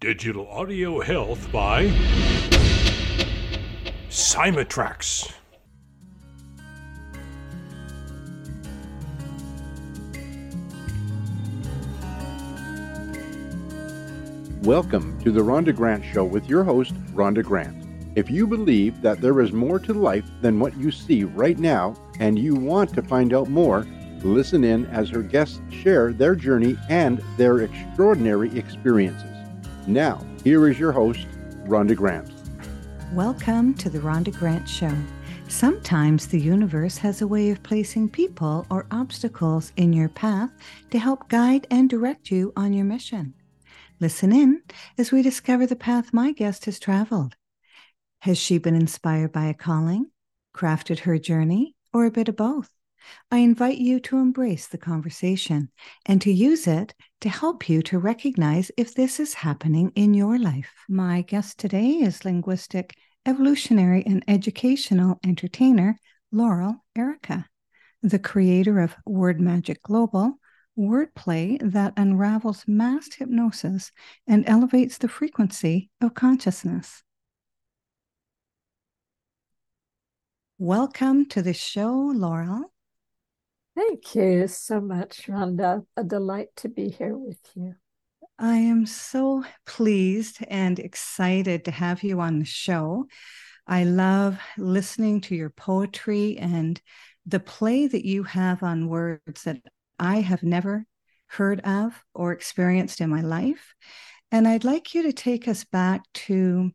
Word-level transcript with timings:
Digital 0.00 0.48
audio 0.48 1.02
health 1.02 1.52
by 1.52 1.88
Cymatrax. 4.08 5.30
Welcome 14.62 15.20
to 15.20 15.30
the 15.30 15.42
Rhonda 15.42 15.76
Grant 15.76 16.02
Show 16.02 16.24
with 16.24 16.48
your 16.48 16.64
host, 16.64 16.94
Rhonda 17.12 17.44
Grant. 17.44 17.86
If 18.16 18.30
you 18.30 18.46
believe 18.46 19.02
that 19.02 19.20
there 19.20 19.38
is 19.42 19.52
more 19.52 19.78
to 19.80 19.92
life 19.92 20.24
than 20.40 20.58
what 20.58 20.74
you 20.78 20.90
see 20.90 21.24
right 21.24 21.58
now 21.58 21.94
and 22.18 22.38
you 22.38 22.54
want 22.54 22.94
to 22.94 23.02
find 23.02 23.34
out 23.34 23.50
more, 23.50 23.86
listen 24.22 24.64
in 24.64 24.86
as 24.86 25.10
her 25.10 25.20
guests 25.20 25.60
share 25.68 26.14
their 26.14 26.34
journey 26.34 26.78
and 26.88 27.22
their 27.36 27.58
extraordinary 27.58 28.58
experiences. 28.58 29.39
Now, 29.90 30.24
here 30.44 30.68
is 30.68 30.78
your 30.78 30.92
host, 30.92 31.26
Rhonda 31.64 31.96
Grant. 31.96 32.30
Welcome 33.12 33.74
to 33.74 33.90
the 33.90 33.98
Rhonda 33.98 34.32
Grant 34.32 34.68
Show. 34.68 34.94
Sometimes 35.48 36.28
the 36.28 36.38
universe 36.38 36.96
has 36.98 37.20
a 37.20 37.26
way 37.26 37.50
of 37.50 37.60
placing 37.64 38.10
people 38.10 38.64
or 38.70 38.86
obstacles 38.92 39.72
in 39.76 39.92
your 39.92 40.08
path 40.08 40.52
to 40.92 41.00
help 41.00 41.28
guide 41.28 41.66
and 41.72 41.90
direct 41.90 42.30
you 42.30 42.52
on 42.54 42.72
your 42.72 42.84
mission. 42.84 43.34
Listen 43.98 44.32
in 44.32 44.62
as 44.96 45.10
we 45.10 45.22
discover 45.22 45.66
the 45.66 45.74
path 45.74 46.12
my 46.12 46.30
guest 46.30 46.66
has 46.66 46.78
traveled. 46.78 47.34
Has 48.20 48.38
she 48.38 48.58
been 48.58 48.76
inspired 48.76 49.32
by 49.32 49.46
a 49.46 49.54
calling, 49.54 50.12
crafted 50.54 51.00
her 51.00 51.18
journey, 51.18 51.74
or 51.92 52.06
a 52.06 52.12
bit 52.12 52.28
of 52.28 52.36
both? 52.36 52.70
I 53.28 53.38
invite 53.38 53.78
you 53.78 53.98
to 54.00 54.18
embrace 54.18 54.68
the 54.68 54.78
conversation 54.78 55.72
and 56.06 56.22
to 56.22 56.32
use 56.32 56.68
it 56.68 56.94
to 57.20 57.28
help 57.28 57.68
you 57.68 57.82
to 57.82 57.98
recognize 57.98 58.70
if 58.76 58.94
this 58.94 59.20
is 59.20 59.34
happening 59.34 59.92
in 59.94 60.14
your 60.14 60.38
life. 60.38 60.72
My 60.88 61.20
guest 61.22 61.58
today 61.58 61.90
is 61.90 62.24
linguistic, 62.24 62.96
evolutionary, 63.26 64.02
and 64.06 64.24
educational 64.26 65.20
entertainer 65.24 65.98
Laurel 66.32 66.84
Airica, 66.96 67.44
the 68.02 68.18
creator 68.18 68.80
of 68.80 68.96
WordMagic 69.06 69.82
Global 69.82 70.38
wordplay 70.78 71.58
that 71.72 71.92
unravels 71.98 72.64
mass 72.66 73.12
hypnosis 73.12 73.92
and 74.26 74.48
elevates 74.48 74.96
the 74.96 75.08
frequency 75.08 75.90
of 76.00 76.14
consciousness. 76.14 77.02
Welcome 80.56 81.26
to 81.30 81.42
the 81.42 81.52
show, 81.52 81.92
Laurel. 82.14 82.69
Thank 83.80 84.14
you 84.14 84.46
so 84.46 84.78
much, 84.78 85.26
Rhonda. 85.26 85.86
A 85.96 86.04
delight 86.04 86.48
to 86.56 86.68
be 86.68 86.90
here 86.90 87.16
with 87.16 87.40
you. 87.54 87.76
I 88.38 88.58
am 88.58 88.84
so 88.84 89.42
pleased 89.64 90.44
and 90.48 90.78
excited 90.78 91.64
to 91.64 91.70
have 91.70 92.02
you 92.02 92.20
on 92.20 92.40
the 92.40 92.44
show. 92.44 93.06
I 93.66 93.84
love 93.84 94.38
listening 94.58 95.22
to 95.22 95.34
your 95.34 95.48
poetry 95.48 96.36
and 96.36 96.78
the 97.24 97.40
play 97.40 97.86
that 97.86 98.04
you 98.04 98.22
have 98.24 98.62
on 98.62 98.88
words 98.88 99.44
that 99.44 99.62
I 99.98 100.20
have 100.20 100.42
never 100.42 100.84
heard 101.28 101.60
of 101.60 102.04
or 102.14 102.32
experienced 102.32 103.00
in 103.00 103.08
my 103.08 103.22
life. 103.22 103.74
And 104.30 104.46
I'd 104.46 104.64
like 104.64 104.94
you 104.94 105.04
to 105.04 105.12
take 105.14 105.48
us 105.48 105.64
back 105.64 106.02
to 106.26 106.70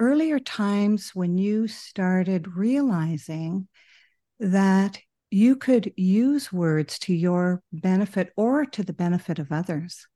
earlier 0.00 0.38
times 0.38 1.10
when 1.14 1.36
you 1.36 1.68
started 1.68 2.56
realizing 2.56 3.68
that 4.40 4.98
you 5.36 5.54
could 5.54 5.92
use 5.98 6.50
words 6.50 6.98
to 6.98 7.14
your 7.14 7.62
benefit 7.70 8.32
or 8.38 8.64
to 8.64 8.82
the 8.82 8.94
benefit 8.94 9.38
of 9.38 9.52
others. 9.52 10.08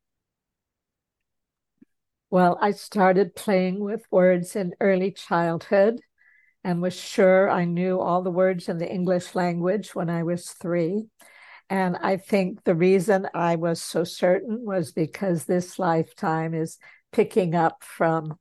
Well, 2.31 2.57
I 2.59 2.71
started 2.71 3.37
playing 3.37 3.81
with 3.81 4.03
words 4.11 4.57
in 4.57 4.73
early 4.81 5.11
childhood 5.11 6.01
and 6.65 6.81
was 6.81 6.99
sure 6.99 7.51
I 7.51 7.67
knew 7.67 8.01
all 8.01 8.23
the 8.23 8.31
words 8.31 8.71
in 8.71 8.79
the 8.79 8.91
English 8.91 9.35
language 9.35 9.95
when 9.95 10.09
I 10.09 10.23
was 10.23 10.53
three. 10.53 11.05
And 11.69 11.99
I 12.01 12.17
think 12.17 12.65
the 12.65 12.75
reason 12.75 13.29
I 13.35 13.57
was 13.57 13.83
so 13.83 14.05
certain 14.05 14.65
was 14.65 14.91
because 14.91 15.45
this 15.45 15.79
lifetime 15.79 16.55
is 16.55 16.79
picking 17.13 17.55
up 17.55 17.85
from 17.85 18.39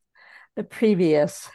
the 0.56 0.64
previous 0.64 1.50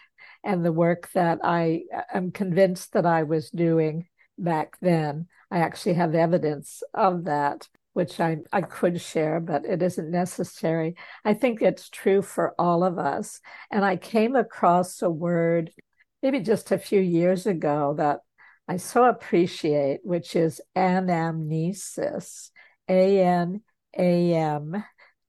and 0.45 0.63
the 0.63 0.73
work 0.73 1.11
that 1.15 1.39
I 1.43 1.85
uh, 1.97 2.03
am 2.13 2.31
convinced 2.31 2.93
that 2.93 3.07
I 3.07 3.23
was 3.23 3.49
doing 3.49 4.07
back 4.39 4.77
then. 4.81 5.27
I 5.51 5.59
actually 5.59 5.95
have 5.95 6.15
evidence 6.15 6.83
of 6.93 7.25
that, 7.25 7.69
which 7.93 8.21
I, 8.21 8.39
I 8.53 8.63
could 8.63 9.01
share, 9.01 9.41
but 9.41 9.65
it 9.65 9.83
isn't 9.83 10.11
necessary. 10.11 10.97
I 11.25 11.35
think 11.35 11.63
it's 11.63 11.89
true 11.89 12.23
for 12.23 12.55
all 12.59 12.83
of 12.83 12.99
us. 12.99 13.41
And 13.71 13.85
I 13.85 13.97
came 13.97 14.37
across 14.37 15.03
a 15.03 15.11
word 15.11 15.71
maybe 16.23 16.41
just 16.41 16.73
a 16.73 16.79
few 16.79 17.01
years 17.01 17.47
ago 17.47 17.95
that 17.99 18.21
I 18.67 18.79
so 18.79 19.05
appreciate, 19.05 20.01
which 20.05 20.35
is 20.35 20.61
anamnesis, 20.75 22.51
A 22.89 23.21
N 23.21 23.61
A 23.97 24.35
M 24.35 24.85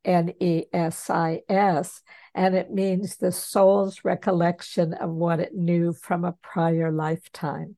N 0.06 0.34
E 0.40 0.64
S 0.72 1.10
I 1.10 1.42
S. 1.50 2.02
And 2.34 2.56
it 2.56 2.72
means 2.72 3.18
the 3.18 3.32
soul's 3.32 4.06
recollection 4.06 4.94
of 4.94 5.10
what 5.10 5.40
it 5.40 5.54
knew 5.54 5.94
from 5.94 6.24
a 6.24 6.36
prior 6.42 6.92
lifetime. 6.92 7.76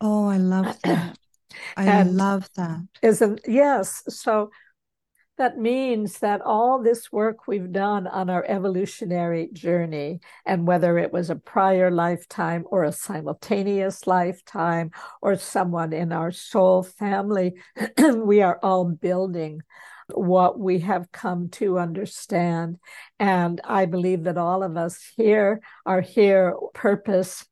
Oh, 0.00 0.28
I 0.28 0.38
love 0.38 0.78
that. 0.84 1.18
I 1.76 2.02
love 2.02 2.48
that. 2.56 2.80
Isn't 3.02 3.40
yes. 3.46 4.02
So 4.08 4.50
that 5.38 5.56
means 5.56 6.18
that 6.18 6.40
all 6.40 6.82
this 6.82 7.12
work 7.12 7.46
we've 7.46 7.70
done 7.70 8.08
on 8.08 8.28
our 8.28 8.44
evolutionary 8.48 9.48
journey, 9.52 10.18
and 10.44 10.66
whether 10.66 10.98
it 10.98 11.12
was 11.12 11.30
a 11.30 11.36
prior 11.36 11.92
lifetime 11.92 12.64
or 12.70 12.82
a 12.82 12.92
simultaneous 12.92 14.06
lifetime 14.06 14.90
or 15.22 15.36
someone 15.36 15.92
in 15.92 16.12
our 16.12 16.32
soul 16.32 16.82
family, 16.82 17.54
we 18.16 18.42
are 18.42 18.58
all 18.64 18.84
building 18.84 19.62
what 20.12 20.58
we 20.58 20.80
have 20.80 21.12
come 21.12 21.48
to 21.50 21.78
understand. 21.78 22.78
And 23.20 23.60
I 23.62 23.86
believe 23.86 24.24
that 24.24 24.38
all 24.38 24.64
of 24.64 24.76
us 24.76 24.98
here 25.16 25.60
are 25.86 26.00
here 26.00 26.54
purpose 26.74 27.46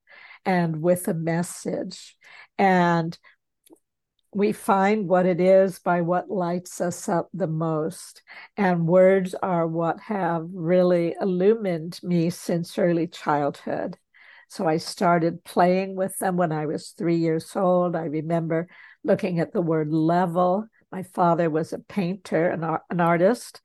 and 0.46 0.80
with 0.80 1.08
a 1.08 1.14
message. 1.14 2.16
And 2.56 3.18
we 4.32 4.52
find 4.52 5.08
what 5.08 5.26
it 5.26 5.40
is 5.40 5.78
by 5.78 6.02
what 6.02 6.30
lights 6.30 6.80
us 6.80 7.08
up 7.08 7.28
the 7.34 7.46
most. 7.46 8.22
And 8.56 8.86
words 8.86 9.34
are 9.42 9.66
what 9.66 9.98
have 10.00 10.46
really 10.52 11.14
illumined 11.20 11.98
me 12.02 12.30
since 12.30 12.78
early 12.78 13.06
childhood. 13.08 13.98
So 14.48 14.66
I 14.66 14.76
started 14.76 15.42
playing 15.42 15.96
with 15.96 16.16
them 16.18 16.36
when 16.36 16.52
I 16.52 16.66
was 16.66 16.90
three 16.90 17.16
years 17.16 17.56
old. 17.56 17.96
I 17.96 18.04
remember 18.04 18.68
looking 19.02 19.40
at 19.40 19.52
the 19.52 19.62
word 19.62 19.92
level. 19.92 20.68
My 20.92 21.02
father 21.02 21.50
was 21.50 21.72
a 21.72 21.78
painter, 21.80 22.48
an, 22.48 22.62
an 22.90 23.00
artist, 23.00 23.60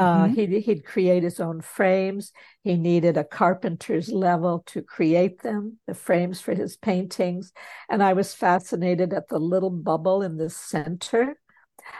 uh, 0.00 0.24
mm-hmm. 0.24 0.34
he'd, 0.34 0.62
he'd 0.64 0.84
create 0.84 1.22
his 1.22 1.40
own 1.40 1.60
frames. 1.60 2.32
He 2.64 2.76
needed 2.76 3.16
a 3.16 3.24
carpenter's 3.24 4.08
level 4.08 4.64
to 4.72 4.80
create 4.80 5.42
them, 5.42 5.78
the 5.86 5.94
frames 5.94 6.40
for 6.40 6.54
his 6.54 6.78
paintings. 6.78 7.52
And 7.88 8.02
I 8.02 8.14
was 8.14 8.32
fascinated 8.32 9.12
at 9.12 9.28
the 9.28 9.38
little 9.38 9.70
bubble 9.70 10.22
in 10.22 10.38
the 10.38 10.48
center 10.48 11.36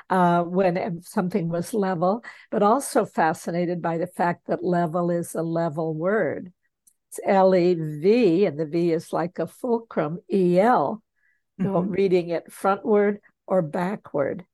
uh, 0.08 0.42
when 0.44 1.02
something 1.02 1.48
was 1.50 1.74
level, 1.74 2.24
but 2.50 2.62
also 2.62 3.04
fascinated 3.04 3.82
by 3.82 3.98
the 3.98 4.06
fact 4.06 4.46
that 4.46 4.64
level 4.64 5.10
is 5.10 5.34
a 5.34 5.42
level 5.42 5.94
word. 5.94 6.52
It's 7.10 7.20
L 7.26 7.54
E 7.54 7.74
V, 7.74 8.46
and 8.46 8.56
the 8.58 8.66
V 8.66 8.92
is 8.92 9.12
like 9.12 9.38
a 9.38 9.46
fulcrum, 9.46 10.20
E 10.32 10.60
L, 10.60 11.02
mm-hmm. 11.60 11.90
reading 11.90 12.30
it 12.30 12.50
frontward 12.50 13.18
or 13.46 13.62
backward. 13.62 14.46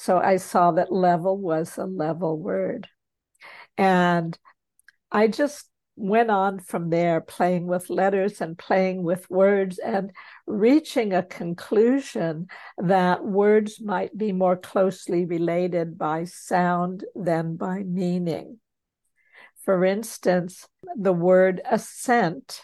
So 0.00 0.16
I 0.18 0.38
saw 0.38 0.70
that 0.72 0.90
level 0.90 1.36
was 1.36 1.76
a 1.76 1.84
level 1.84 2.38
word. 2.38 2.88
And 3.76 4.36
I 5.12 5.28
just 5.28 5.66
went 5.94 6.30
on 6.30 6.58
from 6.58 6.88
there, 6.88 7.20
playing 7.20 7.66
with 7.66 7.90
letters 7.90 8.40
and 8.40 8.56
playing 8.56 9.02
with 9.02 9.28
words 9.28 9.76
and 9.76 10.10
reaching 10.46 11.12
a 11.12 11.22
conclusion 11.22 12.46
that 12.78 13.26
words 13.26 13.78
might 13.78 14.16
be 14.16 14.32
more 14.32 14.56
closely 14.56 15.26
related 15.26 15.98
by 15.98 16.24
sound 16.24 17.04
than 17.14 17.56
by 17.56 17.82
meaning. 17.82 18.58
For 19.66 19.84
instance, 19.84 20.66
the 20.96 21.12
word 21.12 21.60
ascent 21.70 22.62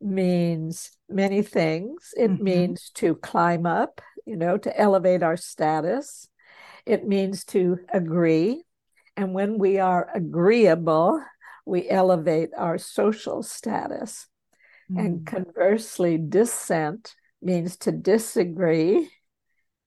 means 0.00 0.92
many 1.08 1.42
things. 1.42 2.14
It 2.16 2.30
mm-hmm. 2.30 2.44
means 2.44 2.90
to 2.94 3.16
climb 3.16 3.66
up, 3.66 4.00
you 4.24 4.36
know, 4.36 4.56
to 4.58 4.80
elevate 4.80 5.24
our 5.24 5.36
status. 5.36 6.28
It 6.86 7.06
means 7.06 7.44
to 7.46 7.78
agree. 7.92 8.62
And 9.16 9.32
when 9.32 9.58
we 9.58 9.78
are 9.78 10.08
agreeable, 10.14 11.22
we 11.64 11.88
elevate 11.88 12.50
our 12.56 12.78
social 12.78 13.42
status. 13.42 14.26
Mm. 14.90 14.98
And 14.98 15.26
conversely, 15.26 16.18
dissent 16.18 17.14
means 17.40 17.76
to 17.78 17.92
disagree 17.92 19.10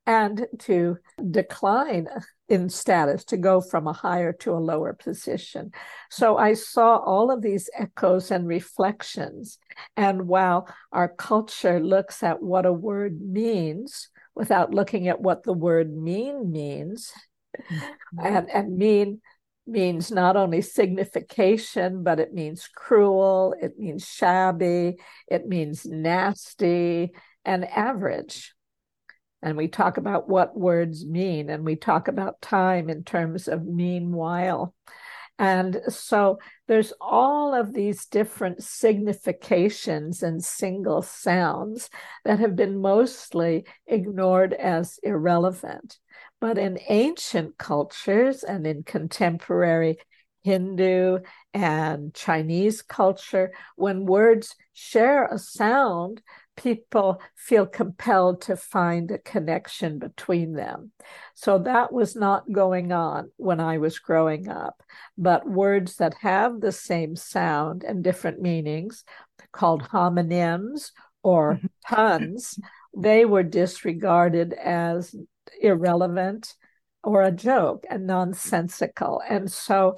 and 0.06 0.48
to 0.60 0.98
decline 1.32 2.08
in 2.48 2.70
status, 2.70 3.26
to 3.26 3.36
go 3.36 3.60
from 3.60 3.88
a 3.88 3.94
higher 3.94 4.32
to 4.32 4.54
a 4.54 4.56
lower 4.56 4.94
position. 4.94 5.72
So 6.10 6.38
I 6.38 6.54
saw 6.54 6.98
all 6.98 7.30
of 7.30 7.42
these 7.42 7.70
echoes 7.78 8.32
and 8.32 8.48
reflections. 8.48 9.60
And 9.98 10.28
while 10.28 10.74
our 10.94 11.10
culture 11.10 11.82
looks 11.82 12.24
at 12.24 12.42
what 12.42 12.66
a 12.66 12.72
word 12.72 13.20
means 13.20 14.10
without 14.38 14.74
looking 14.74 15.08
at 15.08 15.20
what 15.20 15.44
the 15.44 15.54
word 15.54 15.92
mean 15.92 16.52
means, 16.52 17.12
mm-hmm. 17.60 18.20
and, 18.24 18.50
and 18.50 18.78
mean 18.78 19.22
means 19.66 20.12
not 20.12 20.38
only 20.38 20.62
signification, 20.62 22.04
but 22.04 22.20
it 22.20 22.34
means 22.34 22.70
cruel, 22.74 23.54
it 23.62 23.78
means 23.78 24.08
shabby, 24.08 24.96
it 25.28 25.46
means 25.46 25.86
nasty, 25.86 27.12
and 27.44 27.66
average. 27.66 28.54
And 29.42 29.58
we 29.58 29.68
talk 29.68 29.98
about 29.98 30.30
what 30.30 30.58
words 30.58 31.06
mean, 31.06 31.50
and 31.50 31.66
we 31.66 31.76
talk 31.76 32.08
about 32.08 32.42
time 32.42 32.90
in 32.90 33.04
terms 33.04 33.48
of 33.48 33.66
meanwhile. 33.66 34.74
And 35.40 35.82
so 35.88 36.40
there's 36.68 36.94
all 37.00 37.54
of 37.54 37.74
these 37.74 38.06
different 38.08 38.64
significations 38.64 40.24
and 40.24 40.44
single 40.44 41.02
sounds 41.04 41.90
that 42.26 42.40
have 42.40 42.56
been 42.56 42.82
mostly 42.82 43.66
ignored 43.86 44.54
as 44.54 45.00
irrelevant. 45.04 46.00
But 46.42 46.58
in 46.58 46.80
ancient 46.90 47.58
cultures 47.58 48.44
and 48.44 48.66
in 48.66 48.84
contemporary 48.84 49.98
Hindu 50.44 51.20
and 51.54 52.14
Chinese 52.14 52.82
culture, 52.82 53.52
when 53.76 54.06
words 54.06 54.56
share 54.74 55.26
a 55.26 55.38
sound, 55.38 56.22
people 56.58 57.22
feel 57.36 57.66
compelled 57.66 58.42
to 58.42 58.58
find 58.58 59.10
a 59.10 59.20
connection 59.20 60.00
between 60.00 60.54
them. 60.54 60.92
So 61.36 61.60
that 61.60 61.94
was 61.94 62.16
not 62.16 62.52
going 62.52 62.92
on 62.92 63.32
when 63.38 63.62
I 63.62 63.78
was 63.78 64.00
growing 64.00 64.50
up. 64.50 64.84
But 65.18 65.50
words 65.50 65.96
that 65.98 66.16
have 66.22 66.60
the 66.60 66.74
same 66.74 67.16
sound 67.16 67.84
and 67.84 68.04
different 68.04 68.42
meanings, 68.42 69.06
called 69.54 69.84
homonyms 69.84 70.92
or 71.24 71.56
mm-hmm. 71.56 71.68
puns, 71.86 72.60
they 72.96 73.26
were 73.26 73.44
disregarded 73.44 74.54
as 74.54 75.16
irrelevant 75.62 76.56
or 77.04 77.22
a 77.22 77.32
joke 77.32 77.86
and 77.90 78.08
nonsensical. 78.08 79.22
And 79.28 79.52
so 79.52 79.96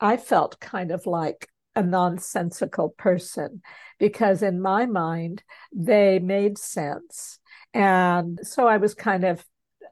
I 0.00 0.16
felt 0.16 0.60
kind 0.60 0.90
of 0.90 1.06
like 1.06 1.48
a 1.74 1.82
nonsensical 1.82 2.90
person 2.90 3.62
because 3.98 4.42
in 4.42 4.60
my 4.60 4.86
mind 4.86 5.42
they 5.74 6.18
made 6.18 6.58
sense. 6.58 7.38
And 7.74 8.38
so 8.42 8.66
i 8.66 8.76
was 8.76 8.94
kind 8.94 9.24
of 9.24 9.44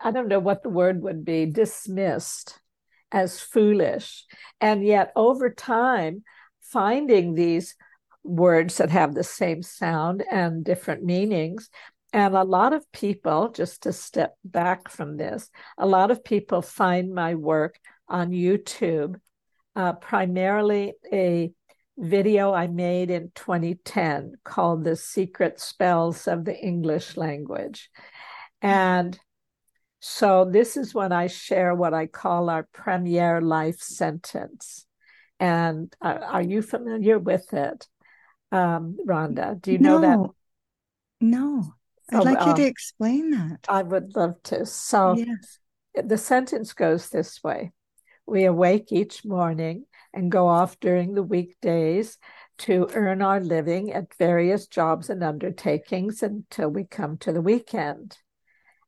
i 0.03 0.11
don't 0.11 0.29
know 0.29 0.39
what 0.39 0.63
the 0.63 0.69
word 0.69 1.03
would 1.03 1.25
be 1.25 1.47
dismissed 1.47 2.61
as 3.13 3.41
foolish. 3.41 4.25
And 4.61 4.85
yet 4.85 5.13
over 5.17 5.51
time 5.51 6.23
finding 6.61 7.35
these 7.35 7.75
words 8.23 8.77
that 8.77 8.91
have 8.91 9.15
the 9.15 9.25
same 9.25 9.63
sound 9.63 10.23
and 10.31 10.65
different 10.65 11.03
meanings 11.03 11.71
and 12.13 12.35
a 12.35 12.45
lot 12.45 12.73
of 12.73 12.91
people 12.93 13.51
just 13.51 13.85
to 13.85 13.93
step 13.93 14.37
back 14.45 14.91
from 14.91 15.17
this 15.17 15.51
a 15.79 15.87
lot 15.87 16.11
of 16.11 16.23
people 16.23 16.61
find 16.61 17.15
my 17.15 17.35
work 17.35 17.79
on 18.09 18.31
youtube 18.31 19.19
uh, 19.77 19.93
primarily 19.95 20.93
a 21.11 21.51
video 22.01 22.53
I 22.53 22.67
made 22.67 23.11
in 23.11 23.31
2010 23.35 24.35
called 24.43 24.85
The 24.85 24.97
Secret 24.97 25.61
Spells 25.61 26.27
of 26.27 26.45
the 26.45 26.59
English 26.59 27.17
Language. 27.17 27.91
And 28.63 29.19
so 30.01 30.49
this 30.51 30.77
is 30.77 30.95
when 30.95 31.13
I 31.13 31.27
share 31.27 31.75
what 31.75 31.93
I 31.93 32.07
call 32.07 32.49
our 32.49 32.67
premiere 32.73 33.41
life 33.41 33.81
sentence. 33.81 34.87
And 35.39 35.95
uh, 36.01 36.19
are 36.23 36.43
you 36.43 36.63
familiar 36.63 37.19
with 37.19 37.53
it, 37.53 37.87
um, 38.51 38.97
Rhonda? 39.07 39.61
Do 39.61 39.73
you 39.73 39.79
know 39.79 40.01
that? 40.01 40.19
No. 41.21 41.75
I'd 42.13 42.25
like 42.25 42.47
you 42.47 42.55
to 42.57 42.67
explain 42.67 43.31
that. 43.31 43.61
I 43.69 43.83
would 43.83 44.17
love 44.17 44.43
to. 44.45 44.67
So 44.67 45.17
yes. 45.17 45.59
the 45.95 46.19
sentence 46.19 46.73
goes 46.73 47.09
this 47.09 47.43
way 47.45 47.73
We 48.27 48.45
awake 48.47 48.91
each 48.91 49.25
morning 49.25 49.85
and 50.13 50.31
go 50.31 50.49
off 50.49 50.79
during 50.81 51.15
the 51.15 51.23
weekdays 51.23 52.19
to 52.59 52.89
earn 52.95 53.23
our 53.23 53.41
living 53.41 53.93
at 53.93 54.15
various 54.15 54.67
jobs 54.67 55.09
and 55.09 55.23
undertakings 55.23 56.23
until 56.23 56.69
we 56.69 56.85
come 56.85 57.17
to 57.19 57.33
the 57.33 57.41
weekend. 57.41 58.19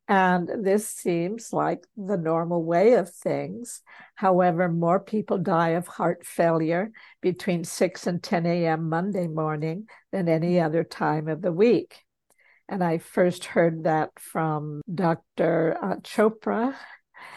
And 0.08 0.64
this 0.64 0.88
seems 0.88 1.52
like 1.52 1.86
the 1.96 2.18
normal 2.18 2.62
way 2.64 2.94
of 2.94 3.08
things. 3.08 3.82
However, 4.14 4.68
more 4.68 5.00
people 5.00 5.38
die 5.38 5.70
of 5.70 5.86
heart 5.86 6.26
failure 6.26 6.90
between 7.20 7.64
6 7.64 8.06
and 8.06 8.22
10 8.22 8.44
a.m. 8.44 8.88
Monday 8.88 9.28
morning 9.28 9.86
than 10.10 10.28
any 10.28 10.60
other 10.60 10.84
time 10.84 11.28
of 11.28 11.40
the 11.40 11.52
week. 11.52 12.04
And 12.68 12.82
I 12.82 12.98
first 12.98 13.44
heard 13.44 13.84
that 13.84 14.10
from 14.18 14.82
Dr. 14.92 15.78
Uh, 15.80 15.96
Chopra 15.96 16.74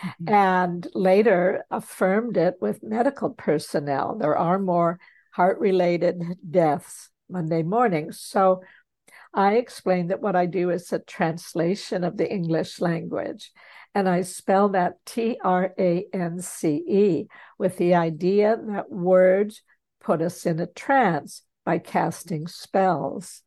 mm-hmm. 0.01 0.33
and 0.33 0.87
later 0.93 1.65
affirmed 1.71 2.37
it 2.37 2.55
with 2.61 2.83
medical 2.83 3.29
personnel. 3.31 4.17
There 4.17 4.37
are 4.37 4.59
more 4.59 4.99
heart 5.31 5.59
related 5.59 6.21
deaths 6.49 7.09
Monday 7.29 7.63
mornings. 7.63 8.19
So 8.21 8.61
I 9.33 9.55
explained 9.55 10.11
that 10.11 10.21
what 10.21 10.35
I 10.35 10.45
do 10.45 10.69
is 10.69 10.93
a 10.93 10.99
translation 10.99 12.03
of 12.03 12.17
the 12.17 12.31
English 12.31 12.79
language. 12.79 13.51
And 13.93 14.07
I 14.07 14.21
spell 14.21 14.69
that 14.69 15.05
T 15.05 15.37
R 15.43 15.73
A 15.77 16.05
N 16.13 16.41
C 16.41 16.83
E 16.87 17.27
with 17.57 17.77
the 17.77 17.95
idea 17.95 18.57
that 18.67 18.89
words 18.89 19.61
put 20.01 20.21
us 20.21 20.45
in 20.45 20.59
a 20.59 20.67
trance 20.67 21.41
by 21.65 21.79
casting 21.79 22.47
spells. 22.47 23.41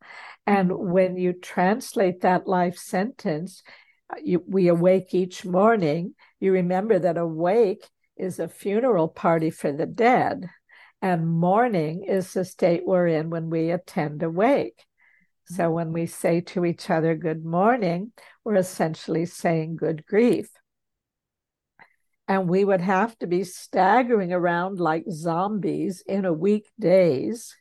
And 0.45 0.69
mm-hmm. 0.69 0.91
when 0.91 1.17
you 1.17 1.33
translate 1.33 2.21
that 2.21 2.47
life 2.47 2.77
sentence, 2.77 3.63
you, 4.23 4.43
we 4.47 4.67
awake 4.67 5.13
each 5.13 5.45
morning, 5.45 6.15
you 6.39 6.51
remember 6.53 6.99
that 6.99 7.17
awake 7.17 7.87
is 8.17 8.39
a 8.39 8.47
funeral 8.47 9.07
party 9.07 9.49
for 9.49 9.71
the 9.71 9.85
dead, 9.85 10.49
and 11.01 11.27
mourning 11.27 12.03
is 12.03 12.33
the 12.33 12.43
state 12.43 12.85
we're 12.85 13.07
in 13.07 13.29
when 13.29 13.49
we 13.49 13.71
attend 13.71 14.21
awake. 14.23 14.85
So 15.45 15.71
when 15.71 15.93
we 15.93 16.05
say 16.05 16.41
to 16.41 16.65
each 16.65 16.89
other, 16.89 17.15
Good 17.15 17.43
morning, 17.43 18.11
we're 18.43 18.55
essentially 18.55 19.25
saying 19.25 19.77
good 19.77 20.05
grief. 20.05 20.49
And 22.27 22.47
we 22.47 22.63
would 22.63 22.81
have 22.81 23.17
to 23.19 23.27
be 23.27 23.43
staggering 23.43 24.31
around 24.31 24.79
like 24.79 25.05
zombies 25.09 26.03
in 26.05 26.25
a 26.25 26.33
week 26.33 26.67
days 26.79 27.55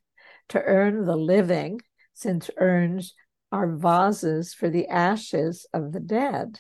to 0.50 0.62
earn 0.62 1.06
the 1.06 1.16
living, 1.16 1.80
since 2.12 2.50
urns 2.58 3.14
are 3.50 3.76
vases 3.76 4.54
for 4.54 4.68
the 4.68 4.88
ashes 4.88 5.66
of 5.72 5.92
the 5.92 6.00
dead. 6.00 6.58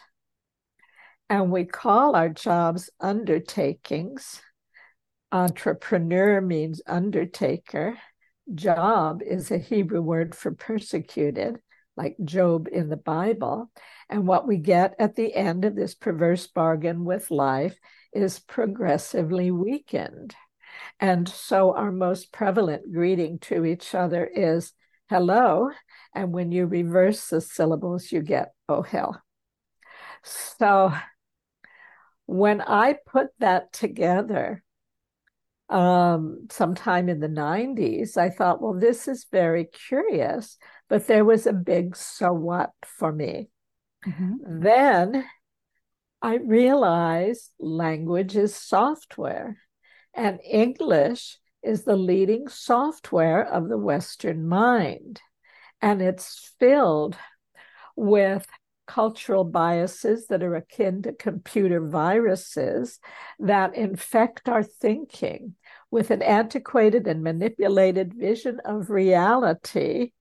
And 1.28 1.52
we 1.52 1.64
call 1.64 2.16
our 2.16 2.30
jobs 2.30 2.88
undertakings. 3.00 4.40
Entrepreneur 5.30 6.40
means 6.40 6.80
undertaker. 6.86 7.98
Job 8.54 9.20
is 9.22 9.50
a 9.50 9.58
Hebrew 9.58 10.00
word 10.00 10.34
for 10.34 10.52
persecuted, 10.52 11.58
like 11.98 12.16
Job 12.24 12.66
in 12.72 12.88
the 12.88 12.96
Bible. 12.96 13.70
And 14.08 14.26
what 14.26 14.48
we 14.48 14.56
get 14.56 14.94
at 14.98 15.16
the 15.16 15.34
end 15.34 15.66
of 15.66 15.76
this 15.76 15.94
perverse 15.94 16.46
bargain 16.46 17.04
with 17.04 17.30
life 17.30 17.78
is 18.14 18.38
progressively 18.38 19.50
weakened. 19.50 20.34
And 20.98 21.28
so 21.28 21.74
our 21.74 21.92
most 21.92 22.32
prevalent 22.32 22.90
greeting 22.92 23.38
to 23.40 23.66
each 23.66 23.94
other 23.94 24.24
is 24.24 24.72
hello. 25.08 25.70
And 26.14 26.32
when 26.32 26.52
you 26.52 26.66
reverse 26.66 27.28
the 27.28 27.40
syllables, 27.40 28.12
you 28.12 28.22
get 28.22 28.52
oh 28.68 28.82
hell. 28.82 29.22
So 30.22 30.92
when 32.26 32.60
I 32.60 32.96
put 33.06 33.28
that 33.38 33.72
together 33.72 34.62
um, 35.70 36.48
sometime 36.50 37.08
in 37.08 37.20
the 37.20 37.28
90s, 37.28 38.16
I 38.16 38.30
thought, 38.30 38.60
well, 38.60 38.74
this 38.74 39.08
is 39.08 39.26
very 39.30 39.64
curious. 39.64 40.56
But 40.88 41.06
there 41.06 41.24
was 41.24 41.46
a 41.46 41.52
big 41.52 41.96
so 41.96 42.32
what 42.32 42.70
for 42.84 43.12
me. 43.12 43.50
Mm-hmm. 44.06 44.60
Then 44.60 45.24
I 46.20 46.36
realized 46.36 47.50
language 47.60 48.36
is 48.36 48.54
software, 48.54 49.58
and 50.14 50.40
English 50.44 51.38
is 51.62 51.84
the 51.84 51.96
leading 51.96 52.48
software 52.48 53.44
of 53.44 53.68
the 53.68 53.78
Western 53.78 54.46
mind. 54.46 55.20
And 55.80 56.02
it's 56.02 56.52
filled 56.58 57.16
with 57.96 58.46
cultural 58.86 59.44
biases 59.44 60.26
that 60.28 60.42
are 60.42 60.56
akin 60.56 61.02
to 61.02 61.12
computer 61.12 61.86
viruses 61.86 62.98
that 63.38 63.74
infect 63.74 64.48
our 64.48 64.62
thinking 64.62 65.54
with 65.90 66.10
an 66.10 66.22
antiquated 66.22 67.06
and 67.06 67.22
manipulated 67.22 68.14
vision 68.14 68.60
of 68.64 68.90
reality 68.90 70.12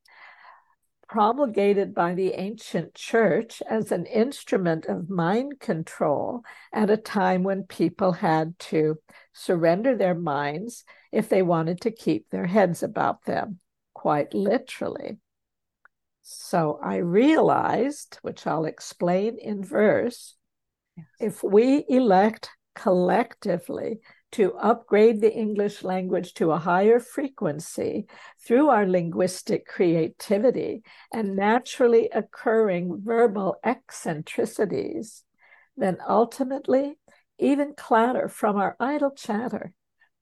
promulgated 1.08 1.94
by 1.94 2.14
the 2.14 2.34
ancient 2.34 2.94
church 2.94 3.62
as 3.70 3.92
an 3.92 4.06
instrument 4.06 4.86
of 4.86 5.10
mind 5.10 5.60
control 5.60 6.44
at 6.74 6.90
a 6.90 6.98
time 6.98 7.44
when 7.44 7.64
people 7.64 8.12
had 8.12 8.58
to 8.60 8.98
surrender 9.34 9.96
their 9.96 10.16
minds 10.16 10.84
if 11.12 11.30
they 11.30 11.42
wanted 11.42 11.80
to 11.82 11.92
keep 11.92 12.30
their 12.30 12.46
heads 12.46 12.84
about 12.84 13.24
them, 13.26 13.60
quite 13.94 14.34
literally. 14.34 15.18
So 16.24 16.78
I 16.84 16.98
realized, 16.98 18.20
which 18.22 18.46
I'll 18.46 18.66
explain 18.66 19.38
in 19.38 19.64
verse, 19.64 20.36
yes. 20.98 21.06
if 21.22 21.44
we 21.44 21.86
elect 21.88 22.50
collectively 22.76 24.02
to 24.34 24.54
upgrade 24.56 25.22
the 25.22 25.34
English 25.34 25.84
language 25.84 26.34
to 26.36 26.52
a 26.52 26.58
higher 26.58 27.00
frequency 27.00 28.08
through 28.46 28.70
our 28.70 28.86
linguistic 28.86 29.66
creativity 29.66 30.84
and 31.14 31.36
naturally 31.36 32.10
occurring 32.14 33.02
verbal 33.04 33.58
eccentricities, 33.64 35.24
then 35.76 35.98
ultimately, 36.08 36.98
even 37.40 37.74
clatter 37.76 38.28
from 38.28 38.58
our 38.58 38.76
idle 38.80 39.12
chatter, 39.12 39.74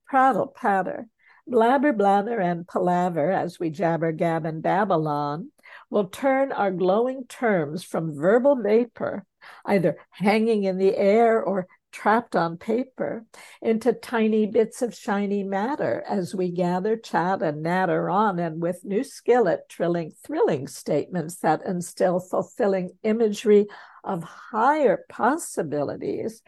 prattle, 0.06 0.48
patter, 0.48 1.08
blabber, 1.48 1.94
blather, 1.94 2.40
and 2.40 2.68
palaver 2.68 3.32
as 3.32 3.60
we 3.60 3.70
jabber, 3.70 4.12
gab, 4.12 4.46
and 4.46 4.62
Babylon 4.62 5.52
will 5.90 6.06
turn 6.08 6.52
our 6.52 6.72
glowing 6.72 7.26
terms 7.28 7.84
from 7.84 8.16
verbal 8.16 8.56
vapor, 8.56 9.26
either 9.66 9.98
hanging 10.12 10.64
in 10.64 10.78
the 10.78 10.96
air 10.96 11.42
or 11.42 11.68
trapped 11.96 12.36
on 12.36 12.58
paper 12.58 13.26
into 13.62 13.94
tiny 13.94 14.46
bits 14.46 14.82
of 14.82 14.94
shiny 14.94 15.44
matter 15.44 16.04
as 16.06 16.36
we 16.36 16.52
gather, 16.52 16.98
chat, 16.98 17.42
and 17.42 17.64
natter 17.64 18.10
on, 18.10 18.38
and 18.38 18.62
with 18.62 18.84
new 18.84 19.02
skill 19.02 19.48
at 19.48 19.70
trilling 19.70 20.12
thrilling 20.26 20.68
statements 20.68 21.38
that 21.38 21.66
instill 21.66 22.20
fulfilling 22.20 22.90
imagery 23.04 23.66
of 24.06 24.24
higher 24.24 25.06
possibilities 25.10 26.42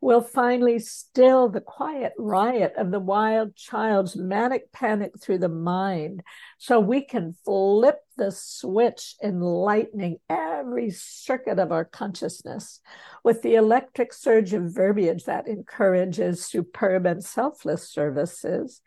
will 0.00 0.20
finally 0.20 0.78
still 0.78 1.48
the 1.48 1.60
quiet 1.60 2.12
riot 2.18 2.72
of 2.76 2.90
the 2.90 3.00
wild 3.00 3.54
child's 3.56 4.16
manic 4.16 4.72
panic 4.72 5.12
through 5.20 5.38
the 5.38 5.48
mind. 5.48 6.22
So 6.58 6.80
we 6.80 7.04
can 7.04 7.34
flip 7.44 7.98
the 8.16 8.30
switch, 8.30 9.16
enlightening 9.22 10.18
every 10.28 10.90
circuit 10.90 11.58
of 11.58 11.72
our 11.72 11.84
consciousness 11.84 12.80
with 13.24 13.42
the 13.42 13.54
electric 13.54 14.12
surge 14.12 14.52
of 14.52 14.74
verbiage 14.74 15.24
that 15.24 15.48
encourages 15.48 16.44
superb 16.44 17.06
and 17.06 17.22
selfless 17.22 17.88
services 17.88 18.80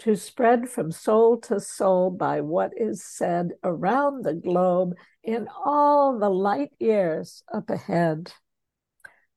to 0.00 0.16
spread 0.16 0.68
from 0.68 0.90
soul 0.90 1.38
to 1.38 1.60
soul 1.60 2.10
by 2.10 2.40
what 2.40 2.72
is 2.76 3.04
said 3.04 3.50
around 3.62 4.24
the 4.24 4.34
globe 4.34 4.94
in 5.22 5.46
all 5.64 6.18
the 6.18 6.30
light 6.30 6.72
years 6.78 7.42
up 7.52 7.68
ahead. 7.68 8.32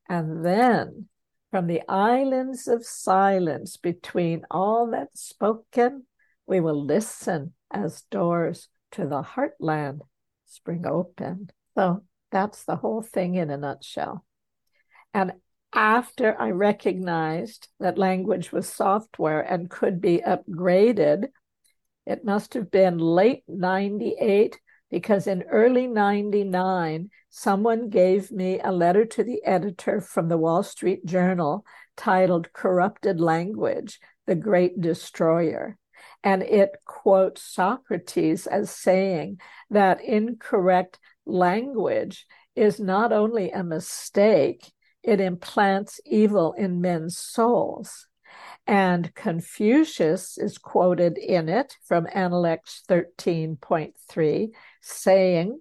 And 0.10 0.46
then 0.46 1.08
from 1.51 1.67
the 1.67 1.82
islands 1.89 2.67
of 2.67 2.86
silence 2.86 3.77
between 3.77 4.46
all 4.50 4.89
that's 4.91 5.22
spoken, 5.22 6.05
we 6.48 6.60
will 6.60 6.84
listen 6.84 7.53
as 7.72 8.03
doors 8.10 8.70
to 8.91 9.05
the 9.05 9.22
heartland 9.22 10.00
spring 10.46 10.86
open. 10.88 11.50
So 11.75 12.03
that's 12.32 12.63
the 12.63 12.77
whole 12.77 13.01
thing 13.01 13.36
in 13.36 13.50
a 13.50 13.58
nutshell. 13.58 14.25
And 15.13 15.34
after 15.74 16.39
I 16.39 16.51
recognized 16.51 17.68
that 17.80 17.98
language 17.98 18.51
was 18.51 18.70
software 18.70 19.42
and 19.42 19.70
could 19.70 20.00
be 20.00 20.22
upgraded, 20.25 21.30
it 22.06 22.24
must 22.24 22.53
have 22.53 22.70
been 22.70 22.98
late 22.98 23.44
98 23.48 24.60
because 24.92 25.25
in 25.25 25.42
early 25.44 25.88
99, 25.88 27.10
someone 27.30 27.89
gave 27.89 28.32
me 28.32 28.60
a 28.60 28.72
letter 28.72 29.06
to 29.06 29.24
the 29.24 29.44
editor 29.44 30.00
from 30.00 30.30
the 30.30 30.38
Wall 30.38 30.62
Street 30.62 31.03
Journal 31.06 31.65
titled 31.98 32.53
Corrupted 32.53 33.20
Language, 33.20 34.00
the 34.27 34.36
Great 34.36 34.80
Destroyer. 34.80 35.77
And 36.24 36.44
it 36.44 36.72
quotes 36.86 37.42
Socrates 37.42 38.46
as 38.46 38.70
saying 38.70 39.39
that 39.72 40.03
incorrect 40.03 41.00
language 41.25 42.27
is 42.56 42.80
not 42.80 43.12
only 43.12 43.50
a 43.50 43.63
mistake, 43.63 44.72
it 45.03 45.19
implants 45.19 46.00
evil 46.05 46.53
in 46.53 46.81
men's 46.81 47.17
souls. 47.17 48.07
And 48.65 49.13
Confucius 49.13 50.38
is 50.38 50.57
quoted 50.57 51.17
in 51.17 51.50
it 51.50 51.75
from 51.83 52.07
Analects 52.13 52.83
13.3, 52.88 54.50
saying 54.81 55.60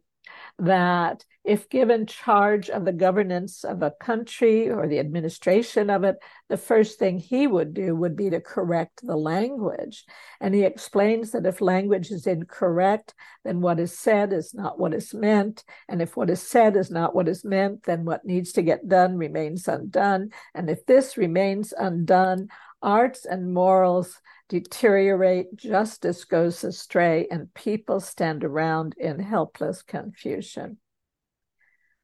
that 0.58 1.24
if 1.44 1.68
given 1.68 2.06
charge 2.06 2.70
of 2.70 2.84
the 2.84 2.92
governance 2.92 3.64
of 3.64 3.82
a 3.82 3.90
country 3.90 4.70
or 4.70 4.86
the 4.86 5.00
administration 5.00 5.90
of 5.90 6.04
it, 6.04 6.16
the 6.48 6.56
first 6.56 6.98
thing 6.98 7.18
he 7.18 7.46
would 7.46 7.74
do 7.74 7.96
would 7.96 8.14
be 8.14 8.30
to 8.30 8.40
correct 8.40 9.04
the 9.04 9.16
language. 9.16 10.04
And 10.40 10.54
he 10.54 10.62
explains 10.62 11.32
that 11.32 11.46
if 11.46 11.60
language 11.60 12.12
is 12.12 12.28
incorrect, 12.28 13.14
then 13.44 13.60
what 13.60 13.80
is 13.80 13.98
said 13.98 14.32
is 14.32 14.54
not 14.54 14.78
what 14.78 14.94
is 14.94 15.12
meant. 15.12 15.64
And 15.88 16.00
if 16.00 16.16
what 16.16 16.30
is 16.30 16.40
said 16.40 16.76
is 16.76 16.90
not 16.90 17.14
what 17.14 17.28
is 17.28 17.44
meant, 17.44 17.82
then 17.84 18.04
what 18.04 18.24
needs 18.24 18.52
to 18.52 18.62
get 18.62 18.86
done 18.86 19.16
remains 19.16 19.66
undone. 19.66 20.30
And 20.54 20.70
if 20.70 20.86
this 20.86 21.16
remains 21.16 21.74
undone, 21.76 22.48
arts 22.82 23.24
and 23.24 23.52
morals 23.52 24.20
deteriorate, 24.48 25.56
justice 25.56 26.24
goes 26.24 26.62
astray, 26.62 27.26
and 27.30 27.52
people 27.54 28.00
stand 28.00 28.44
around 28.44 28.94
in 28.98 29.18
helpless 29.18 29.82
confusion. 29.82 30.78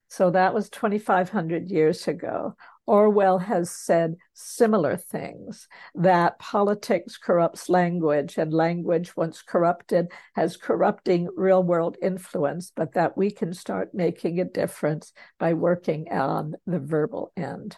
So 0.08 0.30
that 0.30 0.54
was 0.54 0.70
2,500 0.70 1.70
years 1.70 2.08
ago. 2.08 2.56
Orwell 2.86 3.38
has 3.38 3.70
said 3.70 4.16
similar 4.32 4.96
things 4.96 5.68
that 5.94 6.38
politics 6.38 7.18
corrupts 7.18 7.68
language, 7.68 8.38
and 8.38 8.52
language, 8.52 9.14
once 9.14 9.42
corrupted, 9.42 10.10
has 10.34 10.56
corrupting 10.56 11.28
real 11.36 11.62
world 11.62 11.98
influence, 12.00 12.72
but 12.74 12.94
that 12.94 13.16
we 13.18 13.30
can 13.30 13.52
start 13.52 13.92
making 13.92 14.40
a 14.40 14.46
difference 14.46 15.12
by 15.38 15.52
working 15.52 16.10
on 16.10 16.54
the 16.66 16.78
verbal 16.78 17.30
end. 17.36 17.76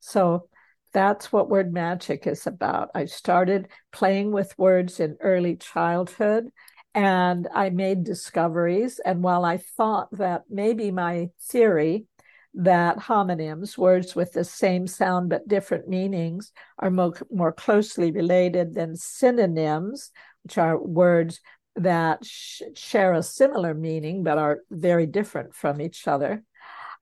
So 0.00 0.48
that's 0.92 1.32
what 1.32 1.48
word 1.48 1.72
magic 1.72 2.26
is 2.26 2.46
about. 2.46 2.90
I 2.94 3.06
started 3.06 3.68
playing 3.92 4.30
with 4.30 4.58
words 4.58 5.00
in 5.00 5.16
early 5.20 5.56
childhood 5.56 6.48
and 6.94 7.48
I 7.54 7.70
made 7.70 8.04
discoveries. 8.04 9.00
And 9.04 9.22
while 9.22 9.44
I 9.44 9.56
thought 9.56 10.08
that 10.18 10.44
maybe 10.50 10.90
my 10.90 11.30
theory 11.40 12.06
that 12.54 12.98
homonyms, 12.98 13.78
words 13.78 14.14
with 14.14 14.32
the 14.32 14.44
same 14.44 14.86
sound 14.86 15.30
but 15.30 15.48
different 15.48 15.88
meanings, 15.88 16.52
are 16.78 16.90
mo- 16.90 17.14
more 17.30 17.52
closely 17.52 18.10
related 18.12 18.74
than 18.74 18.94
synonyms, 18.94 20.10
which 20.42 20.58
are 20.58 20.78
words 20.78 21.40
that 21.76 22.22
sh- 22.24 22.62
share 22.74 23.14
a 23.14 23.22
similar 23.22 23.72
meaning 23.72 24.22
but 24.22 24.36
are 24.36 24.58
very 24.70 25.06
different 25.06 25.54
from 25.54 25.80
each 25.80 26.06
other. 26.06 26.42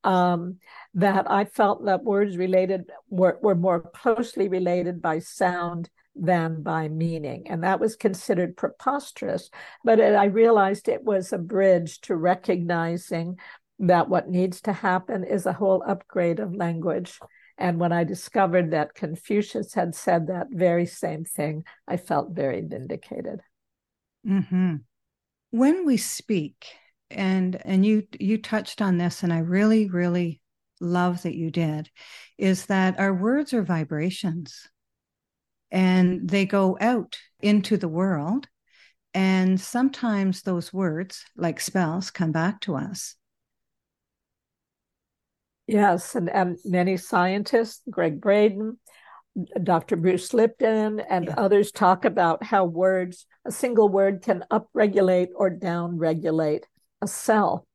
Um, 0.04 0.58
that 0.94 1.30
I 1.30 1.44
felt 1.44 1.84
that 1.84 2.04
words 2.04 2.36
related 2.36 2.90
were, 3.10 3.38
were 3.42 3.54
more 3.54 3.80
closely 3.80 4.48
related 4.48 5.02
by 5.02 5.18
sound 5.18 5.90
than 6.20 6.62
by 6.62 6.88
meaning. 6.88 7.46
And 7.48 7.64
that 7.64 7.80
was 7.80 7.96
considered 7.96 8.56
preposterous. 8.56 9.50
But 9.82 9.98
it, 9.98 10.14
I 10.14 10.26
realized 10.26 10.88
it 10.88 11.02
was 11.02 11.32
a 11.32 11.38
bridge 11.38 12.00
to 12.02 12.14
recognizing 12.14 13.38
that 13.78 14.10
what 14.10 14.28
needs 14.28 14.60
to 14.62 14.72
happen 14.72 15.24
is 15.24 15.46
a 15.46 15.54
whole 15.54 15.82
upgrade 15.86 16.38
of 16.38 16.54
language. 16.54 17.18
And 17.56 17.80
when 17.80 17.92
I 17.92 18.04
discovered 18.04 18.70
that 18.70 18.94
Confucius 18.94 19.72
had 19.72 19.94
said 19.94 20.26
that 20.26 20.48
very 20.50 20.86
same 20.86 21.24
thing, 21.24 21.64
I 21.88 21.96
felt 21.96 22.30
very 22.30 22.60
vindicated. 22.60 23.40
Mm-hmm. 24.26 24.76
When 25.50 25.86
we 25.86 25.96
speak, 25.96 26.66
and 27.10 27.60
and 27.64 27.84
you 27.84 28.06
you 28.18 28.38
touched 28.38 28.80
on 28.80 28.98
this, 28.98 29.22
and 29.22 29.32
I 29.32 29.38
really 29.38 29.88
really 29.88 30.40
love 30.80 31.22
that 31.22 31.34
you 31.34 31.50
did, 31.50 31.90
is 32.38 32.66
that 32.66 33.00
our 33.00 33.12
words 33.12 33.52
are 33.52 33.62
vibrations 33.62 34.68
and 35.70 36.28
they 36.28 36.46
go 36.46 36.76
out 36.80 37.18
into 37.40 37.76
the 37.76 37.88
world. 37.88 38.48
And 39.12 39.60
sometimes 39.60 40.42
those 40.42 40.72
words, 40.72 41.24
like 41.36 41.60
spells, 41.60 42.10
come 42.10 42.32
back 42.32 42.60
to 42.62 42.76
us. 42.76 43.16
Yes, 45.66 46.14
and, 46.14 46.28
and 46.28 46.58
many 46.64 46.96
scientists, 46.96 47.82
Gregg 47.88 48.20
Braden, 48.20 48.78
Dr. 49.62 49.96
Bruce 49.96 50.34
Lipton, 50.34 51.00
and 51.00 51.26
yeah. 51.26 51.34
others 51.36 51.70
talk 51.70 52.04
about 52.04 52.42
how 52.42 52.64
words, 52.64 53.26
a 53.44 53.52
single 53.52 53.88
word 53.88 54.22
can 54.22 54.44
upregulate 54.50 55.28
or 55.34 55.50
downregulate 55.50 56.64
a 57.00 57.06
cell. 57.06 57.66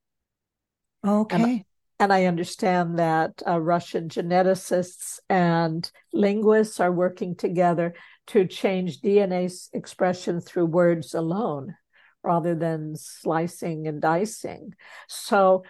Okay. 1.06 1.44
And 1.44 1.64
and 2.00 2.12
I 2.12 2.26
understand 2.26 3.00
that 3.00 3.42
uh, 3.48 3.60
Russian 3.60 4.10
geneticists 4.10 5.20
and 5.30 5.90
linguists 6.14 6.80
are 6.80 6.92
working 6.92 7.36
together 7.36 7.94
to 8.28 8.48
change 8.48 9.02
DNA 9.02 9.52
expression 9.74 10.42
through 10.42 10.66
words 10.66 11.14
alone, 11.14 11.76
rather 12.24 12.56
than 12.56 12.96
slicing 12.96 13.88
and 13.88 14.02
dicing. 14.02 14.74
So 15.08 15.64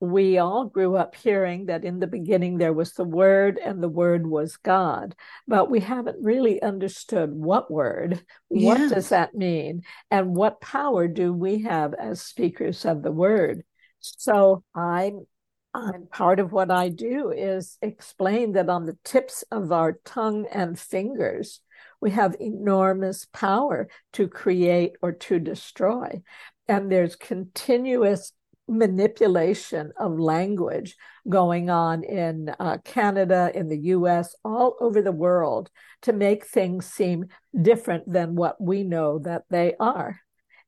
we 0.00 0.38
all 0.38 0.66
grew 0.66 0.96
up 0.96 1.14
hearing 1.14 1.66
that 1.66 1.84
in 1.84 1.98
the 1.98 2.06
beginning 2.06 2.58
there 2.58 2.72
was 2.72 2.92
the 2.92 3.04
word 3.04 3.58
and 3.58 3.82
the 3.82 3.88
word 3.88 4.26
was 4.26 4.56
God, 4.58 5.14
but 5.48 5.70
we 5.70 5.80
haven't 5.80 6.22
really 6.22 6.60
understood 6.62 7.32
what 7.32 7.70
word, 7.70 8.22
what 8.48 8.78
yes. 8.78 8.92
does 8.92 9.08
that 9.08 9.34
mean, 9.34 9.82
and 10.10 10.36
what 10.36 10.60
power 10.60 11.08
do 11.08 11.32
we 11.32 11.62
have 11.62 11.94
as 11.94 12.20
speakers 12.20 12.84
of 12.84 13.02
the 13.02 13.12
word. 13.12 13.64
So 14.00 14.62
I'm 14.74 15.26
and 15.74 16.08
part 16.10 16.38
of 16.38 16.52
what 16.52 16.70
I 16.70 16.88
do 16.88 17.30
is 17.30 17.78
explain 17.82 18.52
that 18.52 18.68
on 18.68 18.86
the 18.86 18.96
tips 19.04 19.42
of 19.50 19.72
our 19.72 19.98
tongue 20.04 20.46
and 20.52 20.78
fingers, 20.78 21.60
we 22.00 22.12
have 22.12 22.36
enormous 22.40 23.26
power 23.32 23.88
to 24.12 24.28
create 24.28 24.92
or 25.02 25.12
to 25.12 25.40
destroy. 25.40 26.22
And 26.68 26.90
there's 26.90 27.16
continuous 27.16 28.32
manipulation 28.68 29.92
of 29.98 30.18
language 30.18 30.96
going 31.28 31.70
on 31.70 32.04
in 32.04 32.50
uh, 32.58 32.78
Canada, 32.84 33.50
in 33.54 33.68
the 33.68 33.78
US, 33.78 34.34
all 34.44 34.76
over 34.80 35.02
the 35.02 35.12
world 35.12 35.70
to 36.02 36.12
make 36.12 36.46
things 36.46 36.86
seem 36.86 37.26
different 37.60 38.10
than 38.10 38.36
what 38.36 38.60
we 38.60 38.82
know 38.84 39.18
that 39.18 39.42
they 39.50 39.74
are. 39.80 40.20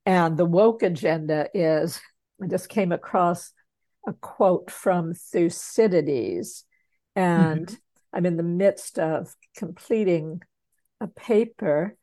And 0.05 0.37
the 0.37 0.45
woke 0.45 0.83
agenda 0.83 1.49
is, 1.55 2.01
I 2.43 2.49
just 2.49 2.69
came 2.69 2.93
across 2.93 3.53
a 4.07 4.13
quote 4.13 4.71
from 4.71 5.15
Thucydides, 5.15 6.65
and 7.15 7.67
mm-hmm. 7.67 7.75
I'm 8.13 8.27
in 8.27 8.37
the 8.37 8.43
midst 8.43 8.99
of 8.99 9.35
completing 9.57 10.41
a 11.01 11.09
paper 11.09 11.97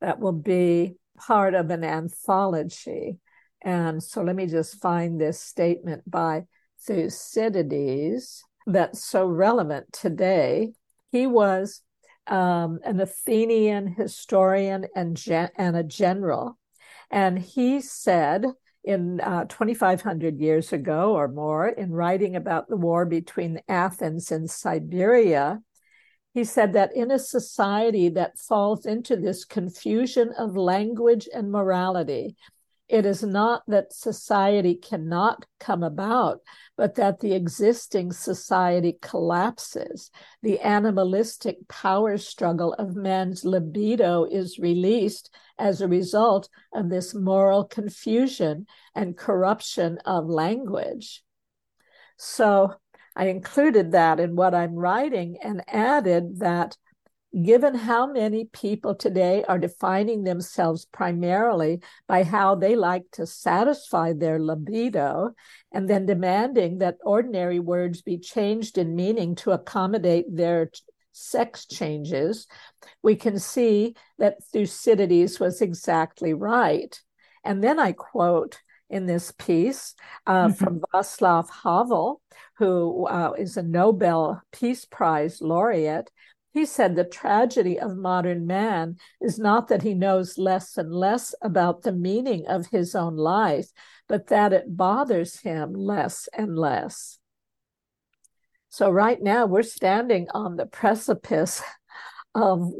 that 0.00 0.18
will 0.18 0.32
be 0.32 0.96
part 1.16 1.54
of 1.54 1.70
an 1.70 1.84
anthology 1.84 3.18
and 3.64 4.02
so 4.02 4.22
let 4.22 4.36
me 4.36 4.46
just 4.46 4.80
find 4.80 5.18
this 5.18 5.40
statement 5.40 6.08
by 6.08 6.42
Thucydides 6.86 8.44
that's 8.66 9.02
so 9.02 9.26
relevant 9.26 9.90
today. 9.90 10.74
He 11.10 11.26
was 11.26 11.80
um, 12.26 12.80
an 12.84 13.00
Athenian 13.00 13.86
historian 13.86 14.86
and, 14.94 15.16
gen- 15.16 15.50
and 15.56 15.76
a 15.76 15.82
general. 15.82 16.58
And 17.10 17.38
he 17.38 17.80
said 17.80 18.44
in 18.84 19.20
uh, 19.20 19.44
2,500 19.46 20.38
years 20.38 20.72
ago 20.72 21.14
or 21.14 21.28
more, 21.28 21.68
in 21.68 21.90
writing 21.90 22.36
about 22.36 22.68
the 22.68 22.76
war 22.76 23.06
between 23.06 23.60
Athens 23.68 24.30
and 24.30 24.48
Siberia, 24.48 25.60
he 26.34 26.44
said 26.44 26.72
that 26.74 26.94
in 26.94 27.10
a 27.10 27.18
society 27.18 28.08
that 28.10 28.38
falls 28.38 28.86
into 28.86 29.16
this 29.16 29.44
confusion 29.44 30.32
of 30.36 30.56
language 30.56 31.28
and 31.32 31.50
morality, 31.50 32.36
it 32.88 33.06
is 33.06 33.22
not 33.22 33.62
that 33.66 33.92
society 33.92 34.74
cannot 34.74 35.46
come 35.58 35.82
about, 35.82 36.40
but 36.76 36.96
that 36.96 37.20
the 37.20 37.32
existing 37.32 38.12
society 38.12 38.98
collapses. 39.00 40.10
The 40.42 40.60
animalistic 40.60 41.66
power 41.66 42.18
struggle 42.18 42.74
of 42.74 42.94
man's 42.94 43.44
libido 43.44 44.24
is 44.24 44.58
released 44.58 45.34
as 45.58 45.80
a 45.80 45.88
result 45.88 46.48
of 46.74 46.90
this 46.90 47.14
moral 47.14 47.64
confusion 47.64 48.66
and 48.94 49.16
corruption 49.16 49.98
of 50.04 50.26
language. 50.26 51.22
So 52.18 52.74
I 53.16 53.28
included 53.28 53.92
that 53.92 54.20
in 54.20 54.36
what 54.36 54.54
I'm 54.54 54.74
writing 54.74 55.38
and 55.42 55.62
added 55.68 56.40
that 56.40 56.76
given 57.42 57.74
how 57.74 58.06
many 58.06 58.44
people 58.46 58.94
today 58.94 59.44
are 59.44 59.58
defining 59.58 60.22
themselves 60.22 60.84
primarily 60.84 61.82
by 62.06 62.22
how 62.22 62.54
they 62.54 62.76
like 62.76 63.04
to 63.12 63.26
satisfy 63.26 64.12
their 64.12 64.38
libido, 64.38 65.32
and 65.72 65.88
then 65.88 66.06
demanding 66.06 66.78
that 66.78 66.98
ordinary 67.04 67.58
words 67.58 68.02
be 68.02 68.18
changed 68.18 68.78
in 68.78 68.94
meaning 68.94 69.34
to 69.34 69.50
accommodate 69.50 70.26
their 70.28 70.70
sex 71.12 71.66
changes, 71.66 72.46
we 73.02 73.16
can 73.16 73.38
see 73.38 73.94
that 74.18 74.42
Thucydides 74.52 75.40
was 75.40 75.60
exactly 75.60 76.34
right. 76.34 77.00
And 77.44 77.62
then 77.62 77.78
I 77.78 77.92
quote 77.92 78.60
in 78.90 79.06
this 79.06 79.32
piece 79.32 79.94
uh, 80.26 80.46
mm-hmm. 80.48 80.52
from 80.52 80.80
Václav 80.92 81.48
Havel, 81.62 82.20
who 82.58 83.06
uh, 83.06 83.32
is 83.38 83.56
a 83.56 83.62
Nobel 83.62 84.42
Peace 84.52 84.84
Prize 84.84 85.40
laureate, 85.40 86.10
he 86.54 86.64
said 86.64 86.94
the 86.94 87.04
tragedy 87.04 87.80
of 87.80 87.96
modern 87.96 88.46
man 88.46 88.96
is 89.20 89.40
not 89.40 89.66
that 89.68 89.82
he 89.82 89.92
knows 89.92 90.38
less 90.38 90.78
and 90.78 90.94
less 90.94 91.34
about 91.42 91.82
the 91.82 91.92
meaning 91.92 92.46
of 92.46 92.68
his 92.68 92.94
own 92.94 93.16
life, 93.16 93.70
but 94.08 94.28
that 94.28 94.52
it 94.52 94.76
bothers 94.76 95.40
him 95.40 95.74
less 95.74 96.28
and 96.32 96.56
less. 96.56 97.18
So, 98.68 98.88
right 98.88 99.20
now, 99.20 99.46
we're 99.46 99.64
standing 99.64 100.28
on 100.32 100.54
the 100.54 100.66
precipice 100.66 101.60
of 102.36 102.72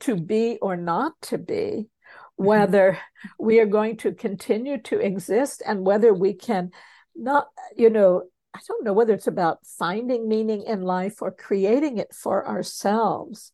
to 0.00 0.16
be 0.16 0.58
or 0.62 0.76
not 0.76 1.12
to 1.22 1.36
be, 1.36 1.54
mm-hmm. 1.54 2.44
whether 2.44 2.98
we 3.38 3.60
are 3.60 3.66
going 3.66 3.98
to 3.98 4.12
continue 4.12 4.80
to 4.84 4.98
exist 4.98 5.62
and 5.66 5.84
whether 5.84 6.14
we 6.14 6.32
can 6.32 6.70
not, 7.14 7.48
you 7.76 7.90
know, 7.90 8.22
I 8.54 8.60
don't 8.66 8.84
know 8.84 8.92
whether 8.92 9.14
it's 9.14 9.26
about 9.26 9.66
finding 9.66 10.28
meaning 10.28 10.62
in 10.62 10.82
life 10.82 11.22
or 11.22 11.30
creating 11.30 11.98
it 11.98 12.14
for 12.14 12.46
ourselves. 12.46 13.52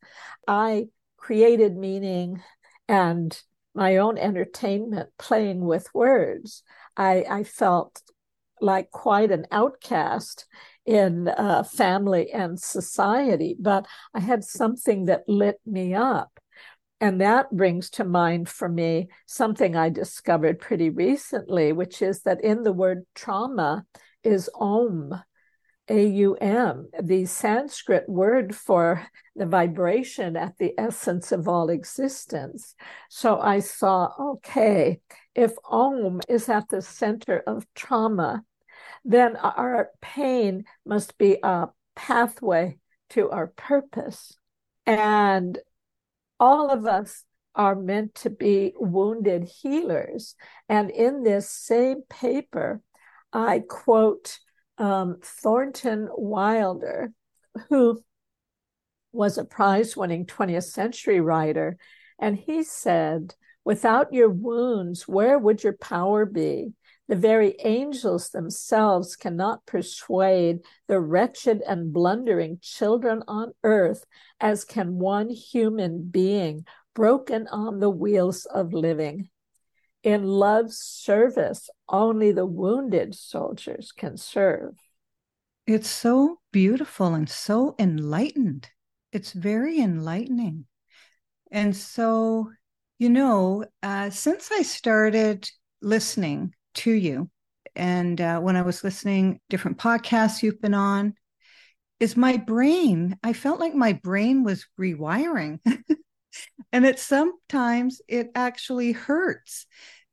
I 0.48 0.88
created 1.16 1.76
meaning 1.76 2.42
and 2.88 3.38
my 3.74 3.98
own 3.98 4.16
entertainment 4.16 5.10
playing 5.18 5.60
with 5.60 5.94
words. 5.94 6.62
I, 6.96 7.24
I 7.28 7.44
felt 7.44 8.00
like 8.60 8.90
quite 8.90 9.30
an 9.30 9.46
outcast 9.52 10.46
in 10.86 11.28
uh, 11.28 11.62
family 11.62 12.32
and 12.32 12.58
society, 12.58 13.54
but 13.58 13.86
I 14.14 14.20
had 14.20 14.44
something 14.44 15.06
that 15.06 15.28
lit 15.28 15.60
me 15.66 15.94
up. 15.94 16.40
And 17.00 17.20
that 17.20 17.54
brings 17.54 17.90
to 17.90 18.04
mind 18.04 18.48
for 18.48 18.68
me 18.68 19.08
something 19.26 19.76
I 19.76 19.90
discovered 19.90 20.58
pretty 20.58 20.88
recently, 20.88 21.72
which 21.72 22.00
is 22.00 22.22
that 22.22 22.42
in 22.42 22.62
the 22.62 22.72
word 22.72 23.04
trauma, 23.14 23.84
is 24.26 24.50
Om, 24.54 25.14
A 25.88 26.06
U 26.06 26.34
M, 26.40 26.88
the 27.00 27.26
Sanskrit 27.26 28.08
word 28.08 28.54
for 28.54 29.06
the 29.36 29.46
vibration 29.46 30.36
at 30.36 30.58
the 30.58 30.74
essence 30.76 31.30
of 31.30 31.46
all 31.46 31.70
existence. 31.70 32.74
So 33.08 33.38
I 33.38 33.60
saw, 33.60 34.10
okay, 34.32 35.00
if 35.34 35.52
Om 35.64 36.20
is 36.28 36.48
at 36.48 36.68
the 36.68 36.82
center 36.82 37.42
of 37.46 37.66
trauma, 37.74 38.42
then 39.04 39.36
our 39.36 39.90
pain 40.02 40.64
must 40.84 41.16
be 41.18 41.38
a 41.42 41.68
pathway 41.94 42.78
to 43.10 43.30
our 43.30 43.46
purpose. 43.46 44.36
And 44.84 45.58
all 46.40 46.70
of 46.70 46.84
us 46.86 47.22
are 47.54 47.76
meant 47.76 48.14
to 48.16 48.30
be 48.30 48.74
wounded 48.76 49.44
healers. 49.44 50.34
And 50.68 50.90
in 50.90 51.22
this 51.22 51.48
same 51.48 52.02
paper, 52.10 52.82
I 53.36 53.60
quote 53.68 54.38
um, 54.78 55.18
Thornton 55.22 56.08
Wilder, 56.10 57.12
who 57.68 58.00
was 59.12 59.36
a 59.36 59.44
prize 59.44 59.94
winning 59.94 60.24
20th 60.24 60.64
century 60.64 61.20
writer. 61.20 61.76
And 62.18 62.36
he 62.38 62.62
said, 62.62 63.34
Without 63.62 64.10
your 64.10 64.30
wounds, 64.30 65.06
where 65.06 65.38
would 65.38 65.62
your 65.62 65.74
power 65.74 66.24
be? 66.24 66.72
The 67.08 67.16
very 67.16 67.56
angels 67.62 68.30
themselves 68.30 69.16
cannot 69.16 69.66
persuade 69.66 70.60
the 70.88 70.98
wretched 70.98 71.60
and 71.68 71.92
blundering 71.92 72.58
children 72.62 73.22
on 73.28 73.52
earth 73.64 74.06
as 74.40 74.64
can 74.64 74.98
one 74.98 75.28
human 75.28 76.08
being 76.08 76.64
broken 76.94 77.48
on 77.48 77.80
the 77.80 77.90
wheels 77.90 78.46
of 78.46 78.72
living. 78.72 79.28
In 80.06 80.22
love's 80.22 80.78
service, 80.78 81.68
only 81.88 82.30
the 82.30 82.46
wounded 82.46 83.12
soldiers 83.16 83.90
can 83.90 84.16
serve. 84.16 84.78
It's 85.66 85.90
so 85.90 86.38
beautiful 86.52 87.14
and 87.14 87.28
so 87.28 87.74
enlightened. 87.76 88.68
It's 89.10 89.32
very 89.32 89.80
enlightening. 89.80 90.66
And 91.50 91.74
so, 91.74 92.52
you 93.00 93.10
know, 93.10 93.64
uh, 93.82 94.10
since 94.10 94.50
I 94.52 94.62
started 94.62 95.50
listening 95.82 96.54
to 96.74 96.92
you, 96.92 97.28
and 97.74 98.20
uh, 98.20 98.38
when 98.38 98.54
I 98.54 98.62
was 98.62 98.84
listening 98.84 99.40
different 99.50 99.78
podcasts 99.78 100.40
you've 100.40 100.60
been 100.60 100.72
on, 100.72 101.14
is 101.98 102.16
my 102.16 102.36
brain. 102.36 103.18
I 103.24 103.32
felt 103.32 103.58
like 103.58 103.74
my 103.74 103.94
brain 103.94 104.44
was 104.44 104.68
rewiring. 104.78 105.58
and 106.72 106.86
it 106.86 107.00
sometimes 107.00 108.00
it 108.06 108.30
actually 108.36 108.92
hurts 108.92 109.66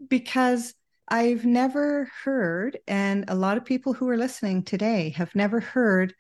because 0.10 0.74
I've 1.08 1.46
never 1.46 2.10
heard, 2.24 2.80
and 2.88 3.26
a 3.28 3.36
lot 3.36 3.58
of 3.58 3.66
people 3.66 3.94
who 3.94 4.10
are 4.10 4.18
listening 4.18 4.64
today 4.64 5.10
have 5.12 5.36
never 5.36 5.60
heard 5.60 6.14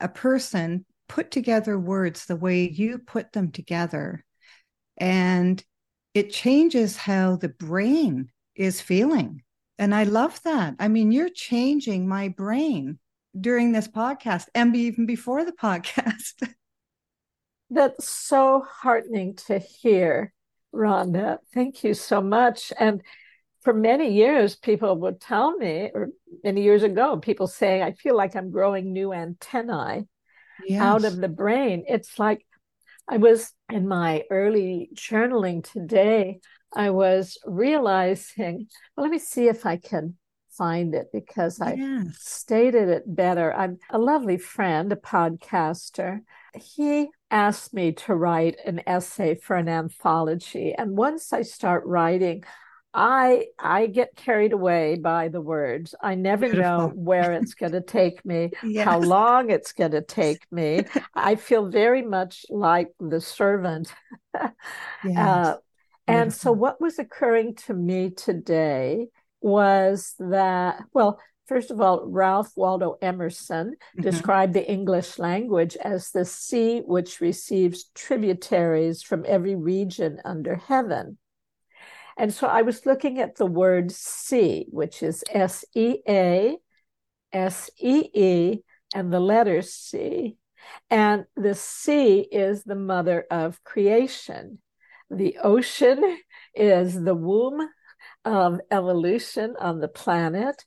a 0.00 0.08
person 0.08 0.84
put 1.08 1.30
together 1.30 1.78
words 1.78 2.26
the 2.26 2.36
way 2.36 2.68
you 2.68 2.98
put 2.98 3.32
them 3.32 3.50
together. 3.50 4.24
And 4.96 5.62
it 6.14 6.32
changes 6.32 6.96
how 6.96 7.36
the 7.36 7.48
brain 7.48 8.30
is 8.54 8.80
feeling. 8.80 9.42
And 9.78 9.94
I 9.94 10.04
love 10.04 10.40
that. 10.44 10.76
I 10.78 10.88
mean, 10.88 11.12
you're 11.12 11.28
changing 11.28 12.08
my 12.08 12.28
brain 12.28 12.98
during 13.38 13.72
this 13.72 13.88
podcast 13.88 14.46
and 14.54 14.76
even 14.76 15.06
before 15.06 15.44
the 15.44 15.52
podcast. 15.62 16.54
That's 17.70 18.08
so 18.08 18.64
heartening 18.68 19.36
to 19.46 19.58
hear, 19.58 20.32
Rhonda. 20.74 21.38
Thank 21.52 21.84
you 21.84 21.94
so 21.94 22.20
much. 22.20 22.72
And 22.78 23.02
for 23.60 23.72
many 23.72 24.12
years, 24.12 24.56
people 24.56 24.96
would 25.00 25.20
tell 25.20 25.56
me, 25.56 25.90
or 25.94 26.08
many 26.42 26.62
years 26.62 26.82
ago, 26.82 27.16
people 27.18 27.46
saying, 27.46 27.82
I 27.82 27.92
feel 27.92 28.16
like 28.16 28.34
I'm 28.34 28.50
growing 28.50 28.92
new 28.92 29.12
antennae 29.12 30.06
yes. 30.66 30.80
out 30.80 31.04
of 31.04 31.16
the 31.16 31.28
brain. 31.28 31.84
It's 31.86 32.18
like 32.18 32.44
I 33.08 33.18
was 33.18 33.52
in 33.70 33.86
my 33.88 34.24
early 34.30 34.90
journaling 34.94 35.62
today, 35.62 36.40
I 36.74 36.90
was 36.90 37.38
realizing, 37.44 38.68
well, 38.96 39.04
let 39.04 39.10
me 39.10 39.18
see 39.18 39.48
if 39.48 39.66
I 39.66 39.76
can 39.76 40.16
find 40.50 40.94
it 40.94 41.08
because 41.12 41.60
I 41.60 41.74
yes. 41.74 42.16
stated 42.20 42.88
it 42.88 43.02
better. 43.06 43.52
I'm 43.52 43.78
a 43.90 43.98
lovely 43.98 44.38
friend, 44.38 44.92
a 44.92 44.96
podcaster. 44.96 46.20
He 46.54 47.08
asked 47.30 47.72
me 47.72 47.92
to 47.92 48.14
write 48.14 48.58
an 48.64 48.82
essay 48.86 49.34
for 49.34 49.56
an 49.56 49.68
anthology. 49.68 50.74
And 50.76 50.96
once 50.96 51.32
I 51.32 51.42
start 51.42 51.84
writing, 51.86 52.44
I 52.94 53.46
I 53.58 53.86
get 53.86 54.16
carried 54.16 54.52
away 54.52 54.96
by 54.96 55.28
the 55.28 55.40
words. 55.40 55.94
I 56.02 56.14
never 56.14 56.46
Beautiful. 56.46 56.62
know 56.62 56.88
where 56.94 57.32
it's 57.32 57.54
going 57.54 57.72
to 57.72 57.80
take 57.80 58.24
me, 58.24 58.50
yes. 58.62 58.84
how 58.84 59.00
long 59.00 59.50
it's 59.50 59.72
going 59.72 59.92
to 59.92 60.02
take 60.02 60.44
me. 60.50 60.84
I 61.14 61.36
feel 61.36 61.68
very 61.68 62.02
much 62.02 62.44
like 62.50 62.88
the 63.00 63.20
servant. 63.20 63.92
yes. 65.04 65.16
uh, 65.16 65.56
and 66.06 66.32
so, 66.32 66.52
what 66.52 66.80
was 66.80 66.98
occurring 66.98 67.54
to 67.66 67.74
me 67.74 68.10
today 68.10 69.06
was 69.40 70.14
that, 70.18 70.82
well, 70.92 71.18
first 71.52 71.70
of 71.70 71.82
all, 71.82 72.06
Ralph 72.06 72.50
Waldo 72.56 72.96
Emerson 73.02 73.72
mm-hmm. 73.72 74.02
described 74.02 74.54
the 74.54 74.70
English 74.70 75.18
language 75.18 75.76
as 75.76 76.10
the 76.10 76.24
sea 76.24 76.80
which 76.80 77.20
receives 77.20 77.90
tributaries 77.94 79.02
from 79.02 79.26
every 79.28 79.54
region 79.54 80.18
under 80.24 80.56
heaven. 80.56 81.18
And 82.16 82.32
so 82.32 82.46
I 82.46 82.62
was 82.62 82.86
looking 82.86 83.18
at 83.18 83.36
the 83.36 83.46
word 83.46 83.92
sea, 83.92 84.66
which 84.70 85.02
is 85.02 85.24
S 85.30 85.64
E 85.74 85.98
A, 86.08 86.56
S 87.32 87.70
E 87.78 88.08
E, 88.14 88.58
and 88.94 89.12
the 89.12 89.20
letter 89.20 89.60
C. 89.60 90.38
And 90.88 91.26
the 91.36 91.54
sea 91.54 92.20
is 92.20 92.64
the 92.64 92.76
mother 92.76 93.26
of 93.30 93.62
creation. 93.62 94.58
The 95.10 95.36
ocean 95.42 96.18
is 96.54 96.98
the 97.02 97.14
womb 97.14 97.68
of 98.24 98.60
evolution 98.70 99.54
on 99.58 99.80
the 99.80 99.88
planet. 99.88 100.64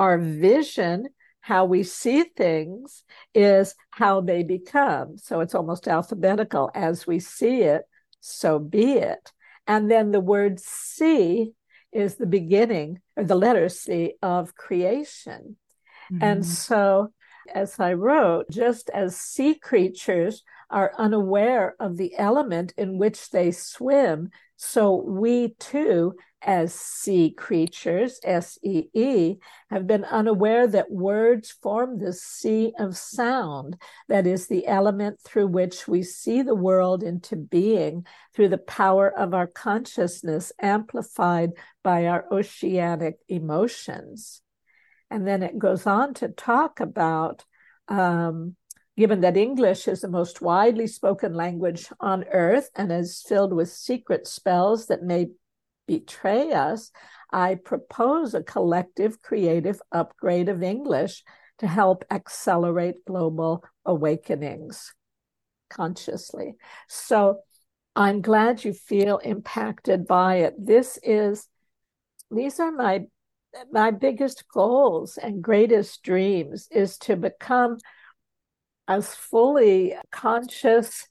Our 0.00 0.16
vision, 0.16 1.08
how 1.42 1.66
we 1.66 1.82
see 1.82 2.24
things, 2.24 3.04
is 3.34 3.74
how 3.90 4.22
they 4.22 4.42
become. 4.42 5.18
So 5.18 5.40
it's 5.40 5.54
almost 5.54 5.86
alphabetical. 5.86 6.70
As 6.74 7.06
we 7.06 7.20
see 7.20 7.60
it, 7.60 7.82
so 8.20 8.58
be 8.58 8.94
it. 8.94 9.30
And 9.66 9.90
then 9.90 10.10
the 10.10 10.20
word 10.20 10.58
C 10.58 11.52
is 11.92 12.14
the 12.14 12.26
beginning, 12.26 13.00
or 13.14 13.24
the 13.24 13.34
letter 13.34 13.68
C 13.68 14.14
of 14.22 14.54
creation. 14.54 15.56
Mm-hmm. 16.10 16.24
And 16.24 16.46
so, 16.46 17.12
as 17.54 17.78
I 17.78 17.92
wrote, 17.92 18.48
just 18.50 18.88
as 18.94 19.18
sea 19.18 19.54
creatures 19.54 20.42
are 20.70 20.92
unaware 20.96 21.74
of 21.78 21.98
the 21.98 22.16
element 22.16 22.72
in 22.78 22.96
which 22.96 23.28
they 23.30 23.50
swim, 23.50 24.30
so 24.56 24.94
we 24.96 25.54
too, 25.58 26.14
as 26.42 26.74
sea 26.74 27.30
creatures, 27.30 28.20
S 28.24 28.58
E 28.62 28.84
E, 28.94 29.36
have 29.70 29.86
been 29.86 30.04
unaware 30.04 30.66
that 30.66 30.90
words 30.90 31.50
form 31.50 31.98
the 31.98 32.12
sea 32.12 32.72
of 32.78 32.96
sound, 32.96 33.76
that 34.08 34.26
is, 34.26 34.46
the 34.46 34.66
element 34.66 35.20
through 35.20 35.48
which 35.48 35.86
we 35.86 36.02
see 36.02 36.42
the 36.42 36.54
world 36.54 37.02
into 37.02 37.36
being 37.36 38.06
through 38.34 38.48
the 38.48 38.58
power 38.58 39.10
of 39.10 39.34
our 39.34 39.46
consciousness 39.46 40.52
amplified 40.60 41.50
by 41.82 42.06
our 42.06 42.24
oceanic 42.32 43.18
emotions. 43.28 44.42
And 45.10 45.26
then 45.26 45.42
it 45.42 45.58
goes 45.58 45.86
on 45.86 46.14
to 46.14 46.28
talk 46.28 46.80
about 46.80 47.44
um, 47.88 48.56
given 48.96 49.22
that 49.22 49.36
English 49.36 49.88
is 49.88 50.02
the 50.02 50.08
most 50.08 50.42
widely 50.42 50.86
spoken 50.86 51.32
language 51.32 51.88
on 52.00 52.24
earth 52.32 52.70
and 52.76 52.92
is 52.92 53.24
filled 53.26 53.52
with 53.52 53.70
secret 53.70 54.26
spells 54.26 54.88
that 54.88 55.02
may 55.02 55.26
betray 55.90 56.52
us, 56.52 56.92
I 57.32 57.56
propose 57.56 58.32
a 58.32 58.44
collective 58.44 59.20
creative 59.22 59.80
upgrade 59.90 60.48
of 60.48 60.62
English 60.62 61.24
to 61.58 61.66
help 61.66 62.04
accelerate 62.12 63.04
global 63.04 63.64
awakenings 63.84 64.94
consciously. 65.68 66.54
So 66.86 67.40
I'm 67.96 68.22
glad 68.22 68.62
you 68.62 68.72
feel 68.72 69.18
impacted 69.18 70.06
by 70.06 70.36
it. 70.36 70.54
This 70.56 70.96
is, 71.02 71.48
these 72.30 72.60
are 72.60 72.70
my 72.70 73.06
my 73.72 73.90
biggest 73.90 74.44
goals 74.46 75.18
and 75.20 75.42
greatest 75.42 76.04
dreams 76.04 76.68
is 76.70 76.96
to 76.98 77.16
become 77.16 77.78
as 78.86 79.12
fully 79.12 79.96
conscious 80.12 81.08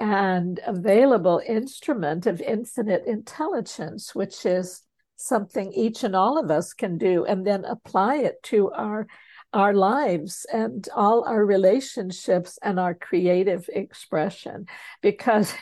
and 0.00 0.58
available 0.66 1.42
instrument 1.46 2.26
of 2.26 2.40
infinite 2.40 3.04
intelligence, 3.06 4.14
which 4.14 4.46
is 4.46 4.82
something 5.16 5.70
each 5.74 6.02
and 6.02 6.16
all 6.16 6.38
of 6.38 6.50
us 6.50 6.72
can 6.72 6.96
do, 6.96 7.24
and 7.26 7.46
then 7.46 7.64
apply 7.64 8.16
it 8.16 8.42
to 8.44 8.70
our 8.72 9.06
our 9.52 9.74
lives 9.74 10.46
and 10.52 10.88
all 10.94 11.24
our 11.24 11.44
relationships 11.44 12.56
and 12.62 12.78
our 12.78 12.94
creative 12.94 13.68
expression. 13.72 14.66
Because 15.02 15.52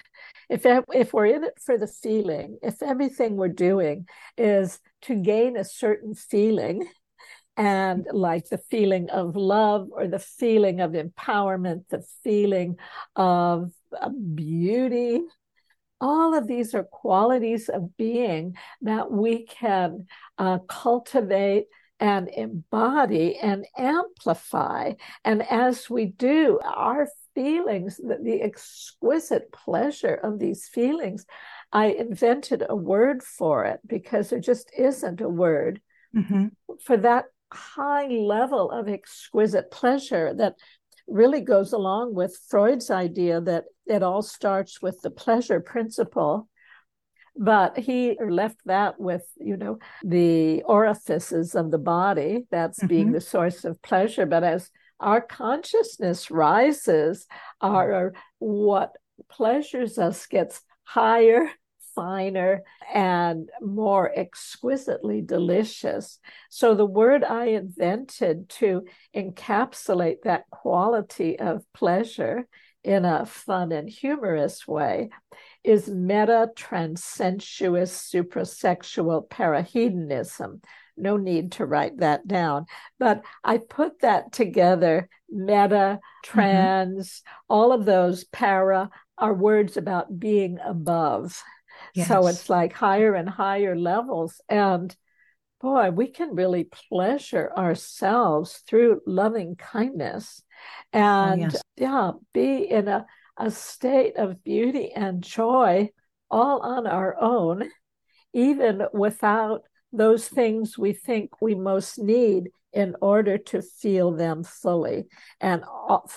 if 0.48 0.64
if 0.94 1.12
we're 1.12 1.26
in 1.26 1.44
it 1.44 1.58
for 1.60 1.76
the 1.76 1.86
feeling, 1.86 2.58
if 2.62 2.82
everything 2.82 3.36
we're 3.36 3.48
doing 3.48 4.06
is 4.36 4.78
to 5.02 5.14
gain 5.14 5.56
a 5.56 5.64
certain 5.64 6.14
feeling, 6.14 6.88
and 7.58 8.06
like 8.12 8.48
the 8.48 8.58
feeling 8.70 9.10
of 9.10 9.34
love 9.34 9.88
or 9.90 10.06
the 10.06 10.20
feeling 10.20 10.80
of 10.80 10.92
empowerment, 10.92 11.88
the 11.88 12.04
feeling 12.22 12.76
of 13.16 13.72
beauty. 14.34 15.20
All 16.00 16.34
of 16.34 16.46
these 16.46 16.72
are 16.76 16.84
qualities 16.84 17.68
of 17.68 17.96
being 17.96 18.56
that 18.82 19.10
we 19.10 19.44
can 19.44 20.06
uh, 20.38 20.58
cultivate 20.68 21.66
and 21.98 22.28
embody 22.28 23.36
and 23.36 23.66
amplify. 23.76 24.92
And 25.24 25.42
as 25.42 25.90
we 25.90 26.06
do, 26.06 26.60
our 26.62 27.08
feelings, 27.34 27.96
the, 27.96 28.18
the 28.22 28.40
exquisite 28.40 29.50
pleasure 29.50 30.14
of 30.14 30.38
these 30.38 30.68
feelings, 30.68 31.26
I 31.72 31.86
invented 31.86 32.64
a 32.68 32.76
word 32.76 33.24
for 33.24 33.64
it 33.64 33.80
because 33.84 34.30
there 34.30 34.38
just 34.38 34.70
isn't 34.78 35.20
a 35.20 35.28
word 35.28 35.80
mm-hmm. 36.14 36.46
for 36.84 36.96
that 36.98 37.24
high 37.52 38.06
level 38.06 38.70
of 38.70 38.88
exquisite 38.88 39.70
pleasure 39.70 40.34
that 40.34 40.54
really 41.06 41.40
goes 41.40 41.72
along 41.72 42.14
with 42.14 42.38
Freud's 42.48 42.90
idea 42.90 43.40
that 43.40 43.64
it 43.86 44.02
all 44.02 44.22
starts 44.22 44.82
with 44.82 45.00
the 45.00 45.10
pleasure 45.10 45.60
principle. 45.60 46.48
But 47.40 47.78
he 47.78 48.18
left 48.20 48.58
that 48.66 49.00
with, 49.00 49.22
you 49.38 49.56
know, 49.56 49.78
the 50.02 50.62
orifices 50.64 51.54
of 51.54 51.70
the 51.70 51.78
body, 51.78 52.46
that's 52.50 52.80
mm-hmm. 52.80 52.88
being 52.88 53.12
the 53.12 53.20
source 53.20 53.64
of 53.64 53.80
pleasure. 53.80 54.26
But 54.26 54.42
as 54.42 54.70
our 55.00 55.20
consciousness 55.20 56.30
rises, 56.30 57.26
our 57.60 58.12
what 58.40 58.96
pleasures 59.30 59.98
us 59.98 60.26
gets 60.26 60.60
higher 60.82 61.48
finer 61.98 62.62
and 62.94 63.50
more 63.60 64.16
exquisitely 64.16 65.20
delicious. 65.20 66.20
So, 66.48 66.74
the 66.74 66.86
word 66.86 67.24
I 67.24 67.46
invented 67.46 68.48
to 68.50 68.84
encapsulate 69.16 70.22
that 70.22 70.48
quality 70.50 71.38
of 71.40 71.64
pleasure 71.74 72.46
in 72.84 73.04
a 73.04 73.26
fun 73.26 73.72
and 73.72 73.88
humorous 73.88 74.66
way 74.68 75.10
is 75.64 75.88
meta 75.88 76.50
transensuous 76.54 77.90
suprasexual 78.12 79.28
parahedonism. 79.28 80.62
No 80.96 81.16
need 81.16 81.52
to 81.52 81.66
write 81.66 81.98
that 81.98 82.28
down, 82.28 82.66
but 83.00 83.24
I 83.42 83.58
put 83.58 84.00
that 84.00 84.30
together 84.32 85.08
meta, 85.28 85.98
mm-hmm. 85.98 86.30
trans, 86.30 87.08
mm-hmm. 87.08 87.54
all 87.54 87.72
of 87.72 87.84
those 87.84 88.24
para 88.24 88.88
are 89.18 89.34
words 89.34 89.76
about 89.76 90.18
being 90.18 90.58
above. 90.64 91.42
Yes. 91.94 92.08
So 92.08 92.26
it's 92.26 92.48
like 92.48 92.72
higher 92.72 93.14
and 93.14 93.28
higher 93.28 93.76
levels. 93.76 94.40
And 94.48 94.94
boy, 95.60 95.90
we 95.90 96.08
can 96.08 96.34
really 96.34 96.64
pleasure 96.64 97.50
ourselves 97.56 98.62
through 98.68 99.00
loving 99.06 99.56
kindness 99.56 100.42
oh, 100.94 100.98
and 100.98 101.42
oh, 101.42 101.48
yes. 101.52 101.62
yeah, 101.76 102.10
be 102.32 102.70
in 102.70 102.88
a, 102.88 103.06
a 103.36 103.50
state 103.50 104.16
of 104.16 104.44
beauty 104.44 104.92
and 104.92 105.22
joy 105.22 105.90
all 106.30 106.60
on 106.60 106.86
our 106.86 107.16
own, 107.20 107.70
even 108.32 108.82
without 108.92 109.62
those 109.92 110.28
things 110.28 110.76
we 110.76 110.92
think 110.92 111.40
we 111.40 111.54
most 111.54 111.98
need 111.98 112.50
in 112.72 112.94
order 113.00 113.38
to 113.38 113.62
feel 113.62 114.12
them 114.12 114.44
fully. 114.44 115.06
And, 115.40 115.64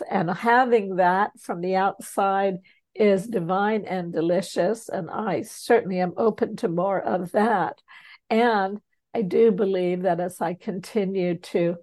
and 0.10 0.30
having 0.30 0.98
that 0.98 1.32
from 1.40 1.62
the 1.62 1.78
outside 1.78 2.58
is 2.96 3.28
divine 3.28 3.86
and 3.86 4.12
delicious. 4.12 4.90
And 4.90 5.10
I 5.10 5.44
certainly 5.44 6.00
am 6.00 6.14
open 6.18 6.56
to 6.58 6.68
more 6.68 7.00
of 7.00 7.32
that. 7.32 7.82
And 8.30 8.80
I 9.14 9.22
do 9.22 9.52
believe 9.52 10.04
that 10.04 10.20
as 10.20 10.42
I 10.42 10.54
continue 10.54 11.38
to 11.38 11.78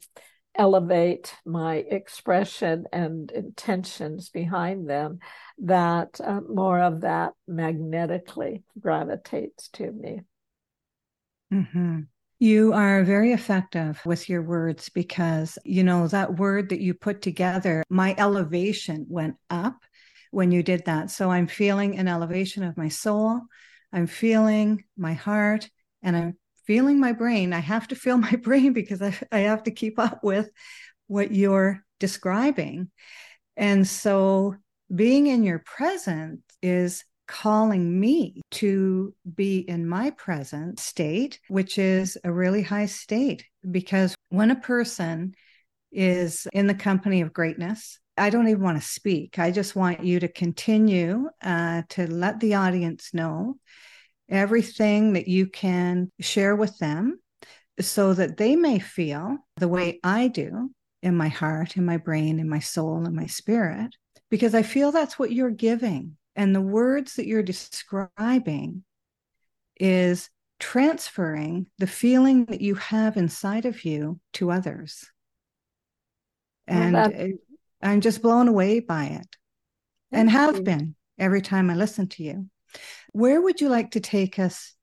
elevate 0.55 1.35
my 1.47 1.77
expression 1.77 2.85
and 2.92 3.31
intentions 3.31 4.29
behind 4.31 4.88
them, 4.88 5.21
that 5.59 6.21
uh, 6.23 6.40
more 6.40 6.81
of 6.81 7.03
that 7.03 7.33
magnetically 7.47 8.64
gravitates 8.79 9.68
to 9.68 9.92
me. 9.92 10.21
Mm-hmm. 11.53 12.01
You 12.40 12.73
are 12.73 13.03
very 13.03 13.33
effective 13.33 14.01
with 14.05 14.29
your 14.29 14.42
words 14.42 14.90
because, 14.90 15.59
you 15.64 15.83
know, 15.83 16.07
that 16.09 16.37
word 16.37 16.68
that 16.68 16.81
you 16.81 16.94
put 16.94 17.21
together, 17.21 17.83
my 17.88 18.14
elevation 18.16 19.07
went 19.09 19.37
up 19.51 19.77
when 20.30 20.52
you 20.52 20.62
did 20.62 20.84
that. 20.86 21.10
So 21.10 21.30
I'm 21.30 21.46
feeling 21.46 21.98
an 21.98 22.08
elevation 22.08 22.62
of 22.62 22.76
my 22.76 22.88
soul. 22.88 23.40
I'm 23.92 24.06
feeling 24.06 24.84
my 24.96 25.14
heart 25.14 25.68
and 26.02 26.16
I'm 26.16 26.36
feeling 26.66 27.00
my 27.00 27.12
brain. 27.12 27.52
I 27.52 27.60
have 27.60 27.88
to 27.88 27.96
feel 27.96 28.16
my 28.28 28.36
brain 28.36 28.72
because 28.72 29.02
I, 29.02 29.18
I 29.32 29.40
have 29.40 29.64
to 29.64 29.70
keep 29.70 29.98
up 29.98 30.22
with 30.22 30.50
what 31.06 31.32
you're 31.32 31.82
describing. 31.98 32.90
And 33.56 33.86
so 33.86 34.54
being 34.94 35.26
in 35.26 35.42
your 35.42 35.58
presence 35.60 36.42
is 36.62 37.04
calling 37.26 38.00
me 38.00 38.40
to 38.50 39.14
be 39.34 39.58
in 39.58 39.86
my 39.86 40.10
present 40.10 40.80
state, 40.80 41.40
which 41.48 41.78
is 41.78 42.16
a 42.24 42.32
really 42.32 42.62
high 42.62 42.86
state. 42.86 43.44
Because 43.70 44.14
when 44.30 44.50
a 44.50 44.56
person 44.56 45.34
is 45.92 46.46
in 46.52 46.66
the 46.66 46.74
company 46.74 47.20
of 47.20 47.32
greatness, 47.32 47.98
I 48.18 48.31
don't 48.31 48.48
even 48.48 48.62
want 48.62 48.81
to 48.81 48.87
speak. 48.87 49.38
I 49.38 49.50
just 49.50 49.76
want 49.76 50.04
you 50.04 50.20
to 50.20 50.28
continue 50.28 51.28
uh, 51.42 51.83
to 51.90 52.07
let 52.07 52.40
the 52.40 52.54
audience 52.54 53.14
know 53.14 53.57
everything 54.28 55.14
that 55.14 55.28
you 55.28 55.46
can 55.46 56.11
share 56.20 56.54
with 56.54 56.76
them 56.78 57.18
so 57.81 58.12
that 58.14 58.37
they 58.37 58.57
may 58.57 58.78
feel 58.78 59.38
the 59.57 59.68
way 59.68 60.00
I 60.02 60.28
do 60.28 60.70
in 61.02 61.16
my 61.16 61.28
heart, 61.28 61.76
in 61.76 61.85
my 61.85 61.96
brain, 61.96 62.40
in 62.40 62.48
my 62.48 62.59
soul, 62.59 63.07
in 63.07 63.14
my 63.14 63.26
spirit, 63.26 63.94
because 64.31 64.54
I 64.54 64.62
feel 64.62 64.90
that's 64.90 65.18
what 65.18 65.33
you're 65.33 65.50
giving. 65.50 66.16
And 66.35 66.54
the 66.54 66.61
words 66.61 67.14
that 67.14 67.26
you're 67.26 67.42
describing 67.42 68.85
is 69.78 70.28
transferring 70.59 71.66
the 71.78 71.87
feeling 71.87 72.44
that 72.46 72.61
you 72.61 72.74
have 72.74 73.16
inside 73.16 73.64
of 73.64 73.85
you 73.85 74.20
to 74.35 74.50
others. 74.50 75.09
And 76.66 76.94
well, 76.94 77.12
I'm 77.82 78.00
just 78.00 78.22
blown 78.22 78.48
away 78.48 78.80
by 78.80 79.06
it 79.06 79.26
and 80.12 80.30
have 80.30 80.56
you. 80.56 80.62
been 80.62 80.94
every 81.18 81.42
time 81.42 81.70
I 81.70 81.74
listen 81.74 82.08
to 82.08 82.22
you. 82.22 82.48
Where 83.12 83.40
would 83.40 83.60
you 83.60 83.68
like 83.68 83.92
to 83.92 84.00
take 84.00 84.38
us 84.38 84.74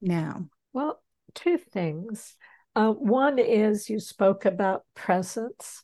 now? 0.00 0.48
Well, 0.72 1.00
two 1.34 1.58
things. 1.58 2.36
Uh, 2.74 2.92
one 2.92 3.38
is 3.38 3.88
you 3.88 4.00
spoke 4.00 4.44
about 4.44 4.84
presence. 4.94 5.82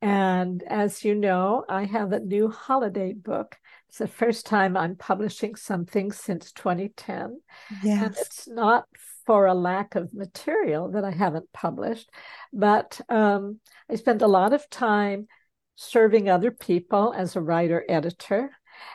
And 0.00 0.62
as 0.64 1.04
you 1.04 1.14
know, 1.14 1.64
I 1.68 1.84
have 1.84 2.12
a 2.12 2.20
new 2.20 2.48
holiday 2.48 3.12
book. 3.12 3.56
It's 3.88 3.98
the 3.98 4.08
first 4.08 4.46
time 4.46 4.76
I'm 4.76 4.96
publishing 4.96 5.54
something 5.54 6.10
since 6.10 6.52
2010. 6.52 7.40
Yes. 7.84 8.02
And 8.02 8.16
it's 8.16 8.48
not 8.48 8.86
for 9.26 9.46
a 9.46 9.54
lack 9.54 9.94
of 9.94 10.12
material 10.12 10.90
that 10.92 11.04
I 11.04 11.12
haven't 11.12 11.52
published, 11.52 12.10
but 12.52 13.00
um, 13.08 13.60
I 13.88 13.94
spent 13.94 14.22
a 14.22 14.26
lot 14.26 14.52
of 14.52 14.68
time 14.68 15.28
serving 15.74 16.28
other 16.28 16.50
people 16.50 17.14
as 17.16 17.36
a 17.36 17.40
writer 17.40 17.84
editor. 17.88 18.50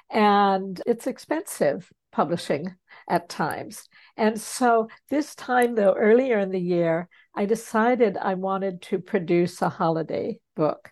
And 0.10 0.82
it's 0.86 1.08
expensive 1.08 1.92
publishing 2.12 2.76
at 3.08 3.30
times. 3.30 3.88
And 4.16 4.40
so 4.40 4.88
this 5.10 5.36
time, 5.36 5.76
though, 5.76 5.94
earlier 5.94 6.40
in 6.40 6.50
the 6.50 6.60
year, 6.60 7.10
I 7.36 7.46
decided 7.46 8.18
I 8.18 8.34
wanted 8.34 8.82
to 8.84 9.00
produce 9.00 9.62
a 9.62 9.70
holiday 9.70 10.40
book. 10.56 10.92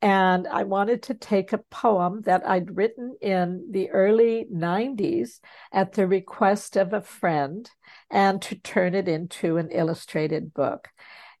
And 0.00 0.46
I 0.46 0.64
wanted 0.64 1.02
to 1.04 1.14
take 1.14 1.52
a 1.52 1.64
poem 1.70 2.22
that 2.22 2.46
I'd 2.46 2.76
written 2.76 3.16
in 3.22 3.68
the 3.70 3.90
early 3.90 4.46
90s 4.52 5.40
at 5.72 5.92
the 5.92 6.06
request 6.06 6.76
of 6.76 6.92
a 6.92 7.00
friend 7.00 7.70
and 8.10 8.42
to 8.42 8.54
turn 8.54 8.94
it 8.94 9.08
into 9.08 9.56
an 9.56 9.70
illustrated 9.70 10.52
book. 10.52 10.88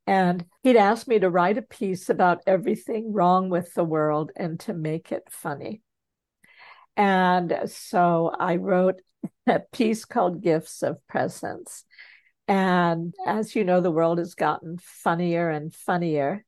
And 0.06 0.44
he'd 0.62 0.76
asked 0.76 1.08
me 1.08 1.18
to 1.18 1.30
write 1.30 1.58
a 1.58 1.62
piece 1.62 2.10
about 2.10 2.42
everything 2.46 3.12
wrong 3.12 3.48
with 3.48 3.74
the 3.74 3.84
world 3.84 4.32
and 4.36 4.60
to 4.60 4.74
make 4.74 5.12
it 5.12 5.28
funny. 5.30 5.82
And 6.96 7.60
so 7.66 8.30
I 8.38 8.56
wrote 8.56 9.00
a 9.46 9.60
piece 9.72 10.04
called 10.04 10.42
Gifts 10.42 10.82
of 10.82 11.04
Presence. 11.06 11.84
And 12.46 13.14
as 13.26 13.56
you 13.56 13.64
know, 13.64 13.80
the 13.80 13.90
world 13.90 14.18
has 14.18 14.34
gotten 14.34 14.78
funnier 14.78 15.48
and 15.48 15.74
funnier 15.74 16.44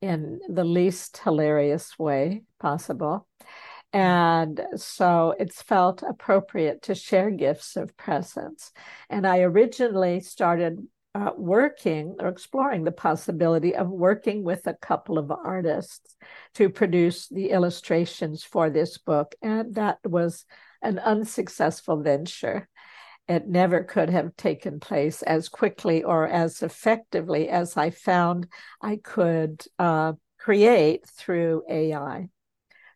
in 0.00 0.40
the 0.48 0.64
least 0.64 1.18
hilarious 1.18 1.98
way 1.98 2.42
possible. 2.58 3.28
And 3.92 4.60
so 4.76 5.34
it's 5.38 5.62
felt 5.62 6.02
appropriate 6.02 6.82
to 6.82 6.94
share 6.94 7.30
gifts 7.30 7.76
of 7.76 7.96
presence. 7.96 8.72
And 9.08 9.26
I 9.26 9.40
originally 9.40 10.20
started 10.20 10.86
uh, 11.18 11.32
working 11.36 12.14
or 12.20 12.28
exploring 12.28 12.84
the 12.84 12.92
possibility 12.92 13.74
of 13.74 13.88
working 13.88 14.44
with 14.44 14.66
a 14.68 14.74
couple 14.74 15.18
of 15.18 15.32
artists 15.32 16.16
to 16.54 16.70
produce 16.70 17.26
the 17.28 17.50
illustrations 17.50 18.44
for 18.44 18.70
this 18.70 18.98
book. 18.98 19.34
And 19.42 19.74
that 19.74 19.98
was 20.04 20.44
an 20.80 21.00
unsuccessful 21.00 22.00
venture. 22.02 22.68
It 23.26 23.48
never 23.48 23.82
could 23.82 24.10
have 24.10 24.36
taken 24.36 24.78
place 24.78 25.22
as 25.22 25.48
quickly 25.48 26.04
or 26.04 26.28
as 26.28 26.62
effectively 26.62 27.48
as 27.48 27.76
I 27.76 27.90
found 27.90 28.46
I 28.80 29.00
could 29.02 29.64
uh, 29.76 30.12
create 30.38 31.04
through 31.08 31.64
AI. 31.68 32.28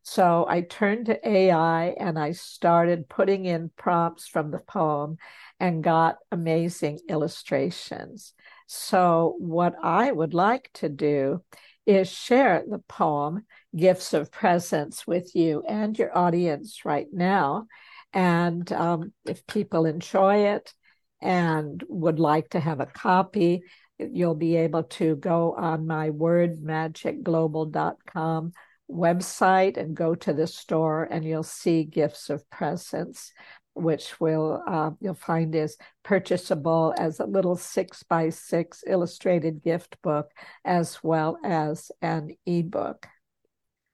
So 0.05 0.47
I 0.49 0.63
turned 0.63 1.07
to 1.07 1.29
AI 1.29 1.87
and 1.99 2.19
I 2.19 2.33
started 2.33 3.09
putting 3.09 3.47
in 3.47 3.71
prompts 3.77 4.27
from 4.27 4.51
the 4.51 4.59
poem 4.59 5.17
and 5.62 5.83
got 5.85 6.16
amazing 6.33 6.98
illustrations. 7.09 8.35
So, 8.66 9.37
what 9.38 9.77
I 9.81 10.11
would 10.11 10.35
like 10.35 10.68
to 10.75 10.88
do 10.88 11.44
is 11.87 12.11
share 12.11 12.64
the 12.68 12.81
poem 12.81 13.46
Gifts 13.75 14.12
of 14.12 14.31
Presence 14.33 15.07
with 15.07 15.37
you 15.37 15.62
and 15.68 15.96
your 15.96 16.18
audience 16.18 16.85
right 16.85 17.07
now. 17.12 17.68
And 18.12 18.72
um, 18.72 19.12
if 19.25 19.46
people 19.46 19.87
enjoy 19.87 20.48
it 20.48 20.75
and 21.20 21.81
would 21.88 22.18
like 22.18 22.48
to 22.51 22.59
have 22.59 22.81
a 22.81 22.87
copy, 22.87 23.62
you'll 24.01 24.35
be 24.35 24.57
able 24.57 24.83
to 24.83 25.14
go 25.14 25.55
on 25.57 25.87
my 25.87 26.11
wordmagicglobal.com 26.11 28.53
website 28.90 29.77
and 29.77 29.94
go 29.94 30.16
to 30.16 30.33
the 30.33 30.48
store 30.48 31.05
and 31.05 31.25
you'll 31.25 31.44
see 31.44 31.85
gifts 31.85 32.31
of 32.31 32.51
presence 32.51 33.33
which 33.75 34.21
will 34.21 34.63
uh, 34.67 34.91
you'll 35.01 35.15
find 35.15 35.55
is 35.55 35.77
purchasable 36.03 36.95
as 36.99 37.21
a 37.21 37.27
little 37.27 37.57
six 37.57 38.03
by 38.03 38.29
six 38.29 38.85
illustrated 38.87 39.63
gift 39.63 39.97
book 40.03 40.31
as 40.65 41.03
well 41.03 41.39
as 41.45 41.91
an 42.01 42.31
ebook. 42.47 43.07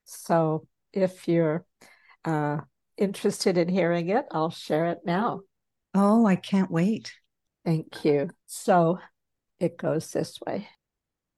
So 0.04 0.66
if 0.92 1.28
you're 1.28 1.64
uh, 2.24 2.58
interested 2.96 3.56
in 3.56 3.68
hearing 3.68 4.08
it 4.08 4.24
i'll 4.32 4.50
share 4.50 4.86
it 4.86 4.98
now. 5.04 5.42
Oh 5.94 6.26
i 6.26 6.36
can't 6.36 6.70
wait. 6.70 7.14
Thank 7.64 8.04
you. 8.04 8.30
So 8.46 8.98
it 9.60 9.76
goes 9.76 10.10
this 10.10 10.38
way. 10.44 10.68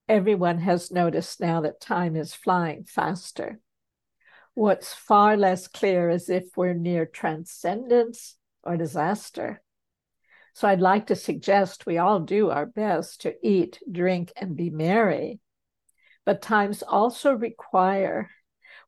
Everyone 0.09 0.59
has 0.59 0.91
noticed 0.91 1.41
now 1.41 1.61
that 1.63 1.81
time 1.81 2.17
is 2.17 2.35
flying 2.35 2.85
faster. 2.85 3.59
What's 4.55 4.93
far 4.93 5.37
less 5.37 5.69
clear 5.69 6.11
is 6.11 6.29
if 6.29 6.57
we're 6.57 6.75
near 6.75 7.07
transcendence 7.07 8.37
or 8.63 8.77
disaster. 8.77 9.63
So 10.55 10.69
I'd 10.69 10.81
like 10.81 11.07
to 11.07 11.17
suggest 11.17 11.87
we 11.87 11.99
all 11.99 12.21
do 12.21 12.51
our 12.51 12.67
best 12.67 13.23
to 13.23 13.35
eat, 13.43 13.81
drink, 13.91 14.33
and 14.37 14.57
be 14.57 14.71
merry. 14.71 15.39
But 16.27 16.43
times 16.43 16.83
also 16.83 17.33
require 17.33 18.29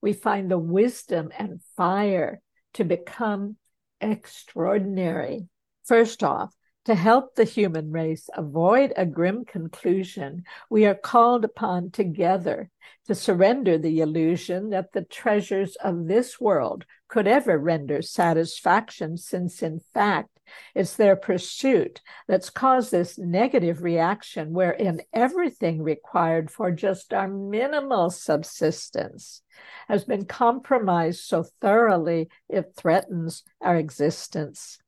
we 0.00 0.12
find 0.12 0.50
the 0.50 0.58
wisdom 0.58 1.30
and 1.38 1.60
fire 1.76 2.40
to 2.74 2.84
become 2.84 3.56
extraordinary. 4.00 5.48
First 5.84 6.22
off, 6.24 6.52
to 6.84 6.94
help 6.94 7.34
the 7.34 7.44
human 7.44 7.92
race 7.92 8.28
avoid 8.34 8.92
a 8.96 9.06
grim 9.06 9.44
conclusion, 9.44 10.44
we 10.68 10.84
are 10.84 10.94
called 10.94 11.44
upon 11.44 11.90
together 11.90 12.70
to 13.06 13.14
surrender 13.14 13.78
the 13.78 14.00
illusion 14.00 14.70
that 14.70 14.92
the 14.92 15.02
treasures 15.02 15.76
of 15.76 16.06
this 16.06 16.40
world 16.40 16.84
could 17.08 17.28
ever 17.28 17.58
render 17.58 18.02
satisfaction, 18.02 19.16
since 19.16 19.62
in 19.62 19.80
fact 19.92 20.28
It's 20.74 20.96
their 20.96 21.16
pursuit 21.16 22.00
that's 22.26 22.50
caused 22.50 22.90
this 22.90 23.18
negative 23.18 23.82
reaction 23.82 24.52
wherein 24.52 25.00
everything 25.12 25.82
required 25.82 26.50
for 26.50 26.70
just 26.70 27.14
our 27.14 27.28
minimal 27.28 28.10
subsistence 28.10 29.42
has 29.88 30.04
been 30.04 30.24
compromised 30.24 31.20
so 31.20 31.44
thoroughly 31.60 32.28
it 32.48 32.74
threatens 32.76 33.44
our 33.60 33.76
existence 33.76 34.78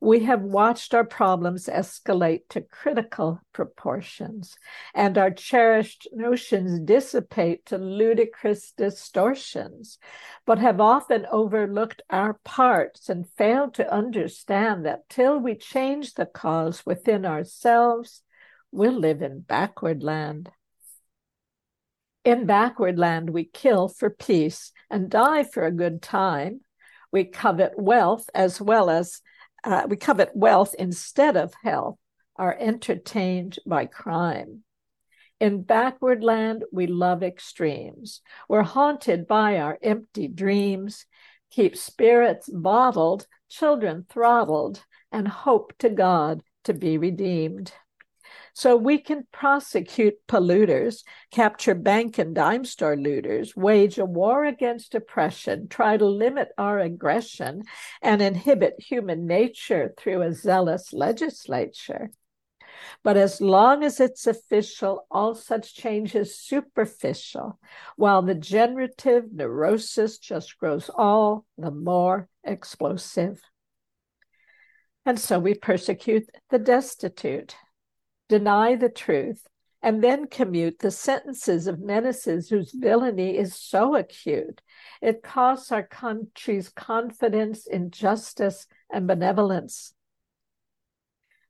we 0.00 0.20
have 0.20 0.40
watched 0.40 0.94
our 0.94 1.04
problems 1.04 1.66
escalate 1.66 2.40
to 2.48 2.62
critical 2.62 3.40
proportions, 3.52 4.56
and 4.94 5.18
our 5.18 5.30
cherished 5.30 6.08
notions 6.12 6.80
dissipate 6.80 7.66
to 7.66 7.76
ludicrous 7.76 8.72
distortions, 8.72 9.98
but 10.46 10.58
have 10.58 10.80
often 10.80 11.26
overlooked 11.30 12.00
our 12.08 12.40
parts 12.44 13.10
and 13.10 13.28
failed 13.36 13.74
to 13.74 13.92
understand 13.92 14.86
that 14.86 15.06
till 15.10 15.38
we 15.38 15.54
change 15.54 16.14
the 16.14 16.26
cause 16.26 16.84
within 16.86 17.26
ourselves, 17.26 18.22
we'll 18.72 18.98
live 18.98 19.20
in 19.20 19.40
backward 19.40 20.02
land. 20.02 20.50
In 22.24 22.46
backward 22.46 22.98
land, 22.98 23.30
we 23.30 23.44
kill 23.44 23.88
for 23.88 24.08
peace 24.08 24.72
and 24.90 25.10
die 25.10 25.44
for 25.44 25.64
a 25.64 25.72
good 25.72 26.00
time. 26.00 26.60
We 27.12 27.24
covet 27.24 27.78
wealth 27.78 28.30
as 28.34 28.60
well 28.60 28.88
as 28.88 29.20
uh, 29.64 29.86
we 29.88 29.96
covet 29.96 30.30
wealth 30.34 30.74
instead 30.78 31.36
of 31.36 31.54
health, 31.62 31.98
are 32.36 32.56
entertained 32.58 33.58
by 33.66 33.86
crime. 33.86 34.64
In 35.40 35.62
backward 35.62 36.22
land, 36.22 36.64
we 36.72 36.86
love 36.86 37.22
extremes. 37.22 38.20
We're 38.48 38.62
haunted 38.62 39.26
by 39.26 39.58
our 39.58 39.78
empty 39.82 40.28
dreams, 40.28 41.06
keep 41.50 41.76
spirits 41.76 42.48
bottled, 42.52 43.26
children 43.48 44.06
throttled, 44.08 44.84
and 45.10 45.26
hope 45.26 45.72
to 45.78 45.88
God 45.88 46.42
to 46.64 46.74
be 46.74 46.98
redeemed. 46.98 47.72
So 48.60 48.76
we 48.76 48.98
can 48.98 49.26
prosecute 49.32 50.16
polluters, 50.28 51.02
capture 51.30 51.74
bank 51.74 52.18
and 52.18 52.34
dime 52.34 52.66
store 52.66 52.94
looters, 52.94 53.56
wage 53.56 53.96
a 53.96 54.04
war 54.04 54.44
against 54.44 54.94
oppression, 54.94 55.66
try 55.66 55.96
to 55.96 56.04
limit 56.04 56.50
our 56.58 56.78
aggression, 56.78 57.62
and 58.02 58.20
inhibit 58.20 58.74
human 58.78 59.26
nature 59.26 59.94
through 59.96 60.20
a 60.20 60.34
zealous 60.34 60.92
legislature. 60.92 62.10
But 63.02 63.16
as 63.16 63.40
long 63.40 63.82
as 63.82 63.98
it's 63.98 64.26
official, 64.26 65.06
all 65.10 65.34
such 65.34 65.74
change 65.74 66.14
is 66.14 66.38
superficial, 66.38 67.58
while 67.96 68.20
the 68.20 68.34
generative 68.34 69.32
neurosis 69.32 70.18
just 70.18 70.58
grows 70.58 70.90
all 70.94 71.46
the 71.56 71.70
more 71.70 72.28
explosive. 72.44 73.40
And 75.06 75.18
so 75.18 75.38
we 75.38 75.54
persecute 75.54 76.28
the 76.50 76.58
destitute, 76.58 77.56
deny 78.30 78.76
the 78.76 78.88
truth, 78.88 79.48
and 79.82 80.04
then 80.04 80.28
commute 80.28 80.78
the 80.78 80.90
sentences 80.92 81.66
of 81.66 81.80
menaces 81.80 82.48
whose 82.48 82.72
villainy 82.72 83.36
is 83.36 83.56
so 83.56 83.96
acute. 83.96 84.62
It 85.02 85.22
costs 85.22 85.72
our 85.72 85.82
country's 85.82 86.68
confidence 86.68 87.66
in 87.66 87.90
justice 87.90 88.68
and 88.88 89.08
benevolence. 89.08 89.92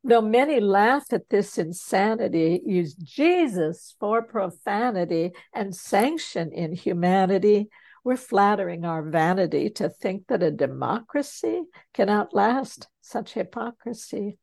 Though 0.02 0.22
many 0.22 0.58
laugh 0.58 1.12
at 1.12 1.28
this 1.28 1.58
insanity, 1.58 2.62
use 2.64 2.94
Jesus 2.94 3.94
for 4.00 4.22
profanity, 4.22 5.32
and 5.52 5.76
sanction 5.76 6.50
inhumanity, 6.50 7.68
we're 8.02 8.16
flattering 8.16 8.86
our 8.86 9.02
vanity 9.02 9.68
to 9.70 9.90
think 9.90 10.28
that 10.28 10.42
a 10.42 10.50
democracy 10.50 11.64
can 11.92 12.08
outlast 12.08 12.88
such 13.02 13.34
hypocrisy. 13.34 14.38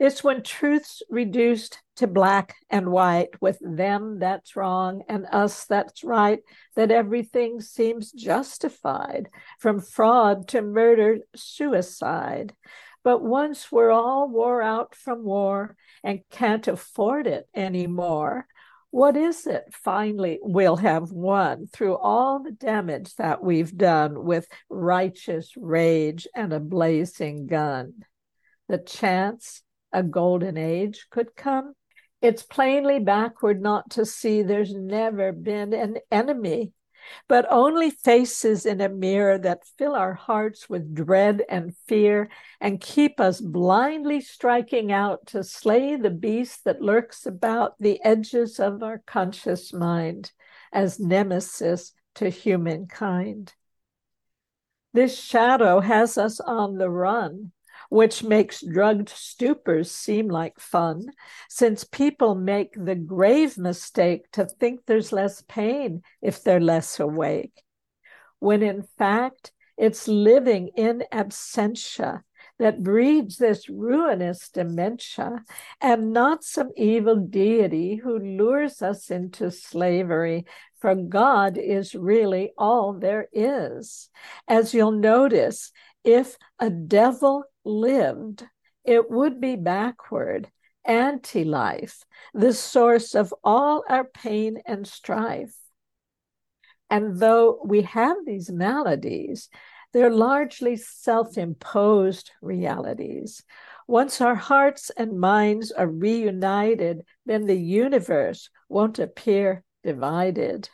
It's 0.00 0.24
when 0.24 0.42
truth's 0.42 1.02
reduced 1.08 1.80
to 1.96 2.08
black 2.08 2.56
and 2.68 2.90
white, 2.90 3.40
with 3.40 3.58
them 3.60 4.18
that's 4.18 4.56
wrong 4.56 5.02
and 5.08 5.26
us 5.30 5.66
that's 5.66 6.02
right, 6.02 6.40
that 6.74 6.90
everything 6.90 7.60
seems 7.60 8.10
justified, 8.10 9.28
from 9.60 9.80
fraud 9.80 10.48
to 10.48 10.62
murder, 10.62 11.18
suicide. 11.36 12.54
But 13.04 13.22
once 13.22 13.70
we're 13.70 13.92
all 13.92 14.28
wore 14.28 14.62
out 14.62 14.96
from 14.96 15.22
war 15.22 15.76
and 16.02 16.22
can't 16.30 16.66
afford 16.66 17.28
it 17.28 17.46
anymore, 17.54 18.46
what 18.90 19.16
is 19.16 19.46
it 19.46 19.64
finally 19.72 20.38
we'll 20.42 20.76
have 20.76 21.12
won 21.12 21.66
through 21.66 21.96
all 21.96 22.42
the 22.42 22.52
damage 22.52 23.14
that 23.16 23.42
we've 23.42 23.76
done 23.76 24.24
with 24.24 24.48
righteous 24.68 25.52
rage 25.56 26.26
and 26.34 26.52
a 26.52 26.60
blazing 26.60 27.46
gun? 27.46 28.04
The 28.68 28.78
chance 28.78 29.62
a 29.94 30.02
golden 30.02 30.58
age 30.58 31.06
could 31.10 31.34
come. 31.34 31.74
It's 32.20 32.42
plainly 32.42 32.98
backward 32.98 33.62
not 33.62 33.90
to 33.90 34.04
see 34.04 34.42
there's 34.42 34.74
never 34.74 35.32
been 35.32 35.72
an 35.72 35.98
enemy, 36.10 36.72
but 37.28 37.46
only 37.50 37.90
faces 37.90 38.66
in 38.66 38.80
a 38.80 38.88
mirror 38.88 39.38
that 39.38 39.66
fill 39.78 39.94
our 39.94 40.14
hearts 40.14 40.68
with 40.68 40.94
dread 40.94 41.42
and 41.48 41.76
fear 41.86 42.30
and 42.60 42.80
keep 42.80 43.20
us 43.20 43.40
blindly 43.40 44.20
striking 44.20 44.90
out 44.90 45.26
to 45.26 45.44
slay 45.44 45.96
the 45.96 46.10
beast 46.10 46.64
that 46.64 46.82
lurks 46.82 47.26
about 47.26 47.74
the 47.78 48.02
edges 48.02 48.58
of 48.58 48.82
our 48.82 49.02
conscious 49.06 49.72
mind 49.72 50.32
as 50.72 50.98
nemesis 50.98 51.92
to 52.14 52.28
humankind. 52.28 53.54
This 54.94 55.20
shadow 55.20 55.80
has 55.80 56.16
us 56.16 56.38
on 56.38 56.78
the 56.78 56.88
run, 56.88 57.50
which 57.94 58.24
makes 58.24 58.60
drugged 58.60 59.08
stupors 59.08 59.88
seem 59.88 60.26
like 60.26 60.58
fun, 60.58 61.06
since 61.48 61.84
people 61.84 62.34
make 62.34 62.74
the 62.74 62.96
grave 62.96 63.56
mistake 63.56 64.28
to 64.32 64.44
think 64.44 64.80
there's 64.84 65.12
less 65.12 65.42
pain 65.42 66.02
if 66.20 66.42
they're 66.42 66.58
less 66.58 66.98
awake, 66.98 67.62
when 68.40 68.64
in 68.64 68.82
fact 68.98 69.52
it's 69.78 70.08
living 70.08 70.70
in 70.76 71.04
absentia 71.12 72.22
that 72.58 72.82
breeds 72.82 73.36
this 73.36 73.68
ruinous 73.68 74.48
dementia, 74.48 75.44
and 75.80 76.12
not 76.12 76.42
some 76.42 76.70
evil 76.76 77.16
deity 77.16 77.94
who 77.94 78.18
lures 78.18 78.82
us 78.82 79.08
into 79.08 79.52
slavery. 79.52 80.44
For 80.80 80.94
God 80.96 81.56
is 81.56 81.94
really 81.94 82.52
all 82.58 82.92
there 82.92 83.28
is. 83.32 84.10
As 84.46 84.74
you'll 84.74 84.92
notice, 84.92 85.72
if 86.04 86.36
a 86.58 86.70
devil 86.70 87.44
lived, 87.64 88.44
it 88.84 89.10
would 89.10 89.40
be 89.40 89.56
backward, 89.56 90.50
anti 90.84 91.44
life, 91.44 92.04
the 92.34 92.52
source 92.52 93.14
of 93.14 93.34
all 93.42 93.84
our 93.88 94.04
pain 94.04 94.58
and 94.66 94.86
strife. 94.86 95.56
And 96.90 97.18
though 97.18 97.60
we 97.64 97.82
have 97.82 98.18
these 98.26 98.50
maladies, 98.50 99.48
they're 99.92 100.10
largely 100.10 100.76
self 100.76 101.38
imposed 101.38 102.32
realities. 102.42 103.42
Once 103.86 104.20
our 104.20 104.34
hearts 104.34 104.90
and 104.96 105.18
minds 105.18 105.70
are 105.70 105.86
reunited, 105.86 107.04
then 107.24 107.46
the 107.46 107.56
universe 107.56 108.50
won't 108.68 108.98
appear 108.98 109.62
divided. 109.82 110.68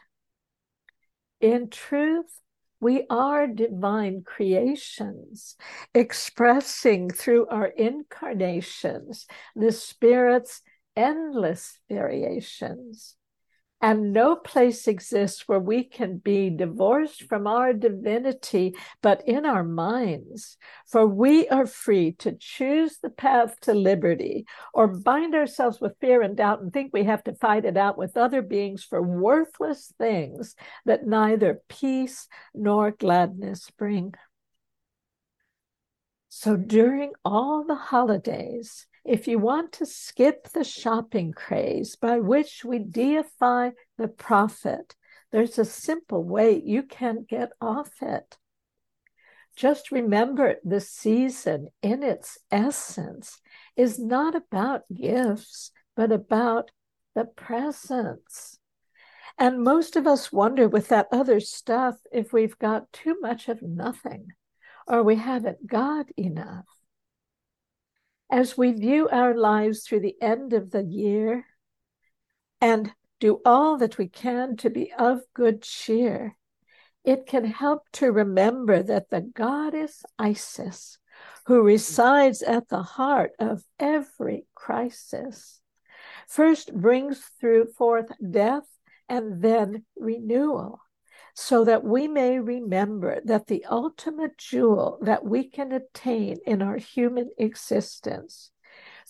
In 1.41 1.69
truth, 1.69 2.40
we 2.81 3.05
are 3.11 3.47
divine 3.47 4.23
creations, 4.23 5.57
expressing 5.95 7.11
through 7.11 7.47
our 7.49 7.67
incarnations 7.67 9.27
the 9.55 9.73
Spirit's 9.73 10.63
endless 10.97 11.79
variations. 11.89 13.17
And 13.83 14.13
no 14.13 14.37
place 14.37 14.87
exists 14.87 15.49
where 15.49 15.59
we 15.59 15.85
can 15.85 16.19
be 16.19 16.51
divorced 16.51 17.23
from 17.23 17.47
our 17.47 17.73
divinity, 17.73 18.75
but 19.01 19.27
in 19.27 19.47
our 19.47 19.65
minds. 19.65 20.59
For 20.87 21.07
we 21.07 21.49
are 21.49 21.65
free 21.65 22.13
to 22.19 22.33
choose 22.33 22.99
the 22.99 23.09
path 23.09 23.59
to 23.63 23.73
liberty 23.73 24.45
or 24.75 24.87
bind 24.87 25.35
ourselves 25.35 25.81
with 25.81 25.99
fear 25.99 26.21
and 26.21 26.37
doubt 26.37 26.61
and 26.61 26.71
think 26.71 26.93
we 26.93 27.05
have 27.05 27.25
to 27.25 27.35
fight 27.35 27.65
it 27.65 27.79
out 27.79 27.97
with 27.97 28.19
other 28.19 28.43
beings 28.43 28.85
for 28.85 29.01
worthless 29.01 29.95
things 29.97 30.57
that 30.85 31.07
neither 31.07 31.63
peace 31.69 32.29
nor 32.53 32.91
gladness 32.91 33.71
bring. 33.79 34.13
So 36.29 36.57
during 36.57 37.13
all 37.25 37.65
the 37.65 37.75
holidays, 37.75 38.87
if 39.05 39.27
you 39.27 39.39
want 39.39 39.73
to 39.73 39.87
skip 39.87 40.49
the 40.49 40.65
shopping 40.65 41.33
craze 41.33 41.97
by 41.97 42.21
which 42.21 42.65
we 42.65 42.79
deify 42.79 43.71
the 43.97 44.09
prophet, 44.09 44.95
there's 45.33 45.59
a 45.59 45.65
simple 45.65 46.23
way 46.25 46.61
you 46.65 46.83
can 46.83 47.25
get 47.29 47.51
off 47.61 48.03
it. 48.03 48.37
Just 49.57 49.91
remember 49.91 50.57
the 50.65 50.81
season 50.81 51.69
in 51.83 52.03
its 52.03 52.39
essence 52.51 53.41
is 53.77 53.99
not 53.99 54.35
about 54.35 54.83
gifts, 54.93 55.71
but 55.97 56.13
about 56.13 56.71
the 57.15 57.25
presence. 57.25 58.59
And 59.39 59.63
most 59.63 59.97
of 59.97 60.07
us 60.07 60.33
wonder 60.33 60.69
with 60.69 60.89
that 60.89 61.09
other 61.13 61.41
stuff 61.41 61.97
if 62.13 62.33
we've 62.33 62.59
got 62.59 62.93
too 62.93 63.17
much 63.21 63.49
of 63.49 63.63
nothing 63.63 64.29
or 64.87 65.03
we 65.03 65.17
haven't 65.17 65.67
got 65.67 66.07
enough. 66.17 66.67
As 68.31 68.57
we 68.57 68.71
view 68.71 69.09
our 69.09 69.35
lives 69.35 69.83
through 69.83 70.01
the 70.01 70.15
end 70.23 70.53
of 70.53 70.71
the 70.71 70.85
year 70.85 71.47
and 72.61 72.93
do 73.19 73.41
all 73.45 73.77
that 73.79 73.99
we 73.99 74.09
can 74.09 74.57
to 74.59 74.71
be 74.71 74.93
of 74.97 75.23
good 75.35 75.63
cheer, 75.63 76.37
it 77.03 77.27
can 77.27 77.45
help 77.45 77.91
to 77.95 78.13
remember 78.13 78.85
that 78.85 79.11
the 79.11 79.21
goddess 79.21 80.05
Isis, 80.17 80.99
who 81.47 81.63
resides 81.63 82.41
at 82.43 82.69
the 82.69 82.83
heart 82.83 83.33
of 83.41 83.65
every 83.81 84.47
crisis, 84.55 85.61
first 86.29 86.73
brings 86.73 87.19
through 87.41 87.73
forth 87.73 88.13
death 88.31 88.69
and 89.09 89.43
then 89.43 89.85
renewal, 89.97 90.81
so 91.35 91.65
that 91.65 91.85
we 91.85 92.09
may 92.09 92.39
remember 92.39 93.21
that 93.25 93.47
the 93.47 93.65
ultimate 93.71 94.37
jewel 94.39 94.99
that 95.03 95.25
we 95.25 95.45
can 95.45 95.73
attain 95.73 96.39
in 96.47 96.63
our 96.63 96.77
human 96.77 97.31
existence 97.39 98.51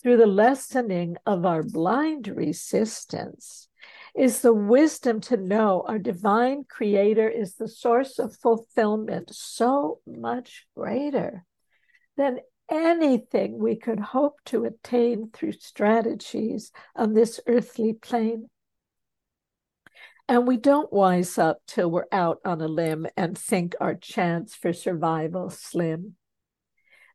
through 0.01 0.17
the 0.17 0.27
lessening 0.27 1.15
of 1.25 1.45
our 1.45 1.63
blind 1.63 2.27
resistance 2.27 3.67
is 4.15 4.41
the 4.41 4.53
wisdom 4.53 5.21
to 5.21 5.37
know 5.37 5.83
our 5.87 5.99
divine 5.99 6.65
creator 6.67 7.29
is 7.29 7.55
the 7.55 7.67
source 7.67 8.19
of 8.19 8.35
fulfillment 8.35 9.33
so 9.33 9.99
much 10.05 10.65
greater 10.75 11.45
than 12.17 12.39
anything 12.69 13.57
we 13.57 13.75
could 13.75 13.99
hope 13.99 14.37
to 14.45 14.65
attain 14.65 15.29
through 15.31 15.51
strategies 15.53 16.71
on 16.95 17.13
this 17.13 17.39
earthly 17.47 17.93
plane. 17.93 18.49
And 20.27 20.47
we 20.47 20.57
don't 20.57 20.91
wise 20.91 21.37
up 21.37 21.61
till 21.67 21.91
we're 21.91 22.05
out 22.11 22.39
on 22.45 22.61
a 22.61 22.67
limb 22.67 23.07
and 23.17 23.37
think 23.37 23.75
our 23.81 23.95
chance 23.95 24.55
for 24.55 24.73
survival 24.73 25.49
slim. 25.49 26.15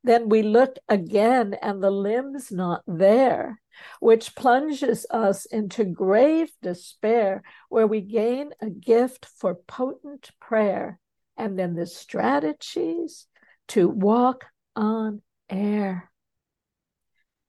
Then 0.04 0.28
we 0.28 0.42
look 0.42 0.76
again 0.88 1.56
and 1.60 1.82
the 1.82 1.90
limb's 1.90 2.52
not 2.52 2.82
there, 2.86 3.60
which 4.00 4.36
plunges 4.36 5.04
us 5.10 5.46
into 5.46 5.84
grave 5.84 6.50
despair, 6.62 7.42
where 7.68 7.86
we 7.86 8.00
gain 8.02 8.50
a 8.60 8.70
gift 8.70 9.26
for 9.26 9.54
potent 9.54 10.30
prayer 10.40 11.00
and 11.36 11.58
then 11.58 11.74
the 11.74 11.86
strategies 11.86 13.26
to 13.68 13.88
walk 13.88 14.44
on 14.74 15.22
air. 15.50 16.10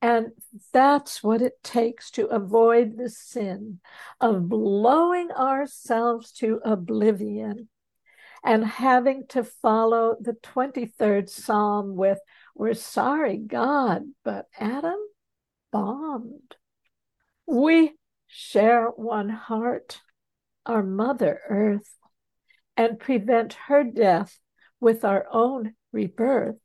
And 0.01 0.27
that's 0.73 1.23
what 1.23 1.41
it 1.41 1.63
takes 1.63 2.11
to 2.11 2.27
avoid 2.27 2.97
the 2.97 3.09
sin 3.09 3.79
of 4.21 4.47
blowing 4.47 5.31
ourselves 5.31 6.31
to 6.33 6.61
oblivion 6.63 7.69
and 8.43 8.63
having 8.63 9.25
to 9.29 9.43
follow 9.43 10.15
the 10.19 10.33
23rd 10.33 11.29
Psalm 11.29 11.95
with, 11.95 12.19
We're 12.55 12.75
sorry, 12.75 13.37
God, 13.37 14.03
but 14.23 14.45
Adam 14.59 14.99
bombed. 15.71 16.55
We 17.47 17.93
share 18.27 18.87
one 18.87 19.29
heart, 19.29 20.01
our 20.65 20.83
Mother 20.83 21.41
Earth, 21.49 21.97
and 22.75 22.99
prevent 22.99 23.53
her 23.67 23.83
death 23.83 24.39
with 24.79 25.03
our 25.03 25.25
own 25.31 25.73
rebirth. 25.91 26.57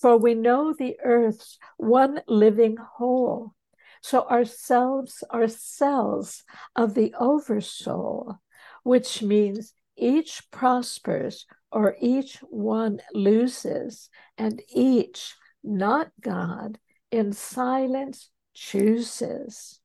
For 0.00 0.16
we 0.16 0.34
know 0.34 0.72
the 0.72 0.96
earth's 1.04 1.58
one 1.76 2.22
living 2.26 2.76
whole. 2.76 3.54
So 4.02 4.26
ourselves 4.28 5.22
are 5.28 5.46
cells 5.46 6.42
of 6.74 6.94
the 6.94 7.14
oversoul, 7.20 8.40
which 8.82 9.22
means 9.22 9.74
each 9.96 10.50
prospers 10.50 11.46
or 11.70 11.96
each 12.00 12.38
one 12.38 13.00
loses, 13.12 14.08
and 14.38 14.62
each, 14.74 15.36
not 15.62 16.10
God, 16.20 16.78
in 17.10 17.32
silence 17.32 18.30
chooses. 18.54 19.80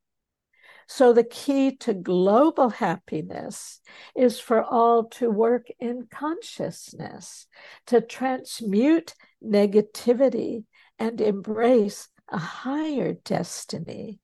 So, 0.87 1.13
the 1.13 1.23
key 1.23 1.75
to 1.77 1.93
global 1.93 2.69
happiness 2.69 3.81
is 4.15 4.39
for 4.39 4.63
all 4.63 5.05
to 5.17 5.31
work 5.31 5.67
in 5.79 6.07
consciousness, 6.11 7.47
to 7.87 8.01
transmute 8.01 9.15
negativity 9.45 10.65
and 10.99 11.19
embrace 11.21 12.09
a 12.29 12.37
higher 12.37 13.13
destiny. 13.13 14.19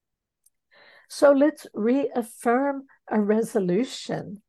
So, 1.09 1.31
let's 1.31 1.67
reaffirm 1.73 2.83
a 3.09 3.19
resolution 3.19 4.41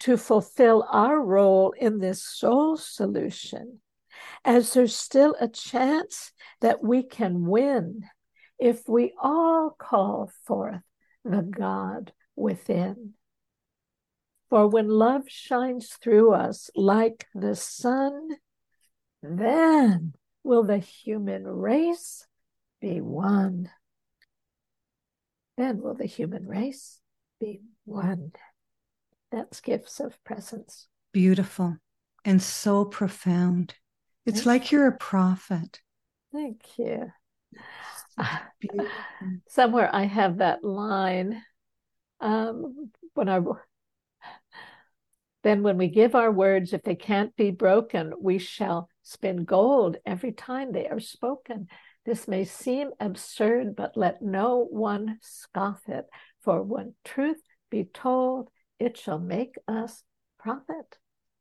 to 0.00 0.16
fulfill 0.16 0.86
our 0.90 1.20
role 1.20 1.72
in 1.78 1.98
this 1.98 2.22
soul 2.22 2.76
solution, 2.76 3.80
as 4.44 4.72
there's 4.72 4.96
still 4.96 5.36
a 5.40 5.48
chance 5.48 6.32
that 6.60 6.82
we 6.82 7.02
can 7.02 7.46
win 7.46 8.04
if 8.58 8.88
we 8.88 9.12
all 9.22 9.74
call 9.78 10.30
forth 10.46 10.82
the 11.24 11.42
God 11.42 12.12
within. 12.34 13.14
For 14.48 14.68
when 14.68 14.88
love 14.88 15.24
shines 15.28 15.90
through 16.00 16.32
us 16.32 16.70
like 16.76 17.26
the 17.34 17.56
sun, 17.56 18.28
then 19.26 20.14
will 20.44 20.62
the 20.62 20.78
human 20.78 21.44
race 21.46 22.26
be 22.80 23.00
one. 23.00 23.70
Then 25.56 25.80
will 25.80 25.94
the 25.94 26.06
human 26.06 26.46
race 26.46 27.00
be 27.40 27.60
one. 27.84 28.32
That's 29.32 29.60
gifts 29.60 30.00
of 30.00 30.22
presence. 30.24 30.86
Beautiful 31.12 31.78
and 32.24 32.42
so 32.42 32.84
profound. 32.84 33.74
It's 34.26 34.38
Thank 34.38 34.46
like 34.46 34.72
you're 34.72 34.88
a 34.88 34.96
prophet. 34.96 35.80
Thank 36.32 36.62
you. 36.76 37.10
Somewhere 39.48 39.88
I 39.92 40.04
have 40.04 40.38
that 40.38 40.64
line. 40.64 41.42
Um, 42.20 42.90
when 43.14 43.28
I 43.28 43.40
then 45.42 45.62
when 45.62 45.78
we 45.78 45.88
give 45.88 46.14
our 46.14 46.32
words, 46.32 46.72
if 46.72 46.82
they 46.82 46.96
can't 46.96 47.34
be 47.36 47.52
broken, 47.52 48.12
we 48.20 48.38
shall 48.38 48.88
spin 49.06 49.44
gold 49.44 49.96
every 50.04 50.32
time 50.32 50.72
they 50.72 50.88
are 50.88 50.98
spoken. 50.98 51.68
This 52.04 52.26
may 52.26 52.44
seem 52.44 52.90
absurd, 52.98 53.76
but 53.76 53.96
let 53.96 54.20
no 54.20 54.66
one 54.68 55.18
scoff 55.22 55.80
it. 55.86 56.06
For 56.40 56.60
when 56.62 56.94
truth 57.04 57.40
be 57.70 57.84
told, 57.84 58.48
it 58.80 58.96
shall 58.96 59.20
make 59.20 59.54
us 59.68 60.02
profit. 60.40 60.98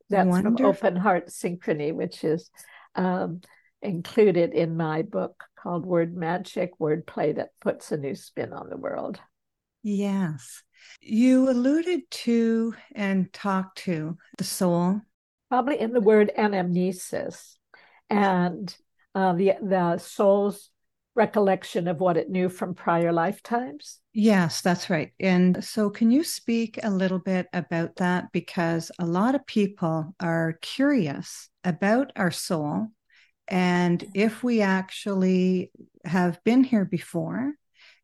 That's 0.10 0.28
Wonderful. 0.28 0.58
from 0.58 0.66
Open 0.68 0.96
Heart 0.96 1.30
Synchrony, 1.30 1.92
which 1.92 2.24
is 2.24 2.52
um, 2.94 3.42
included 3.82 4.54
in 4.54 4.78
my 4.78 5.02
book 5.02 5.44
called 5.58 5.88
WordMagic 5.88 6.70
Wordplay 6.80 7.36
that 7.36 7.50
puts 7.62 7.92
a 7.92 7.98
new 7.98 8.14
spin 8.14 8.54
on 8.54 8.70
the 8.70 8.78
world. 8.78 9.20
Yes. 9.82 10.62
You 11.02 11.50
alluded 11.50 12.02
to 12.12 12.76
and 12.94 13.34
talked 13.34 13.80
to 13.80 14.18
the 14.38 14.44
soul. 14.44 15.02
Probably 15.56 15.80
in 15.80 15.94
the 15.94 16.02
word 16.02 16.34
anamnesis 16.38 17.56
and 18.10 18.76
uh, 19.16 19.32
the, 19.32 19.54
the 19.62 19.98
soul's 20.00 20.70
recollection 21.16 21.88
of 21.88 22.02
what 22.02 22.18
it 22.18 22.30
knew 22.30 22.50
from 22.50 22.74
prior 22.74 23.14
lifetimes. 23.14 24.02
Yes, 24.12 24.60
that's 24.60 24.90
right. 24.90 25.14
And 25.18 25.64
so, 25.64 25.90
can 25.90 26.12
you 26.12 26.26
speak 26.26 26.78
a 26.84 26.90
little 26.90 27.20
bit 27.20 27.48
about 27.54 27.96
that? 27.96 28.34
Because 28.34 28.92
a 29.00 29.06
lot 29.06 29.34
of 29.34 29.46
people 29.46 30.14
are 30.20 30.60
curious 30.62 31.48
about 31.64 32.12
our 32.18 32.32
soul 32.32 32.88
and 33.48 34.06
if 34.14 34.44
we 34.44 34.60
actually 34.60 35.72
have 36.04 36.44
been 36.44 36.66
here 36.66 36.84
before, 36.84 37.54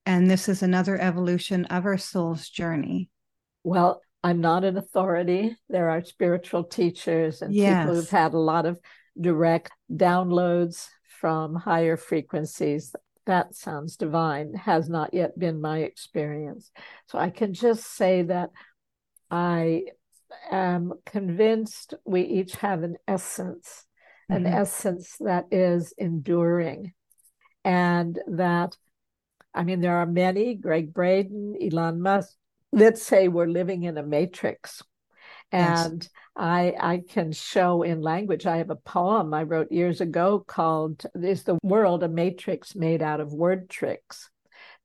and 0.06 0.32
this 0.32 0.48
is 0.48 0.64
another 0.64 0.98
evolution 0.98 1.66
of 1.66 1.86
our 1.86 1.98
soul's 1.98 2.48
journey. 2.48 3.10
Well, 3.66 4.02
I'm 4.24 4.42
not 4.42 4.64
an 4.64 4.78
authority. 4.78 5.56
There 5.70 5.90
are 5.90 6.04
spiritual 6.04 6.64
teachers 6.64 7.42
and 7.42 7.54
yes. 7.54 7.84
people 7.84 7.96
who've 7.96 8.10
had 8.10 8.34
a 8.34 8.40
lot 8.40 8.66
of 8.66 8.80
direct 9.20 9.72
downloads 9.92 10.88
from 11.20 11.56
higher 11.56 11.98
frequencies. 11.98 12.96
That 13.26 13.56
sounds 13.56 13.98
divine, 13.98 14.54
has 14.54 14.90
not 14.90 15.14
yet 15.14 15.38
been 15.38 15.62
my 15.62 15.80
experience. 15.80 16.72
So 17.08 17.18
I 17.18 17.30
can 17.30 17.54
just 17.54 17.96
say 17.96 18.24
that 18.24 18.50
I 19.30 19.84
am 20.52 20.94
convinced 21.06 21.94
we 22.06 22.22
each 22.22 22.56
have 22.58 22.84
an 22.84 22.98
essence 23.08 23.86
an 24.32 24.46
mm-hmm. 24.46 24.54
essence 24.54 25.18
that 25.20 25.46
is 25.52 25.94
enduring 25.98 26.94
and 27.66 28.18
that 28.28 28.78
i 29.54 29.64
mean 29.64 29.82
there 29.82 29.98
are 29.98 30.06
many 30.06 30.56
Gregg 30.56 30.94
Braden 30.94 31.58
elon 31.62 32.02
musk 32.02 32.36
that 32.74 32.98
say 32.98 33.28
we're 33.28 33.48
living 33.48 33.84
in 33.84 33.98
a 33.98 34.04
matrix 34.04 34.82
and 35.52 36.04
yes. 36.04 36.10
i 36.36 36.74
i 36.80 37.02
can 37.10 37.32
show 37.32 37.84
in 37.84 38.02
language 38.02 38.46
i 38.46 38.58
have 38.58 38.70
a 38.70 38.76
poem 38.76 39.34
i 39.34 39.44
wrote 39.44 39.72
years 39.72 40.02
ago 40.02 40.44
called 40.48 41.04
is 41.16 41.44
the 41.44 41.58
world 41.64 42.04
a 42.04 42.08
matrix 42.08 42.76
made 42.76 43.02
out 43.02 43.20
of 43.20 43.34
word 43.34 43.70
tricks 43.70 44.30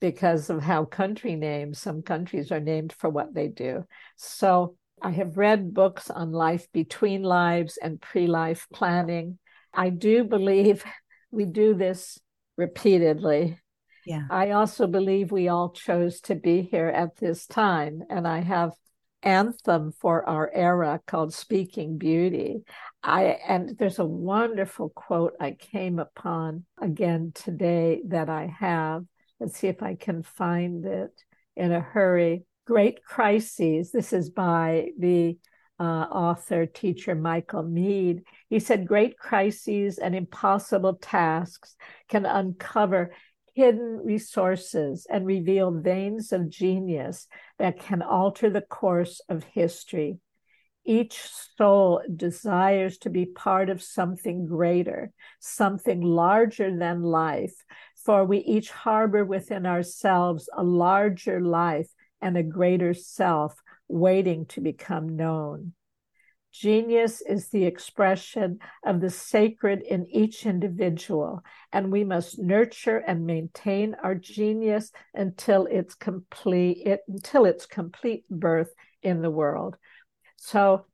because 0.01 0.51
of 0.51 0.63
how 0.63 0.85
country 0.85 1.37
names 1.37 1.79
some 1.81 2.03
countries 2.03 2.51
are 2.51 2.61
named 2.61 2.93
for 2.93 3.09
what 3.09 3.33
they 3.33 3.49
do 3.49 3.85
so 4.17 4.75
I 5.03 5.11
have 5.11 5.37
read 5.37 5.75
books 5.75 6.11
on 6.11 6.33
life 6.33 6.67
between 6.73 7.23
lives 7.23 7.77
and 7.77 8.01
pre 8.01 8.27
life 8.27 8.67
planning. 8.73 9.39
I 9.73 9.91
do 9.91 10.25
believe 10.25 10.85
we 11.31 11.45
do 11.45 11.75
this 11.75 12.19
repeatedly. 12.57 13.59
Yeah. 14.07 14.23
I 14.31 14.53
also 14.53 14.87
believe 14.87 15.31
we 15.31 15.49
all 15.49 15.71
chose 15.71 16.21
to 16.23 16.37
be 16.37 16.63
here 16.63 16.89
at 16.89 17.17
this 17.17 17.47
time. 17.47 18.05
And 18.09 18.27
I 18.27 18.41
have 18.41 18.73
anthem 19.23 19.91
for 19.91 20.27
our 20.29 20.49
era 20.55 21.01
called 21.07 21.35
Speaking 21.35 21.99
Beauty. 21.99 22.63
I 23.03 23.25
and 23.47 23.77
there's 23.77 23.99
a 23.99 24.05
wonderful 24.05 24.91
quote 24.91 25.35
I 25.41 25.53
came 25.53 25.99
upon 25.99 26.65
again 26.81 27.33
today 27.35 28.01
that 28.07 28.29
I 28.29 28.55
have. 28.61 29.05
Let's 29.41 29.59
see 29.59 29.67
if 29.67 29.83
I 29.83 29.97
can 29.97 30.23
find 30.23 30.87
it 30.87 31.11
in 31.57 31.73
a 31.73 31.81
hurry. 31.81 32.45
Great 32.67 33.05
crises. 33.05 33.91
This 33.91 34.13
is 34.13 34.31
by 34.31 34.91
the 34.99 35.37
uh, 35.79 35.83
author, 35.83 36.65
teacher 36.67 37.15
Michael 37.15 37.63
Meade. 37.63 38.23
He 38.49 38.61
said, 38.61 38.87
Great 38.87 39.19
crises 39.19 39.99
and 39.99 40.15
impossible 40.15 40.95
tasks 40.95 41.77
can 42.09 42.25
uncover 42.25 43.13
hidden 43.57 44.03
resources 44.05 45.07
and 45.09 45.25
reveal 45.25 45.71
veins 45.71 46.31
of 46.31 46.51
genius 46.51 47.27
that 47.59 47.81
can 47.81 48.03
alter 48.03 48.51
the 48.51 48.61
course 48.61 49.23
of 49.31 49.43
history. 49.45 50.19
Each 50.85 51.19
soul 51.57 52.03
desires 52.15 52.99
to 52.99 53.11
be 53.11 53.25
part 53.25 53.71
of 53.71 53.83
something 53.83 54.45
greater, 54.45 55.11
something 55.41 56.03
larger 56.03 56.77
than 56.77 57.03
life, 57.03 57.65
for 58.05 58.27
we 58.27 58.39
each 58.41 58.71
harbor 58.71 59.25
within 59.25 59.65
ourselves 59.65 60.51
a 60.55 60.63
larger 60.63 61.41
life 61.41 61.89
and 62.21 62.37
a 62.37 62.43
greater 62.43 62.93
self 62.93 63.59
waiting 63.89 64.45
to 64.47 64.61
become 64.61 65.17
known. 65.17 65.73
Genius 66.59 67.21
is 67.21 67.49
the 67.49 67.67
expression 67.67 68.61
of 68.83 69.01
the 69.03 69.11
sacred 69.11 69.83
in 69.83 70.07
each 70.07 70.47
individual, 70.47 71.43
and 71.71 71.93
we 71.93 72.03
must 72.03 72.39
nurture 72.39 72.97
and 72.97 73.27
maintain 73.27 73.95
our 74.03 74.15
genius 74.15 74.91
until 75.13 75.67
its 75.67 75.95
complete 75.95 76.79
it, 76.87 77.01
until 77.09 77.45
its 77.45 77.67
complete 77.67 78.25
birth 78.31 78.73
in 79.03 79.21
the 79.21 79.31
world. 79.31 79.77
So 80.37 80.87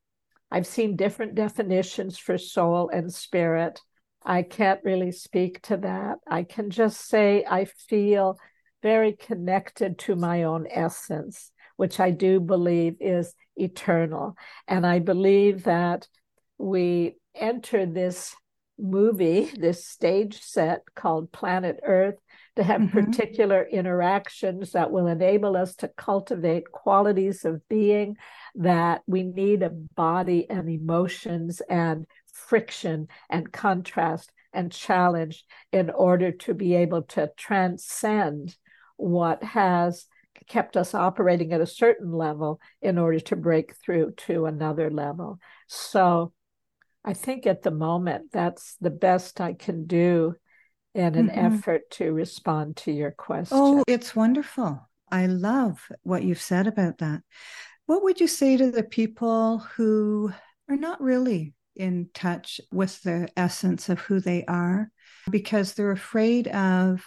I've 0.51 0.67
seen 0.67 0.97
different 0.97 1.37
definitions 1.37 2.19
for 2.19 2.39
soul 2.39 2.91
and 2.93 3.13
spirit. 3.15 3.81
I 4.25 4.43
can't 4.43 4.81
really 4.83 5.13
speak 5.13 5.63
to 5.63 5.77
that. 5.79 6.19
I 6.27 6.43
can 6.43 6.71
just 6.71 7.09
say 7.09 7.45
I 7.49 7.67
feel 7.67 8.37
very 8.83 9.13
connected 9.13 9.97
to 10.01 10.17
my 10.17 10.43
own 10.43 10.67
essence, 10.69 11.53
which 11.77 12.01
I 12.01 12.11
do 12.11 12.41
believe 12.41 12.97
is 13.01 13.35
eternal. 13.57 14.37
And 14.67 14.87
I 14.87 14.99
believe 14.99 15.65
that 15.65 16.09
we 16.59 17.17
enter 17.35 17.87
this 17.87 18.35
movie, 18.79 19.51
this 19.57 19.87
stage 19.87 20.41
set 20.41 20.83
called 20.95 21.33
Planet 21.33 21.81
Earth, 21.85 22.17
to 22.57 22.63
have 22.63 22.81
mm-hmm. 22.83 23.01
particular 23.05 23.63
interactions 23.65 24.73
that 24.73 24.91
will 24.91 25.07
enable 25.07 25.57
us 25.57 25.75
to 25.77 25.89
cultivate 25.89 26.71
qualities 26.71 27.45
of 27.45 27.67
being 27.69 28.17
that 28.55 29.03
we 29.07 29.23
need 29.23 29.63
a 29.63 29.71
body 29.71 30.49
and 30.51 30.69
emotions 30.69 31.63
and 31.69 32.07
friction 32.33 33.09
and 33.31 33.53
contrast 33.53 34.31
and 34.53 34.71
challenge 34.71 35.45
in 35.73 35.89
order 35.89 36.31
to 36.31 36.53
be 36.53 36.75
able 36.75 37.03
to 37.03 37.31
transcend 37.37 38.55
what 38.97 39.43
has 39.43 40.07
kept 40.53 40.77
us 40.77 40.95
operating 40.95 41.55
at 41.55 41.63
a 41.63 41.67
certain 41.67 42.13
level 42.13 42.61
in 42.83 42.99
order 42.99 43.19
to 43.19 43.37
break 43.37 43.75
through 43.75 44.13
to 44.19 44.45
another 44.45 44.91
level. 44.91 45.39
So 45.67 46.35
I 47.03 47.15
think 47.15 47.47
at 47.47 47.63
the 47.63 47.71
moment 47.71 48.33
that's 48.33 48.77
the 48.79 48.91
best 48.91 49.41
I 49.41 49.55
can 49.55 49.87
do 49.87 50.35
in 50.95 51.15
an 51.15 51.29
mm-hmm. 51.29 51.57
effort 51.57 51.91
to 51.93 52.13
respond 52.13 52.77
to 52.77 52.93
your 52.93 53.13
question. 53.13 53.57
Oh, 53.59 53.83
it's 53.89 54.15
wonderful. 54.15 54.87
I 55.11 55.25
love 55.25 55.89
what 56.03 56.23
you've 56.23 56.41
said 56.41 56.67
about 56.67 56.99
that. 56.99 57.23
What 57.87 58.03
would 58.03 58.21
you 58.21 58.29
say 58.29 58.59
to 58.59 58.71
the 58.71 58.83
people 58.83 59.61
who 59.77 60.33
are 60.69 60.77
not 60.77 61.01
really 61.01 61.55
in 61.77 62.11
touch 62.13 62.61
with 62.71 63.03
the 63.03 63.27
essence 63.39 63.89
of 63.89 64.01
who 64.01 64.21
they 64.21 64.45
are 64.45 64.91
because 65.31 65.73
they're 65.73 65.93
afraid 65.93 66.47
of 66.49 67.03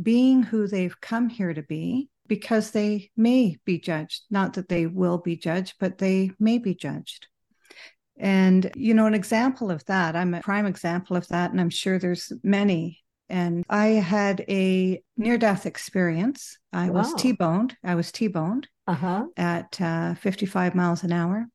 being 0.00 0.44
who 0.44 0.68
they've 0.68 1.00
come 1.00 1.28
here 1.28 1.52
to 1.52 1.62
be 1.62 2.08
because 2.26 2.70
they 2.70 3.10
may 3.16 3.58
be 3.64 3.78
judged. 3.78 4.22
Not 4.30 4.54
that 4.54 4.68
they 4.68 4.86
will 4.86 5.18
be 5.18 5.36
judged, 5.36 5.74
but 5.78 5.98
they 5.98 6.30
may 6.38 6.58
be 6.58 6.74
judged. 6.74 7.26
And, 8.16 8.70
you 8.76 8.94
know, 8.94 9.06
an 9.06 9.14
example 9.14 9.70
of 9.70 9.84
that, 9.86 10.14
I'm 10.14 10.34
a 10.34 10.40
prime 10.40 10.66
example 10.66 11.16
of 11.16 11.26
that, 11.28 11.50
and 11.50 11.60
I'm 11.60 11.70
sure 11.70 11.98
there's 11.98 12.32
many. 12.42 13.02
And 13.28 13.64
I 13.68 13.86
had 13.86 14.44
a 14.48 15.02
near 15.16 15.38
death 15.38 15.66
experience. 15.66 16.58
I 16.72 16.90
wow. 16.90 17.00
was 17.00 17.14
T 17.14 17.32
boned. 17.32 17.76
I 17.82 17.94
was 17.94 18.12
T 18.12 18.28
boned 18.28 18.68
uh-huh. 18.86 19.26
at 19.36 19.80
uh, 19.80 20.14
55 20.14 20.74
miles 20.74 21.02
an 21.02 21.12
hour. 21.12 21.46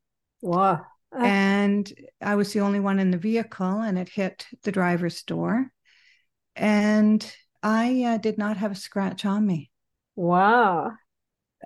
Wow. 0.42 0.82
Uh- 1.14 1.24
and 1.24 1.92
I 2.20 2.34
was 2.34 2.52
the 2.52 2.60
only 2.60 2.80
one 2.80 2.98
in 2.98 3.10
the 3.10 3.18
vehicle, 3.18 3.80
and 3.80 3.98
it 3.98 4.08
hit 4.08 4.46
the 4.62 4.72
driver's 4.72 5.22
door. 5.22 5.70
And 6.54 7.24
I 7.62 8.04
uh, 8.04 8.18
did 8.18 8.38
not 8.38 8.58
have 8.58 8.72
a 8.72 8.76
scratch 8.76 9.24
on 9.24 9.46
me. 9.46 9.69
Wow. 10.20 10.92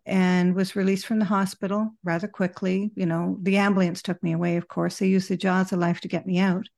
And 0.07 0.55
was 0.55 0.77
released 0.77 1.07
from 1.07 1.19
the 1.19 1.25
hospital 1.25 1.91
rather 2.05 2.29
quickly. 2.29 2.93
You 2.95 3.05
know, 3.05 3.37
the 3.43 3.57
ambulance 3.57 4.01
took 4.01 4.23
me 4.23 4.31
away, 4.31 4.57
of 4.57 4.69
course. 4.69 4.97
They 4.97 5.09
used 5.09 5.29
the 5.29 5.37
jaws 5.37 5.73
of 5.73 5.81
life 5.81 6.01
to 6.03 6.09
get 6.09 6.25
me 6.25 6.39
out. 6.39 6.69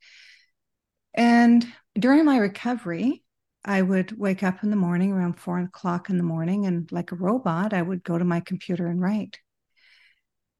And 1.12 1.70
during 1.92 2.24
my 2.24 2.38
recovery, 2.38 3.22
I 3.62 3.82
would 3.82 4.16
wake 4.18 4.42
up 4.42 4.62
in 4.62 4.70
the 4.70 4.76
morning 4.76 5.12
around 5.12 5.38
four 5.38 5.58
o'clock 5.58 6.08
in 6.08 6.16
the 6.16 6.22
morning, 6.22 6.64
and 6.64 6.90
like 6.90 7.12
a 7.12 7.16
robot, 7.16 7.74
I 7.74 7.82
would 7.82 8.02
go 8.02 8.16
to 8.16 8.24
my 8.24 8.40
computer 8.40 8.86
and 8.86 8.98
write. 8.98 9.38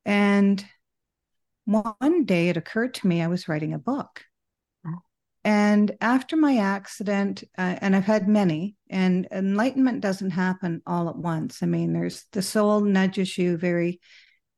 And 0.05 0.63
one 1.65 2.27
day 2.27 2.51
it 2.51 2.59
occurred 2.59 2.93
to 2.95 3.07
me 3.07 3.23
I 3.23 3.29
was 3.29 3.49
writing 3.49 3.73
a 3.73 3.79
book. 3.79 4.23
And 5.47 5.97
after 6.01 6.37
my 6.37 6.57
accident, 6.57 7.45
uh, 7.57 7.77
and 7.81 7.95
I've 7.95 8.05
had 8.05 8.27
many, 8.27 8.75
and 8.91 9.29
enlightenment 9.31 10.01
doesn't 10.01 10.33
happen 10.33 10.83
all 10.89 11.09
at 11.09 11.15
once. 11.17 11.63
I 11.63 11.67
mean, 11.67 11.93
there's 11.93 12.25
the 12.33 12.43
soul 12.43 12.81
nudges 12.81 13.39
you 13.39 13.57
very 13.57 14.01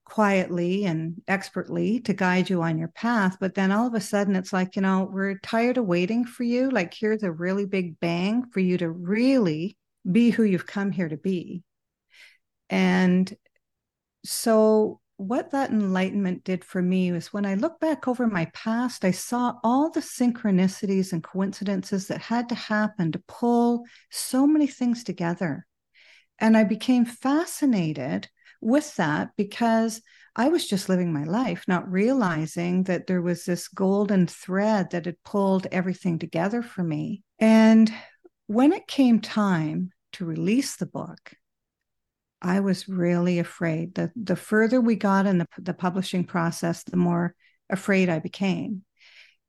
quietly 0.06 0.86
and 0.86 1.20
expertly 1.28 2.00
to 2.00 2.14
guide 2.14 2.48
you 2.48 2.62
on 2.62 2.78
your 2.78 2.88
path. 2.88 3.36
But 3.38 3.54
then 3.54 3.70
all 3.70 3.86
of 3.86 3.92
a 3.92 4.00
sudden, 4.00 4.34
it's 4.34 4.50
like, 4.50 4.76
you 4.76 4.80
know, 4.80 5.06
we're 5.12 5.38
tired 5.40 5.76
of 5.76 5.84
waiting 5.84 6.24
for 6.24 6.44
you. 6.44 6.70
Like, 6.70 6.94
here's 6.94 7.22
a 7.22 7.30
really 7.30 7.66
big 7.66 8.00
bang 8.00 8.46
for 8.50 8.60
you 8.60 8.78
to 8.78 8.90
really 8.90 9.76
be 10.10 10.30
who 10.30 10.42
you've 10.42 10.66
come 10.66 10.90
here 10.90 11.10
to 11.10 11.18
be. 11.18 11.62
And 12.70 13.30
so 14.24 15.02
what 15.18 15.50
that 15.50 15.70
enlightenment 15.70 16.44
did 16.44 16.64
for 16.64 16.80
me 16.80 17.10
was 17.10 17.32
when 17.32 17.44
I 17.44 17.54
look 17.54 17.80
back 17.80 18.06
over 18.06 18.28
my 18.28 18.44
past, 18.54 19.04
I 19.04 19.10
saw 19.10 19.54
all 19.64 19.90
the 19.90 20.00
synchronicities 20.00 21.12
and 21.12 21.24
coincidences 21.24 22.06
that 22.06 22.20
had 22.20 22.48
to 22.50 22.54
happen 22.54 23.10
to 23.10 23.22
pull 23.26 23.84
so 24.10 24.46
many 24.46 24.68
things 24.68 25.02
together. 25.02 25.66
And 26.38 26.56
I 26.56 26.62
became 26.62 27.04
fascinated 27.04 28.28
with 28.60 28.94
that 28.94 29.30
because 29.36 30.00
I 30.36 30.50
was 30.50 30.68
just 30.68 30.88
living 30.88 31.12
my 31.12 31.24
life, 31.24 31.64
not 31.66 31.90
realizing 31.90 32.84
that 32.84 33.08
there 33.08 33.22
was 33.22 33.44
this 33.44 33.66
golden 33.66 34.28
thread 34.28 34.90
that 34.92 35.06
had 35.06 35.20
pulled 35.24 35.66
everything 35.72 36.20
together 36.20 36.62
for 36.62 36.84
me. 36.84 37.24
And 37.40 37.92
when 38.46 38.72
it 38.72 38.86
came 38.86 39.20
time 39.20 39.90
to 40.12 40.24
release 40.24 40.76
the 40.76 40.86
book, 40.86 41.32
I 42.40 42.60
was 42.60 42.88
really 42.88 43.38
afraid. 43.38 43.94
The 43.94 44.12
the 44.16 44.36
further 44.36 44.80
we 44.80 44.96
got 44.96 45.26
in 45.26 45.38
the, 45.38 45.46
the 45.58 45.74
publishing 45.74 46.24
process, 46.24 46.84
the 46.84 46.96
more 46.96 47.34
afraid 47.70 48.08
I 48.08 48.18
became. 48.18 48.82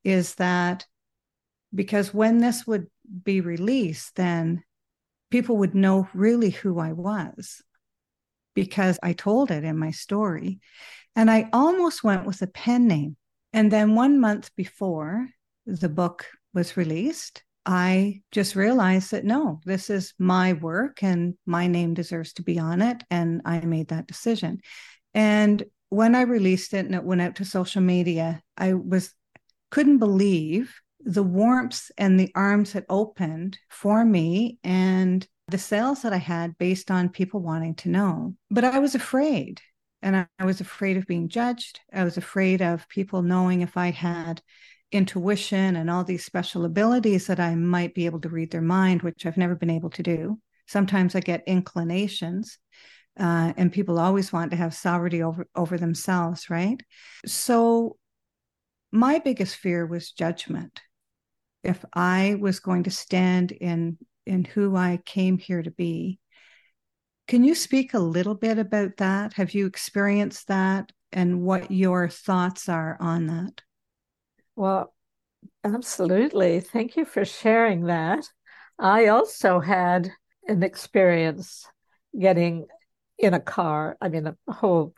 Is 0.04 0.36
that 0.36 0.86
because 1.74 2.14
when 2.14 2.40
this 2.40 2.66
would 2.66 2.88
be 3.24 3.42
released, 3.42 4.16
then 4.16 4.64
people 5.30 5.58
would 5.58 5.76
know 5.76 6.08
really 6.14 6.50
who 6.50 6.80
I 6.80 6.94
was 6.94 7.62
because 8.56 9.00
I 9.04 9.14
told 9.14 9.52
it 9.52 9.64
in 9.64 9.78
my 9.78 9.92
story. 9.92 10.60
And 11.16 11.30
I 11.30 11.50
almost 11.54 12.04
went 12.04 12.26
with 12.26 12.42
a 12.42 12.48
pen 12.48 12.88
name. 12.88 13.18
And 13.54 13.72
then 13.72 13.96
one 13.96 14.20
month 14.20 14.56
before 14.56 15.28
the 15.66 15.90
book 15.90 16.26
was 16.54 16.78
released, 16.78 17.44
I 17.66 18.22
just 18.32 18.56
realized 18.56 19.12
that 19.12 19.26
no, 19.26 19.60
this 19.66 19.90
is 19.90 20.14
my 20.18 20.54
work 20.54 21.04
and 21.04 21.36
my 21.46 21.68
name 21.68 21.94
deserves 21.94 22.34
to 22.34 22.44
be 22.44 22.58
on 22.60 22.82
it. 22.82 23.04
And 23.10 23.42
I 23.46 23.60
made 23.62 23.90
that 23.90 24.08
decision. 24.08 24.60
And 25.14 25.64
when 25.90 26.16
I 26.16 26.22
released 26.22 26.74
it 26.74 26.86
and 26.86 26.96
it 26.96 27.04
went 27.04 27.22
out 27.22 27.36
to 27.38 27.46
social 27.46 27.82
media, 27.82 28.42
I 28.58 28.74
was 28.74 29.14
couldn't 29.72 30.00
believe 30.00 30.74
the 31.02 31.24
warmth 31.24 31.92
and 31.98 32.20
the 32.20 32.32
arms 32.36 32.74
that 32.74 32.86
opened 32.90 33.58
for 33.70 34.04
me 34.04 34.60
and 34.64 35.28
the 35.48 35.58
sales 35.58 36.02
that 36.02 36.14
I 36.14 36.18
had 36.18 36.58
based 36.58 36.92
on 36.92 37.10
people 37.10 37.42
wanting 37.42 37.76
to 37.76 37.90
know. 37.90 38.36
But 38.50 38.64
I 38.64 38.80
was 38.80 38.96
afraid. 38.96 39.62
And 40.02 40.16
I, 40.16 40.28
I 40.38 40.46
was 40.46 40.62
afraid 40.62 40.98
of 40.98 41.08
being 41.08 41.28
judged. 41.28 41.82
I 41.92 42.04
was 42.04 42.18
afraid 42.18 42.62
of 42.62 42.88
people 42.88 43.22
knowing 43.22 43.62
if 43.62 43.76
I 43.76 43.92
had 43.92 44.42
intuition 44.92 45.76
and 45.76 45.90
all 45.90 46.04
these 46.04 46.26
special 46.26 46.66
abilities 46.66 47.28
that 47.28 47.40
I 47.40 47.56
might 47.56 47.94
be 47.94 48.06
able 48.06 48.22
to 48.22 48.30
read 48.30 48.52
their 48.52 48.62
mind, 48.62 49.02
which 49.02 49.26
I've 49.26 49.38
never 49.38 49.56
been 49.56 49.70
able 49.70 49.90
to 49.92 50.04
do. 50.04 50.40
Sometimes 50.68 51.16
I 51.16 51.20
get 51.20 51.44
inclinations, 51.48 52.58
uh, 53.20 53.54
and 53.58 53.72
people 53.72 54.00
always 54.00 54.32
want 54.32 54.52
to 54.52 54.58
have 54.58 54.74
sovereignty 54.74 55.24
over, 55.24 55.48
over 55.56 55.78
themselves, 55.78 56.50
right? 56.50 56.82
So, 57.26 57.98
my 58.92 59.20
biggest 59.20 59.56
fear 59.56 59.86
was 59.86 60.12
judgment. 60.12 60.82
If 61.64 61.84
I 61.94 62.38
was 62.40 62.60
going 62.60 62.84
to 62.84 62.92
stand 62.92 63.52
in 63.52 63.98
in 64.26 64.46
who 64.46 64.76
I 64.76 65.00
came 65.06 65.38
here 65.38 65.64
to 65.64 65.72
be, 65.72 66.20
can 67.28 67.44
you 67.44 67.56
speak 67.56 67.94
a 67.94 68.00
little 68.00 68.36
bit 68.36 68.58
about 68.58 68.98
that? 68.98 69.34
Have 69.34 69.54
you 69.54 69.66
experienced 69.66 70.48
that, 70.48 70.92
and 71.12 71.42
what 71.42 71.72
your 71.72 72.10
thoughts 72.10 72.70
are 72.70 72.98
on 73.00 73.28
that? 73.28 73.62
Well, 74.60 74.94
absolutely. 75.64 76.60
Thank 76.60 76.98
you 76.98 77.06
for 77.06 77.24
sharing 77.24 77.86
that. 77.86 78.26
I 78.78 79.08
also 79.08 79.62
had 79.62 80.12
an 80.50 80.64
experience 80.64 81.66
getting 82.20 82.68
in 83.18 83.34
a 83.34 83.40
car. 83.40 83.96
I 84.02 84.10
mean, 84.10 84.28
a 84.28 84.36
whole 84.52 84.96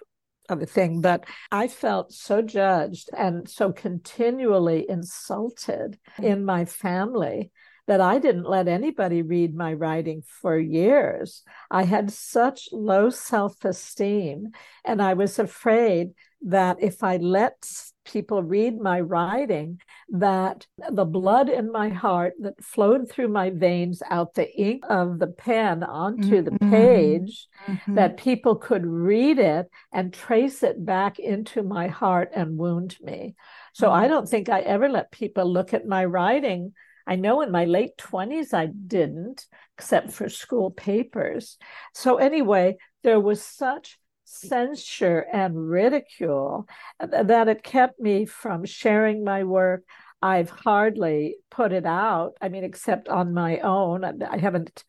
other 0.49 0.65
thing, 0.65 1.01
but 1.01 1.25
I 1.51 1.67
felt 1.67 2.11
so 2.11 2.41
judged 2.41 3.11
and 3.15 3.47
so 3.47 3.71
continually 3.71 4.89
insulted 4.89 5.99
in 6.19 6.43
my 6.43 6.65
family 6.65 7.51
that 7.85 8.01
I 8.01 8.17
didn't 8.17 8.49
let 8.49 8.67
anybody 8.67 9.21
read 9.21 9.53
my 9.55 9.73
writing 9.73 10.23
for 10.41 10.57
years. 10.57 11.43
I 11.69 11.83
had 11.83 12.11
such 12.11 12.69
low 12.71 13.11
self 13.11 13.63
esteem, 13.63 14.53
and 14.83 15.03
I 15.03 15.13
was 15.13 15.37
afraid 15.37 16.13
that 16.41 16.77
if 16.81 17.03
I 17.03 17.17
let 17.17 17.63
people 18.11 18.43
read 18.43 18.79
my 18.79 18.99
writing, 18.99 19.79
that 20.09 20.67
the 20.89 21.05
blood 21.05 21.49
in 21.49 21.71
my 21.71 21.89
heart 21.89 22.33
that 22.39 22.63
flowed 22.63 23.09
through 23.09 23.29
my 23.29 23.49
veins 23.49 24.03
out 24.09 24.33
the 24.33 24.51
ink 24.59 24.83
of 24.89 25.19
the 25.19 25.27
pen 25.27 25.83
onto 25.83 26.41
the 26.41 26.51
mm-hmm. 26.51 26.71
page, 26.71 27.47
mm-hmm. 27.67 27.95
that 27.95 28.17
people 28.17 28.55
could 28.55 28.85
read 28.85 29.39
it 29.39 29.69
and 29.93 30.13
trace 30.13 30.63
it 30.63 30.83
back 30.85 31.19
into 31.19 31.63
my 31.63 31.87
heart 31.87 32.31
and 32.35 32.57
wound 32.57 32.97
me. 33.01 33.35
So 33.73 33.87
mm-hmm. 33.87 34.03
I 34.03 34.07
don't 34.07 34.27
think 34.27 34.49
I 34.49 34.59
ever 34.61 34.89
let 34.89 35.11
people 35.11 35.51
look 35.51 35.73
at 35.73 35.87
my 35.87 36.05
writing. 36.05 36.73
I 37.07 37.15
know 37.15 37.41
in 37.41 37.51
my 37.51 37.65
late 37.65 37.97
20s 37.97 38.53
I 38.53 38.67
didn't, 38.67 39.45
except 39.77 40.11
for 40.11 40.29
school 40.29 40.69
papers. 40.69 41.57
So, 41.93 42.17
anyway, 42.17 42.77
there 43.03 43.19
was 43.19 43.41
such 43.41 43.97
censure 44.31 45.25
and 45.31 45.69
ridicule 45.69 46.67
uh, 46.99 47.23
that 47.23 47.47
it 47.47 47.63
kept 47.63 47.99
me 47.99 48.25
from 48.25 48.65
sharing 48.65 49.23
my 49.23 49.43
work. 49.43 49.83
I've 50.21 50.49
hardly 50.49 51.35
put 51.49 51.73
it 51.73 51.85
out. 51.85 52.33
I 52.41 52.49
mean, 52.49 52.63
except 52.63 53.09
on 53.09 53.33
my 53.33 53.59
own. 53.59 54.03
I 54.23 54.37
haven't, 54.37 54.83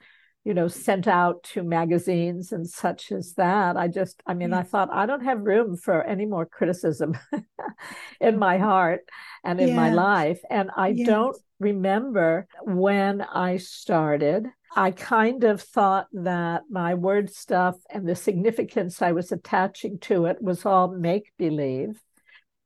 you 0.45 0.55
know, 0.55 0.68
sent 0.68 1.09
out 1.09 1.43
to 1.45 1.62
magazines 1.62 2.53
and 2.53 2.68
such 2.68 3.11
as 3.11 3.34
that. 3.34 3.76
I 3.76 3.88
just, 3.88 4.22
I 4.26 4.34
mean, 4.34 4.51
yes. 4.51 4.59
I 4.59 4.62
mm. 4.62 4.68
thought 4.68 4.88
I 4.93 5.07
don't 5.07 5.24
have 5.24 5.40
room 5.40 5.76
for 5.76 6.03
any 6.03 6.26
more 6.26 6.47
criticism 6.47 7.18
in 8.20 8.38
my 8.38 8.59
heart 8.59 9.01
and 9.43 9.61
in 9.61 9.74
my 9.74 9.90
life. 9.93 10.40
And 10.51 10.70
I 10.76 10.88
yes. 10.88 11.07
don't 11.07 11.36
remember 11.62 12.46
when 12.64 13.22
I 13.22 13.56
started 13.56 14.48
I 14.74 14.90
kind 14.90 15.44
of 15.44 15.60
thought 15.60 16.06
that 16.12 16.62
my 16.70 16.94
word 16.94 17.30
stuff 17.30 17.76
and 17.90 18.08
the 18.08 18.16
significance 18.16 19.02
I 19.02 19.12
was 19.12 19.30
attaching 19.30 19.98
to 20.00 20.24
it 20.26 20.40
was 20.40 20.64
all 20.64 20.88
make 20.88 21.32
believe. 21.36 22.00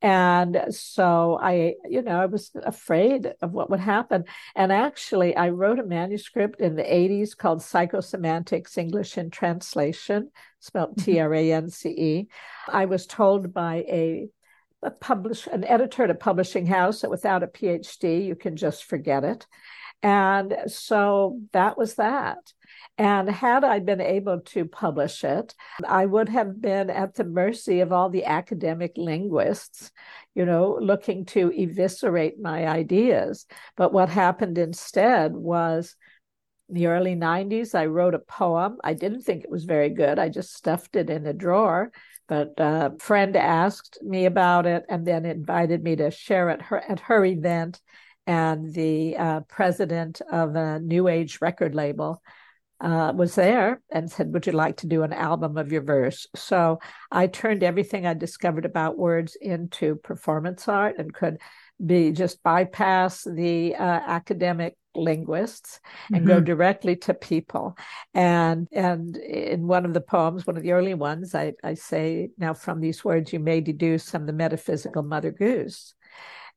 And 0.02 0.66
so 0.70 1.38
I, 1.40 1.74
you 1.88 2.02
know, 2.02 2.20
I 2.20 2.26
was 2.26 2.52
afraid 2.54 3.32
of 3.42 3.52
what 3.52 3.70
would 3.70 3.80
happen. 3.80 4.24
And 4.54 4.70
actually, 4.70 5.34
I 5.34 5.48
wrote 5.48 5.80
a 5.80 5.84
manuscript 5.84 6.60
in 6.60 6.76
the 6.76 6.84
80s 6.84 7.36
called 7.36 7.58
Psychosemantics 7.58 8.78
English 8.78 9.18
in 9.18 9.30
Translation, 9.30 10.30
spelled 10.60 10.96
mm-hmm. 10.96 11.12
T 11.12 11.18
R 11.18 11.34
A 11.34 11.52
N 11.52 11.70
C 11.70 11.88
E. 11.88 12.28
I 12.68 12.84
was 12.84 13.06
told 13.06 13.52
by 13.52 13.76
a 13.88 14.28
a 14.86 14.90
publish 14.90 15.46
an 15.48 15.64
editor 15.64 16.04
at 16.04 16.10
a 16.10 16.14
publishing 16.14 16.66
house 16.66 17.00
that 17.00 17.10
without 17.10 17.42
a 17.42 17.48
PhD 17.48 18.24
you 18.24 18.36
can 18.36 18.56
just 18.56 18.84
forget 18.84 19.24
it. 19.24 19.46
And 20.02 20.54
so 20.66 21.40
that 21.52 21.76
was 21.76 21.96
that. 21.96 22.38
And 22.98 23.28
had 23.28 23.64
I 23.64 23.80
been 23.80 24.00
able 24.00 24.40
to 24.40 24.64
publish 24.64 25.22
it, 25.24 25.54
I 25.86 26.06
would 26.06 26.28
have 26.30 26.60
been 26.60 26.88
at 26.88 27.14
the 27.14 27.24
mercy 27.24 27.80
of 27.80 27.92
all 27.92 28.08
the 28.08 28.24
academic 28.24 28.92
linguists, 28.96 29.90
you 30.34 30.46
know, 30.46 30.78
looking 30.80 31.26
to 31.26 31.52
eviscerate 31.52 32.40
my 32.40 32.66
ideas. 32.66 33.46
But 33.76 33.92
what 33.92 34.08
happened 34.08 34.56
instead 34.56 35.34
was 35.34 35.94
in 36.68 36.74
the 36.74 36.86
early 36.86 37.14
90s, 37.14 37.74
I 37.74 37.86
wrote 37.86 38.14
a 38.14 38.18
poem. 38.18 38.78
I 38.82 38.94
didn't 38.94 39.22
think 39.22 39.44
it 39.44 39.50
was 39.50 39.64
very 39.64 39.90
good. 39.90 40.18
I 40.18 40.28
just 40.28 40.54
stuffed 40.54 40.96
it 40.96 41.10
in 41.10 41.26
a 41.26 41.32
drawer. 41.32 41.92
But 42.28 42.54
a 42.58 42.94
friend 42.98 43.36
asked 43.36 43.98
me 44.02 44.26
about 44.26 44.66
it 44.66 44.84
and 44.88 45.06
then 45.06 45.24
invited 45.24 45.82
me 45.82 45.96
to 45.96 46.10
share 46.10 46.50
it 46.50 46.62
her, 46.62 46.82
at 46.88 47.00
her 47.00 47.24
event 47.24 47.80
and 48.26 48.74
the 48.74 49.16
uh, 49.16 49.40
president 49.40 50.20
of 50.30 50.56
a 50.56 50.80
new 50.80 51.06
age 51.08 51.38
record 51.40 51.74
label 51.74 52.20
uh, 52.80 53.12
was 53.14 53.34
there 53.34 53.80
and 53.90 54.10
said, 54.10 54.32
Would 54.32 54.46
you 54.46 54.52
like 54.52 54.78
to 54.78 54.86
do 54.86 55.02
an 55.02 55.12
album 55.12 55.56
of 55.56 55.72
your 55.72 55.82
verse? 55.82 56.26
So 56.34 56.80
I 57.10 57.26
turned 57.26 57.62
everything 57.62 58.04
I 58.04 58.14
discovered 58.14 58.64
about 58.64 58.98
words 58.98 59.36
into 59.40 59.96
performance 59.96 60.68
art 60.68 60.96
and 60.98 61.14
could 61.14 61.38
be 61.84 62.12
just 62.12 62.42
bypass 62.42 63.22
the 63.24 63.74
uh, 63.76 63.82
academic 63.82 64.76
linguists 64.96 65.80
and 66.08 66.18
mm-hmm. 66.18 66.28
go 66.28 66.40
directly 66.40 66.96
to 66.96 67.14
people 67.14 67.76
and 68.14 68.68
and 68.72 69.16
in 69.16 69.66
one 69.66 69.84
of 69.84 69.94
the 69.94 70.00
poems 70.00 70.46
one 70.46 70.56
of 70.56 70.62
the 70.62 70.72
early 70.72 70.94
ones 70.94 71.34
i 71.34 71.52
i 71.62 71.74
say 71.74 72.30
now 72.38 72.52
from 72.52 72.80
these 72.80 73.04
words 73.04 73.32
you 73.32 73.38
may 73.38 73.60
deduce 73.60 74.04
some 74.04 74.22
of 74.22 74.26
the 74.26 74.32
metaphysical 74.32 75.02
mother 75.02 75.30
goose 75.30 75.94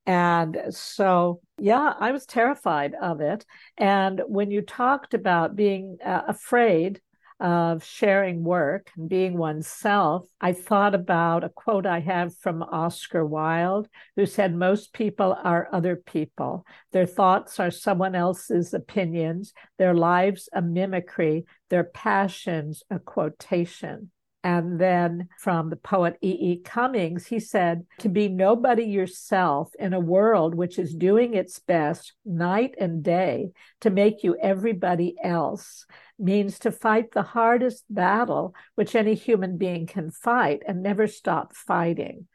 and 0.06 0.58
so, 0.72 1.42
yeah, 1.60 1.94
I 2.00 2.12
was 2.12 2.26
terrified 2.26 2.96
of 3.00 3.22
it. 3.22 3.46
And 3.78 4.22
when 4.26 4.50
you 4.50 4.62
talked 4.64 5.14
about 5.14 5.56
being 5.56 5.98
uh, 6.04 6.22
afraid 6.28 7.00
of 7.40 7.84
sharing 7.84 8.44
work 8.44 8.92
and 8.98 9.08
being 9.10 9.38
oneself, 9.38 10.28
I 10.42 10.54
thought 10.54 10.94
about 10.94 11.44
a 11.44 11.50
quote 11.50 11.86
I 11.86 12.00
have 12.00 12.36
from 12.38 12.64
Oscar 12.64 13.26
Wilde, 13.26 13.88
who 14.16 14.26
said, 14.26 14.54
Most 14.54 14.94
people 14.94 15.38
are 15.44 15.70
other 15.72 15.96
people. 15.96 16.66
Their 16.92 17.06
thoughts 17.06 17.60
are 17.60 17.72
someone 17.72 18.16
else's 18.16 18.74
opinions, 18.74 19.54
their 19.78 19.94
lives 19.94 20.50
a 20.54 20.62
mimicry, 20.62 21.46
their 21.70 21.86
passions 21.86 22.84
a 22.90 23.00
quotation. 23.00 24.12
And 24.44 24.80
then 24.80 25.28
from 25.38 25.70
the 25.70 25.76
poet 25.76 26.18
E. 26.22 26.30
E. 26.30 26.62
Cummings, 26.64 27.28
he 27.28 27.40
said, 27.40 27.86
To 28.00 28.10
be 28.10 28.30
nobody 28.30 28.86
yourself 28.86 29.72
in 29.78 29.94
a 29.94 30.00
world 30.00 30.56
which 30.56 30.80
is 30.80 30.94
doing 30.96 31.34
its 31.34 31.60
best 31.60 32.14
night 32.24 32.76
and 32.80 33.04
day 33.04 33.52
to 33.82 33.90
make 33.90 34.24
you 34.24 34.38
everybody 34.42 35.16
else 35.22 35.86
means 36.18 36.60
to 36.60 36.72
fight 36.72 37.12
the 37.12 37.22
hardest 37.22 37.84
battle 37.90 38.56
which 38.76 38.96
any 38.96 39.14
human 39.14 39.58
being 39.58 39.86
can 39.86 40.10
fight 40.10 40.62
and 40.66 40.82
never 40.82 41.06
stop 41.06 41.54
fighting. 41.54 42.28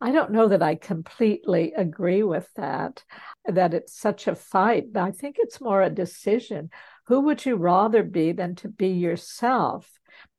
I 0.00 0.12
don't 0.12 0.30
know 0.30 0.46
that 0.48 0.62
I 0.62 0.76
completely 0.76 1.72
agree 1.76 2.22
with 2.22 2.48
that, 2.54 3.02
that 3.46 3.74
it's 3.74 3.98
such 3.98 4.28
a 4.28 4.36
fight, 4.36 4.92
but 4.92 5.02
I 5.02 5.10
think 5.10 5.36
it's 5.38 5.60
more 5.60 5.82
a 5.82 5.90
decision. 5.90 6.70
Who 7.08 7.22
would 7.22 7.44
you 7.44 7.56
rather 7.56 8.04
be 8.04 8.30
than 8.30 8.54
to 8.56 8.68
be 8.68 8.90
yourself? 8.90 9.97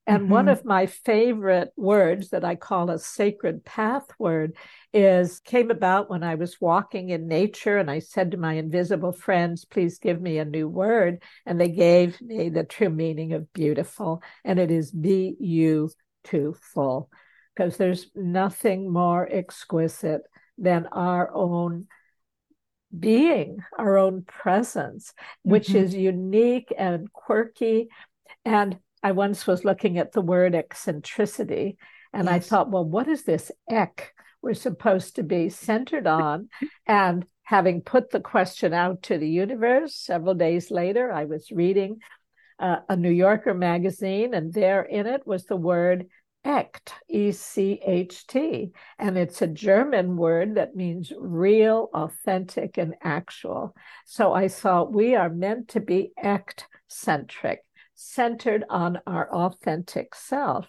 And 0.09 0.23
mm-hmm. 0.23 0.31
one 0.31 0.47
of 0.47 0.65
my 0.65 0.87
favorite 0.87 1.71
words 1.77 2.31
that 2.31 2.43
I 2.43 2.55
call 2.55 2.89
a 2.89 2.97
sacred 2.97 3.63
path 3.63 4.07
word 4.17 4.57
is 4.91 5.39
came 5.41 5.69
about 5.69 6.09
when 6.09 6.23
I 6.23 6.33
was 6.33 6.59
walking 6.59 7.11
in 7.11 7.27
nature 7.27 7.77
and 7.77 7.91
I 7.91 7.99
said 7.99 8.31
to 8.31 8.37
my 8.37 8.53
invisible 8.53 9.11
friends, 9.11 9.65
please 9.65 9.99
give 9.99 10.19
me 10.19 10.39
a 10.39 10.45
new 10.45 10.67
word. 10.67 11.21
And 11.45 11.61
they 11.61 11.69
gave 11.69 12.19
me 12.21 12.49
the 12.49 12.63
true 12.63 12.89
meaning 12.89 13.33
of 13.33 13.53
beautiful. 13.53 14.23
And 14.43 14.57
it 14.57 14.71
is 14.71 14.91
be 14.91 15.35
you 15.39 15.91
too 16.23 16.55
full. 16.73 17.11
Because 17.55 17.77
there's 17.77 18.07
nothing 18.15 18.91
more 18.91 19.29
exquisite 19.31 20.23
than 20.57 20.87
our 20.87 21.31
own 21.31 21.85
being, 22.97 23.59
our 23.77 23.99
own 23.99 24.23
presence, 24.23 25.13
which 25.43 25.67
mm-hmm. 25.67 25.85
is 25.85 25.93
unique 25.93 26.73
and 26.75 27.13
quirky. 27.13 27.89
And 28.43 28.79
I 29.01 29.11
once 29.11 29.47
was 29.47 29.65
looking 29.65 29.97
at 29.97 30.11
the 30.11 30.21
word 30.21 30.55
eccentricity 30.55 31.77
and 32.13 32.25
yes. 32.25 32.33
I 32.33 32.39
thought, 32.39 32.71
well, 32.71 32.85
what 32.85 33.07
is 33.07 33.23
this 33.23 33.51
ek 33.69 34.13
we're 34.41 34.53
supposed 34.53 35.15
to 35.15 35.23
be 35.23 35.49
centered 35.49 36.07
on? 36.07 36.49
and 36.87 37.25
having 37.43 37.81
put 37.81 38.11
the 38.11 38.19
question 38.19 38.73
out 38.73 39.01
to 39.03 39.17
the 39.17 39.29
universe 39.29 39.95
several 39.95 40.35
days 40.35 40.69
later, 40.69 41.11
I 41.11 41.25
was 41.25 41.51
reading 41.51 41.99
uh, 42.59 42.77
a 42.87 42.95
New 42.95 43.09
Yorker 43.09 43.53
magazine, 43.53 44.33
and 44.33 44.53
there 44.53 44.83
in 44.83 45.07
it 45.07 45.25
was 45.25 45.45
the 45.45 45.55
word 45.55 46.07
Echt, 46.45 46.93
E 47.09 47.31
C 47.31 47.81
H 47.85 48.25
T. 48.27 48.71
And 48.97 49.17
it's 49.17 49.41
a 49.41 49.47
German 49.47 50.15
word 50.15 50.55
that 50.55 50.75
means 50.75 51.11
real, 51.17 51.89
authentic, 51.93 52.77
and 52.77 52.95
actual. 53.03 53.75
So 54.05 54.33
I 54.33 54.47
thought 54.47 54.93
we 54.93 55.15
are 55.15 55.29
meant 55.29 55.69
to 55.69 55.79
be 55.79 56.11
echt 56.21 56.65
centric, 56.87 57.63
centered 57.99 58.63
on 58.69 58.99
our 59.05 59.29
authentic 59.29 60.15
self. 60.15 60.67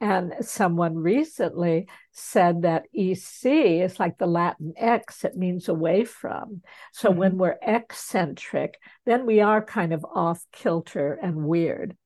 And 0.00 0.34
someone 0.40 0.94
recently 0.94 1.88
said 2.12 2.62
that 2.62 2.84
EC 2.94 3.82
is 3.82 3.98
like 3.98 4.16
the 4.16 4.26
Latin 4.26 4.74
X, 4.76 5.24
it 5.24 5.36
means 5.36 5.68
away 5.68 6.04
from. 6.04 6.62
So 6.92 7.10
mm-hmm. 7.10 7.18
when 7.18 7.38
we're 7.38 7.58
eccentric, 7.60 8.78
then 9.06 9.26
we 9.26 9.40
are 9.40 9.64
kind 9.64 9.92
of 9.92 10.06
off 10.14 10.44
kilter 10.52 11.18
and 11.20 11.36
weird. 11.36 11.96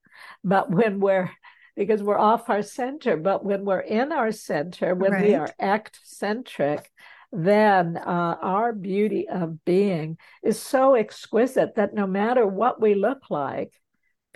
But 0.43 0.70
when 0.70 1.01
we're 1.01 1.31
because 1.77 2.03
we're 2.03 2.18
off 2.18 2.51
our 2.51 2.62
center. 2.62 3.16
But 3.16 3.45
when 3.45 3.64
we're 3.64 3.81
in 3.81 4.12
our 4.12 4.31
center, 4.31 4.95
when 4.95 5.12
right. 5.12 5.25
we 5.25 5.35
are 5.35 5.49
echt 5.59 5.99
centric, 6.03 6.91
then 7.33 7.97
uh, 7.97 8.37
our 8.43 8.75
beauty 8.75 9.27
of 9.27 9.64
being 9.64 10.18
is 10.43 10.61
so 10.61 10.95
exquisite 10.95 11.77
that 11.77 11.95
no 11.95 12.07
matter 12.07 12.47
what 12.47 12.79
we 12.79 12.95
look 12.95 13.31
like, 13.31 13.73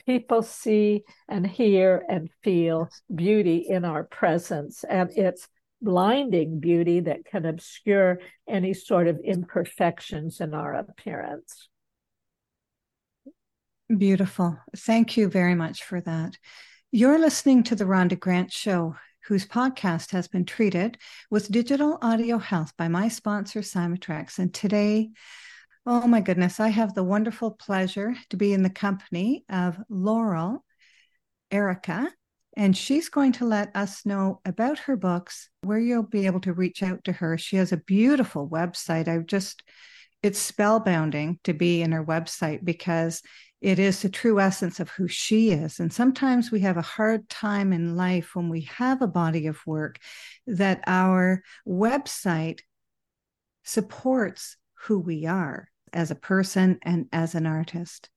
people 0.07 0.43
see 0.43 1.03
and 1.29 1.47
hear 1.47 2.05
and 2.09 2.31
feel 2.43 2.89
beauty 3.15 3.67
in 3.69 3.85
our 3.85 4.05
presence. 4.05 4.85
And 4.89 5.11
it's 5.17 5.49
blinding 5.83 6.61
beauty 6.61 7.01
that 7.01 7.25
can 7.25 7.45
obscure 7.45 8.21
any 8.49 8.73
sort 8.73 9.09
of 9.09 9.21
imperfections 9.23 10.41
in 10.41 10.55
our 10.55 10.75
appearance. 10.75 11.69
Beautiful. 13.95 14.59
Thank 14.77 15.17
you 15.17 15.29
very 15.29 15.55
much 15.55 15.85
for 15.85 16.01
that. 16.01 16.37
You're 16.91 17.19
listening 17.19 17.63
to 17.65 17.77
The 17.77 17.85
Rhonda 17.85 18.19
Grant 18.19 18.53
Show, 18.53 18.97
whose 19.27 19.47
podcast 19.47 20.13
has 20.13 20.29
been 20.29 20.45
treated 20.45 20.99
with 21.31 21.51
digital 21.51 21.99
audio 22.01 22.39
health 22.39 22.73
by 22.77 22.89
my 22.89 23.09
sponsor, 23.09 23.61
Cymatrax. 23.61 24.39
And 24.39 24.53
today, 24.53 25.11
oh 25.89 26.07
my 26.09 26.21
goodness, 26.21 26.59
I 26.59 26.69
have 26.69 26.95
the 26.95 27.05
wonderful 27.05 27.53
pleasure 27.53 28.17
to 28.31 28.37
be 28.37 28.53
in 28.53 28.65
the 28.65 28.71
company 28.71 29.45
of 29.49 29.79
Laurel 29.89 30.65
Airica. 31.53 32.09
And 32.57 32.77
she's 32.77 33.09
going 33.09 33.33
to 33.33 33.45
let 33.45 33.71
us 33.77 34.05
know 34.05 34.41
about 34.45 34.81
her 34.81 34.97
books, 34.97 35.49
where 35.63 35.79
you'll 35.79 36.03
be 36.03 36.27
able 36.27 36.41
to 36.41 36.53
reach 36.53 36.83
out 36.83 37.05
to 37.05 37.13
her. 37.13 37.39
She 37.39 37.57
has 37.57 37.71
a 37.71 37.77
beautiful 37.77 38.49
website. 38.49 39.07
I've 39.07 39.27
just, 39.27 39.63
it's 40.23 40.51
spellbounding 40.51 41.39
to 41.45 41.53
be 41.53 41.83
in 41.83 41.93
her 41.93 42.05
website 42.05 42.65
because 42.65 43.23
it 43.61 43.79
is 43.79 44.03
the 44.03 44.09
true 44.09 44.41
essence 44.41 44.81
of 44.81 44.91
who 44.91 45.07
she 45.07 45.51
is. 45.51 45.79
And 45.79 45.93
sometimes 45.93 46.51
we 46.51 46.61
have 46.61 46.79
a 46.79 46.83
hard 46.83 47.29
time 47.29 47.73
in 47.73 47.95
life 47.95 48.35
when 48.35 48.49
we 48.49 48.63
have 48.63 49.03
a 49.03 49.07
body 49.07 49.47
of 49.47 49.65
work 49.67 49.99
that 50.47 50.83
our 50.87 51.43
website 51.69 52.61
supports 53.65 54.57
who 54.87 54.99
we 54.99 55.27
are 55.27 55.69
as 55.97 56.11
a 56.11 56.15
person 56.15 56.79
and 56.83 57.07
as 57.13 57.35
an 57.35 57.47
artist. 57.47 58.11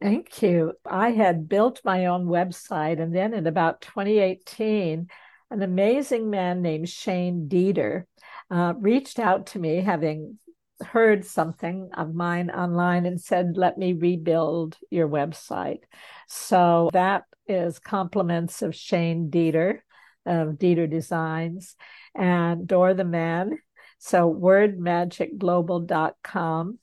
Thank 0.00 0.42
you. 0.42 0.74
I 0.88 1.10
had 1.10 1.48
built 1.48 1.80
my 1.84 2.06
own 2.06 2.26
website, 2.26 3.02
and 3.02 3.14
then 3.14 3.34
in 3.34 3.48
about 3.48 3.80
2018, 3.80 5.08
an 5.50 5.62
amazing 5.62 6.30
man 6.30 6.62
named 6.62 6.88
Shane 6.88 7.48
Dieter 7.48 8.04
uh, 8.50 8.74
reached 8.78 9.18
out 9.18 9.46
to 9.48 9.58
me, 9.58 9.80
having 9.80 10.38
heard 10.80 11.24
something 11.24 11.90
of 11.96 12.14
mine 12.14 12.50
online 12.50 13.04
and 13.04 13.20
said, 13.20 13.56
let 13.56 13.76
me 13.76 13.92
rebuild 13.92 14.76
your 14.90 15.08
website. 15.08 15.80
So 16.28 16.90
that 16.92 17.24
is 17.48 17.80
compliments 17.80 18.62
of 18.62 18.76
Shane 18.76 19.30
Dieter 19.30 19.80
of 20.24 20.58
Dieter 20.58 20.88
Designs 20.88 21.74
and 22.14 22.68
Dora 22.68 22.94
the 22.94 23.04
Man. 23.04 23.58
So 23.98 24.32
wordmagicglobal.com. 24.32 26.78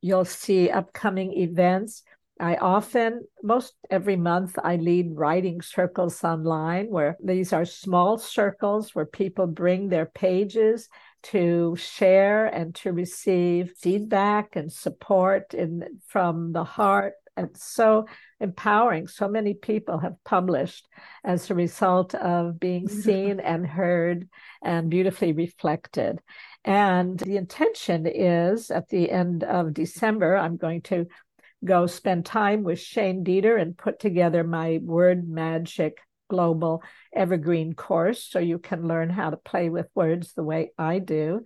You'll 0.00 0.24
see 0.24 0.70
upcoming 0.70 1.32
events. 1.32 2.04
I 2.40 2.54
often, 2.56 3.22
most 3.42 3.74
every 3.90 4.14
month, 4.14 4.56
I 4.62 4.76
lead 4.76 5.16
writing 5.16 5.60
circles 5.60 6.22
online 6.22 6.88
where 6.88 7.16
these 7.22 7.52
are 7.52 7.64
small 7.64 8.16
circles 8.16 8.94
where 8.94 9.06
people 9.06 9.48
bring 9.48 9.88
their 9.88 10.06
pages 10.06 10.88
to 11.24 11.74
share 11.76 12.46
and 12.46 12.76
to 12.76 12.92
receive 12.92 13.72
feedback 13.76 14.54
and 14.54 14.72
support 14.72 15.52
in, 15.52 16.00
from 16.06 16.52
the 16.52 16.62
heart. 16.62 17.14
And 17.36 17.48
so 17.56 18.06
empowering. 18.40 19.08
So 19.08 19.28
many 19.28 19.54
people 19.54 19.98
have 19.98 20.16
published 20.24 20.86
as 21.24 21.50
a 21.50 21.54
result 21.54 22.14
of 22.14 22.60
being 22.60 22.86
mm-hmm. 22.86 23.00
seen 23.00 23.40
and 23.40 23.66
heard 23.66 24.28
and 24.62 24.90
beautifully 24.90 25.32
reflected. 25.32 26.20
And 26.64 27.18
the 27.18 27.36
intention 27.36 28.06
is 28.06 28.70
at 28.70 28.88
the 28.88 29.10
end 29.10 29.44
of 29.44 29.74
December, 29.74 30.36
I'm 30.36 30.56
going 30.56 30.82
to 30.82 31.06
go 31.64 31.86
spend 31.86 32.24
time 32.24 32.62
with 32.62 32.80
Shane 32.80 33.24
Dieter 33.24 33.60
and 33.60 33.76
put 33.76 33.98
together 33.98 34.44
my 34.44 34.78
word 34.82 35.28
magic 35.28 35.98
global 36.28 36.82
evergreen 37.14 37.72
course 37.72 38.22
so 38.22 38.38
you 38.38 38.58
can 38.58 38.86
learn 38.86 39.10
how 39.10 39.30
to 39.30 39.36
play 39.36 39.70
with 39.70 39.86
words 39.94 40.34
the 40.34 40.42
way 40.42 40.70
I 40.78 40.98
do. 40.98 41.44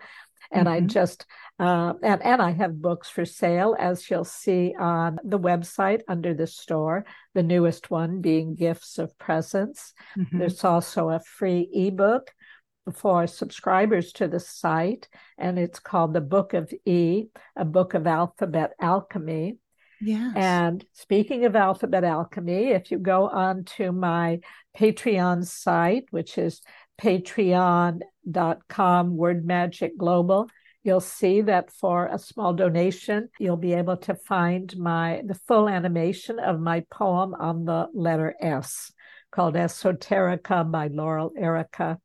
And 0.53 0.69
mm-hmm. 0.69 0.85
I 0.85 0.87
just 0.87 1.27
uh, 1.59 1.95
and 2.03 2.23
and 2.23 2.43
I 2.43 2.53
have 2.53 2.81
books 2.81 3.09
for 3.09 3.25
sale, 3.25 3.77
as 3.79 4.11
you'll 4.11 4.25
see 4.25 4.75
on 4.79 5.19
the 5.25 5.39
website 5.39 6.01
under 6.09 6.35
the 6.35 6.47
store. 6.47 7.05
The 7.35 7.43
newest 7.43 7.91
one 7.91 8.21
being 8.21 8.55
Gifts 8.55 8.99
of 8.99 9.17
Presence. 9.19 9.93
Mm-hmm. 10.19 10.39
There's 10.39 10.65
also 10.65 11.11
a 11.11 11.21
free 11.21 11.69
ebook 11.73 12.31
for 12.95 13.27
subscribers 13.27 14.13
to 14.13 14.29
the 14.29 14.41
site, 14.41 15.09
and 15.39 15.59
it's 15.59 15.79
called 15.79 16.15
the 16.15 16.21
Book 16.21 16.53
of 16.53 16.73
E, 16.85 17.27
a 17.57 17.65
book 17.65 17.95
of 17.95 18.07
alphabet 18.07 18.73
alchemy. 18.81 19.59
Yes. 20.01 20.33
And 20.35 20.85
speaking 20.95 21.45
of 21.45 21.55
alphabet 21.55 22.03
alchemy, 22.03 22.71
if 22.71 22.91
you 22.91 22.99
go 22.99 23.29
on 23.29 23.65
to 23.77 23.93
my 23.93 24.41
Patreon 24.77 25.47
site, 25.47 26.07
which 26.11 26.39
is 26.39 26.61
patreon.com 27.03 28.03
WordMagic 29.17 29.97
Global, 29.99 30.49
you'll 30.85 31.01
see 31.01 31.41
that 31.43 31.73
for 31.73 32.07
a 32.07 32.19
small 32.19 32.53
donation, 32.53 33.29
you'll 33.39 33.57
be 33.57 33.73
able 33.73 33.97
to 33.99 34.15
find 34.15 34.77
my 34.79 35.23
the 35.27 35.35
full 35.35 35.69
animation 35.69 36.39
of 36.39 36.61
my 36.61 36.85
poem 36.91 37.35
on 37.35 37.65
the 37.65 37.89
letter 37.93 38.35
S 38.41 38.93
called 39.31 39.55
Esoterica 39.55 40.71
by 40.71 40.89
Laurel 40.89 41.33
Airica 41.39 41.99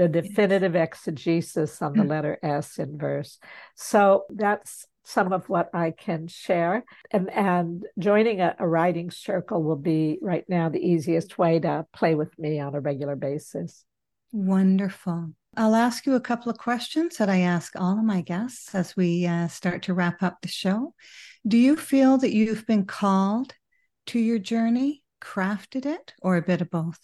the 0.00 0.08
definitive 0.08 0.74
exegesis 0.74 1.82
on 1.82 1.92
the 1.92 2.02
hmm. 2.02 2.08
letter 2.08 2.38
S 2.42 2.78
in 2.78 2.96
verse. 2.96 3.38
So 3.74 4.24
that's 4.30 4.86
some 5.04 5.32
of 5.32 5.48
what 5.48 5.68
I 5.74 5.90
can 5.90 6.26
share. 6.26 6.84
And, 7.10 7.30
and 7.30 7.84
joining 7.98 8.40
a, 8.40 8.56
a, 8.58 8.66
writing 8.66 9.10
circle 9.10 9.62
will 9.62 9.76
be 9.76 10.18
right 10.22 10.44
now 10.48 10.70
the 10.70 10.78
easiest 10.78 11.36
way 11.36 11.58
to 11.58 11.86
play 11.92 12.14
with 12.14 12.38
me 12.38 12.60
on 12.60 12.74
a 12.74 12.80
regular 12.80 13.14
basis. 13.14 13.84
Wonderful. 14.32 15.32
I'll 15.56 15.74
ask 15.74 16.06
you 16.06 16.14
a 16.14 16.20
couple 16.20 16.50
of 16.50 16.58
questions 16.58 17.16
that 17.16 17.28
I 17.28 17.40
ask 17.40 17.74
all 17.78 17.98
of 17.98 18.04
my 18.04 18.20
guests 18.20 18.74
as 18.74 18.96
we 18.96 19.26
uh, 19.26 19.48
start 19.48 19.82
to 19.84 19.94
wrap 19.94 20.22
up 20.22 20.38
the 20.40 20.48
show. 20.48 20.94
Do 21.46 21.58
you 21.58 21.76
feel 21.76 22.18
that 22.18 22.32
you've 22.32 22.66
been 22.66 22.84
called 22.84 23.54
to 24.06 24.18
your 24.18 24.38
journey, 24.38 25.02
crafted 25.20 25.86
it, 25.86 26.14
or 26.22 26.36
a 26.36 26.42
bit 26.42 26.60
of 26.60 26.70
both? 26.70 27.00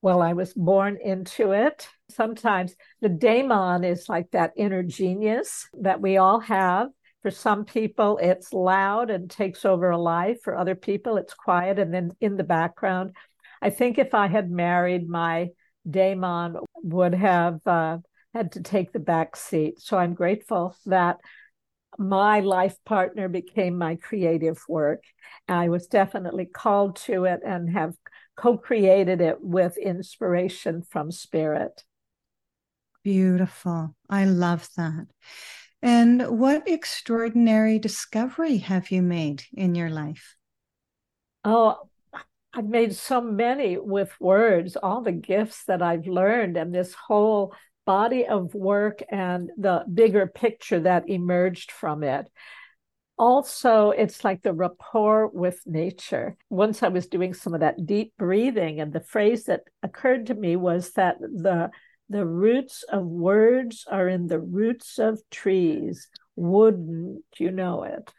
Well, 0.00 0.20
I 0.20 0.32
was 0.32 0.52
born 0.54 0.98
into 1.02 1.52
it. 1.52 1.86
Sometimes 2.10 2.74
the 3.00 3.08
daemon 3.08 3.84
is 3.84 4.08
like 4.08 4.32
that 4.32 4.52
inner 4.56 4.82
genius 4.82 5.68
that 5.74 6.00
we 6.00 6.16
all 6.16 6.40
have 6.40 6.88
for 7.22 7.30
some 7.30 7.64
people, 7.64 8.18
it's 8.20 8.52
loud 8.52 9.08
and 9.08 9.30
takes 9.30 9.64
over 9.64 9.90
a 9.90 9.98
life. 9.98 10.38
For 10.42 10.56
other 10.56 10.74
people, 10.74 11.16
it's 11.16 11.34
quiet 11.34 11.78
and 11.78 11.94
then 11.94 12.10
in 12.20 12.36
the 12.36 12.44
background. 12.44 13.14
I 13.62 13.70
think 13.70 13.96
if 13.96 14.12
I 14.12 14.26
had 14.26 14.50
married, 14.50 15.08
my 15.08 15.50
daemon 15.88 16.56
would 16.82 17.14
have 17.14 17.60
uh, 17.66 17.98
had 18.34 18.52
to 18.52 18.62
take 18.62 18.92
the 18.92 18.98
back 18.98 19.36
seat. 19.36 19.80
So 19.80 19.98
I'm 19.98 20.14
grateful 20.14 20.76
that 20.86 21.18
my 21.98 22.40
life 22.40 22.76
partner 22.84 23.28
became 23.28 23.76
my 23.76 23.96
creative 23.96 24.62
work. 24.68 25.02
I 25.48 25.68
was 25.68 25.86
definitely 25.86 26.46
called 26.46 26.96
to 26.96 27.24
it 27.24 27.40
and 27.44 27.70
have 27.70 27.94
co 28.36 28.56
created 28.56 29.20
it 29.20 29.42
with 29.42 29.76
inspiration 29.76 30.82
from 30.82 31.10
spirit. 31.10 31.84
Beautiful. 33.02 33.94
I 34.08 34.24
love 34.24 34.68
that. 34.76 35.06
And 35.82 36.38
what 36.38 36.68
extraordinary 36.68 37.78
discovery 37.78 38.58
have 38.58 38.90
you 38.90 39.02
made 39.02 39.44
in 39.52 39.74
your 39.74 39.90
life? 39.90 40.36
Oh, 41.44 41.88
I've 42.54 42.68
made 42.68 42.94
so 42.94 43.20
many 43.20 43.78
with 43.78 44.12
words, 44.20 44.76
all 44.76 45.00
the 45.02 45.12
gifts 45.12 45.64
that 45.64 45.82
I've 45.82 46.06
learned, 46.06 46.56
and 46.56 46.74
this 46.74 46.94
whole 46.94 47.54
body 47.86 48.26
of 48.26 48.54
work 48.54 49.02
and 49.10 49.50
the 49.56 49.84
bigger 49.92 50.26
picture 50.26 50.80
that 50.80 51.08
emerged 51.08 51.72
from 51.72 52.02
it. 52.04 52.28
also 53.18 53.90
it's 53.90 54.24
like 54.24 54.42
the 54.42 54.52
rapport 54.52 55.28
with 55.28 55.60
nature. 55.66 56.36
Once 56.50 56.82
i 56.82 56.88
was 56.88 57.06
doing 57.06 57.34
some 57.34 57.54
of 57.54 57.60
that 57.60 57.86
deep 57.86 58.12
breathing 58.18 58.80
and 58.80 58.92
the 58.92 59.00
phrase 59.00 59.44
that 59.44 59.62
occurred 59.82 60.26
to 60.26 60.34
me 60.34 60.56
was 60.56 60.92
that 60.92 61.16
the 61.20 61.70
the 62.08 62.26
roots 62.26 62.84
of 62.84 63.04
words 63.06 63.86
are 63.90 64.08
in 64.08 64.26
the 64.26 64.40
roots 64.40 64.98
of 64.98 65.20
trees. 65.30 66.08
Wouldn't 66.36 67.24
you 67.38 67.50
know 67.50 67.84
it? 67.84 68.12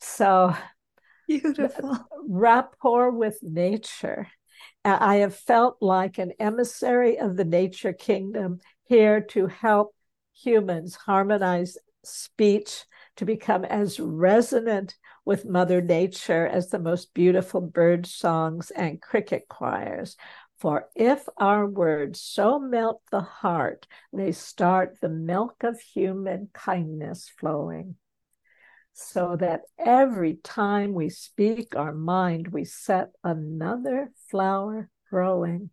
So 0.00 0.54
beautiful 1.26 1.98
rapport 2.28 3.10
with 3.10 3.38
nature 3.42 4.28
uh, 4.84 4.98
i 5.00 5.16
have 5.16 5.34
felt 5.34 5.76
like 5.80 6.18
an 6.18 6.32
emissary 6.38 7.18
of 7.18 7.36
the 7.36 7.44
nature 7.44 7.92
kingdom 7.92 8.58
here 8.84 9.20
to 9.20 9.46
help 9.46 9.94
humans 10.32 10.94
harmonize 10.94 11.76
speech 12.04 12.84
to 13.16 13.24
become 13.24 13.64
as 13.64 13.98
resonant 13.98 14.96
with 15.24 15.44
Mother 15.44 15.80
Nature 15.80 16.46
as 16.46 16.68
the 16.68 16.78
most 16.78 17.12
beautiful 17.14 17.60
bird 17.60 18.06
songs 18.06 18.70
and 18.70 19.02
cricket 19.02 19.48
choirs. 19.48 20.16
For 20.58 20.88
if 20.94 21.28
our 21.36 21.66
words 21.66 22.20
so 22.20 22.58
melt 22.58 23.02
the 23.10 23.20
heart, 23.20 23.86
they 24.12 24.32
start 24.32 24.98
the 25.00 25.08
milk 25.08 25.62
of 25.62 25.80
human 25.80 26.48
kindness 26.52 27.28
flowing. 27.28 27.96
So 28.98 29.36
that 29.40 29.60
every 29.78 30.36
time 30.42 30.94
we 30.94 31.10
speak 31.10 31.76
our 31.76 31.92
mind, 31.92 32.48
we 32.48 32.64
set 32.64 33.10
another 33.22 34.10
flower 34.30 34.88
growing. 35.10 35.68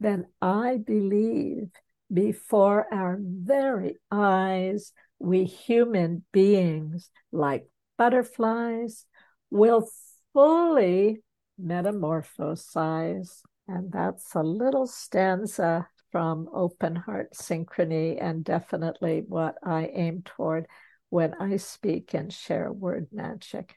Then 0.00 0.26
I 0.42 0.78
believe 0.84 1.70
before 2.12 2.92
our 2.92 3.16
very 3.22 3.98
eyes, 4.10 4.92
we 5.20 5.44
human 5.44 6.24
beings, 6.32 7.10
like 7.30 7.68
butterflies, 7.96 9.06
will 9.48 9.88
fully 10.32 11.22
metamorphosize. 11.62 13.40
And 13.68 13.92
that's 13.92 14.34
a 14.34 14.42
little 14.42 14.88
stanza 14.88 15.86
from 16.10 16.48
Open 16.52 16.96
Heart 16.96 17.34
Synchrony, 17.34 18.18
and 18.20 18.42
definitely 18.42 19.22
what 19.28 19.54
I 19.62 19.86
aim 19.94 20.22
toward 20.24 20.66
when 21.10 21.34
I 21.38 21.56
speak 21.56 22.14
and 22.14 22.32
share 22.32 22.72
word 22.72 23.08
magic. 23.12 23.74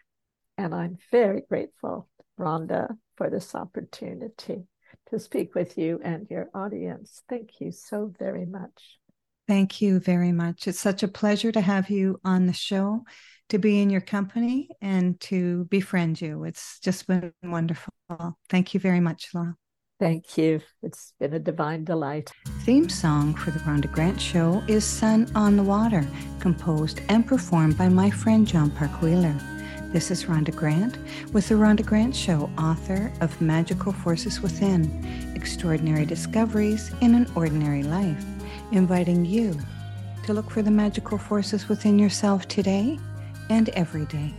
And 0.57 0.73
I'm 0.73 0.97
very 1.11 1.41
grateful, 1.49 2.07
Rhonda, 2.39 2.95
for 3.17 3.29
this 3.29 3.53
opportunity 3.53 4.63
to 5.09 5.19
speak 5.19 5.55
with 5.55 5.77
you 5.77 5.99
and 6.03 6.27
your 6.29 6.49
audience. 6.53 7.23
Thank 7.27 7.59
you 7.59 7.71
so 7.71 8.13
very 8.17 8.45
much. 8.45 8.99
Thank 9.47 9.81
you 9.81 9.99
very 9.99 10.31
much. 10.31 10.67
It's 10.67 10.79
such 10.79 11.03
a 11.03 11.07
pleasure 11.07 11.51
to 11.51 11.59
have 11.59 11.89
you 11.89 12.19
on 12.23 12.45
the 12.45 12.53
show, 12.53 13.03
to 13.49 13.57
be 13.57 13.81
in 13.81 13.89
your 13.89 14.01
company, 14.01 14.69
and 14.81 15.19
to 15.21 15.65
befriend 15.65 16.21
you. 16.21 16.45
It's 16.45 16.79
just 16.79 17.07
been 17.07 17.33
wonderful. 17.43 17.93
Thank 18.47 18.73
you 18.73 18.79
very 18.79 19.01
much, 19.01 19.29
Laura. 19.33 19.55
Thank 20.03 20.37
you. 20.37 20.59
It's 20.81 21.13
been 21.17 21.33
a 21.33 21.39
divine 21.39 21.85
delight. 21.85 22.29
Theme 22.65 22.89
song 22.89 23.33
for 23.35 23.51
the 23.51 23.59
Rhonda 23.59 23.89
Grant 23.89 24.19
Show 24.19 24.61
is 24.67 24.83
Sun 24.83 25.31
on 25.33 25.55
the 25.55 25.63
Water, 25.63 26.05
composed 26.41 26.99
and 27.07 27.25
performed 27.25 27.77
by 27.77 27.87
my 27.87 28.09
friend 28.09 28.45
John 28.45 28.69
Park 28.69 29.01
Wheeler. 29.01 29.33
This 29.93 30.11
is 30.11 30.25
Rhonda 30.25 30.53
Grant 30.53 30.97
with 31.31 31.47
The 31.47 31.55
Rhonda 31.55 31.85
Grant 31.85 32.13
Show, 32.13 32.51
author 32.57 33.13
of 33.21 33.39
Magical 33.39 33.93
Forces 33.93 34.41
Within 34.41 34.83
Extraordinary 35.37 36.05
Discoveries 36.05 36.91
in 36.99 37.15
an 37.15 37.31
Ordinary 37.33 37.83
Life 37.83 38.25
inviting 38.73 39.23
you 39.23 39.57
to 40.25 40.33
look 40.33 40.51
for 40.51 40.61
the 40.61 40.69
magical 40.69 41.17
forces 41.17 41.69
within 41.69 41.97
yourself 41.97 42.45
today 42.49 42.99
and 43.49 43.69
every 43.69 44.03
day. 44.07 44.33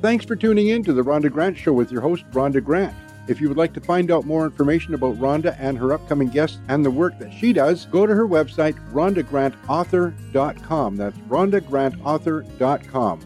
Thanks 0.00 0.24
for 0.24 0.34
tuning 0.34 0.68
in 0.68 0.82
to 0.84 0.94
the 0.94 1.02
Rhonda 1.02 1.30
Grant 1.30 1.58
Show 1.58 1.74
with 1.74 1.92
your 1.92 2.00
host, 2.00 2.24
Rhonda 2.30 2.64
Grant. 2.64 2.94
If 3.28 3.40
you 3.40 3.48
would 3.48 3.56
like 3.56 3.72
to 3.74 3.80
find 3.80 4.10
out 4.10 4.24
more 4.24 4.44
information 4.44 4.94
about 4.94 5.16
Rhonda 5.16 5.56
and 5.58 5.78
her 5.78 5.92
upcoming 5.92 6.28
guests 6.28 6.58
and 6.68 6.84
the 6.84 6.90
work 6.90 7.18
that 7.18 7.32
she 7.32 7.52
does, 7.52 7.86
go 7.86 8.06
to 8.06 8.14
her 8.14 8.26
website, 8.26 8.74
rhondagrantauthor.com. 8.92 10.96
That's 10.96 11.18
rhondagrantauthor.com. 11.18 13.20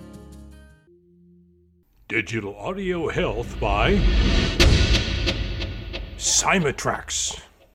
Digital 2.09 2.57
Audio 2.57 3.09
Health 3.09 3.61
by 3.61 3.95
Cymatrax. 6.17 7.41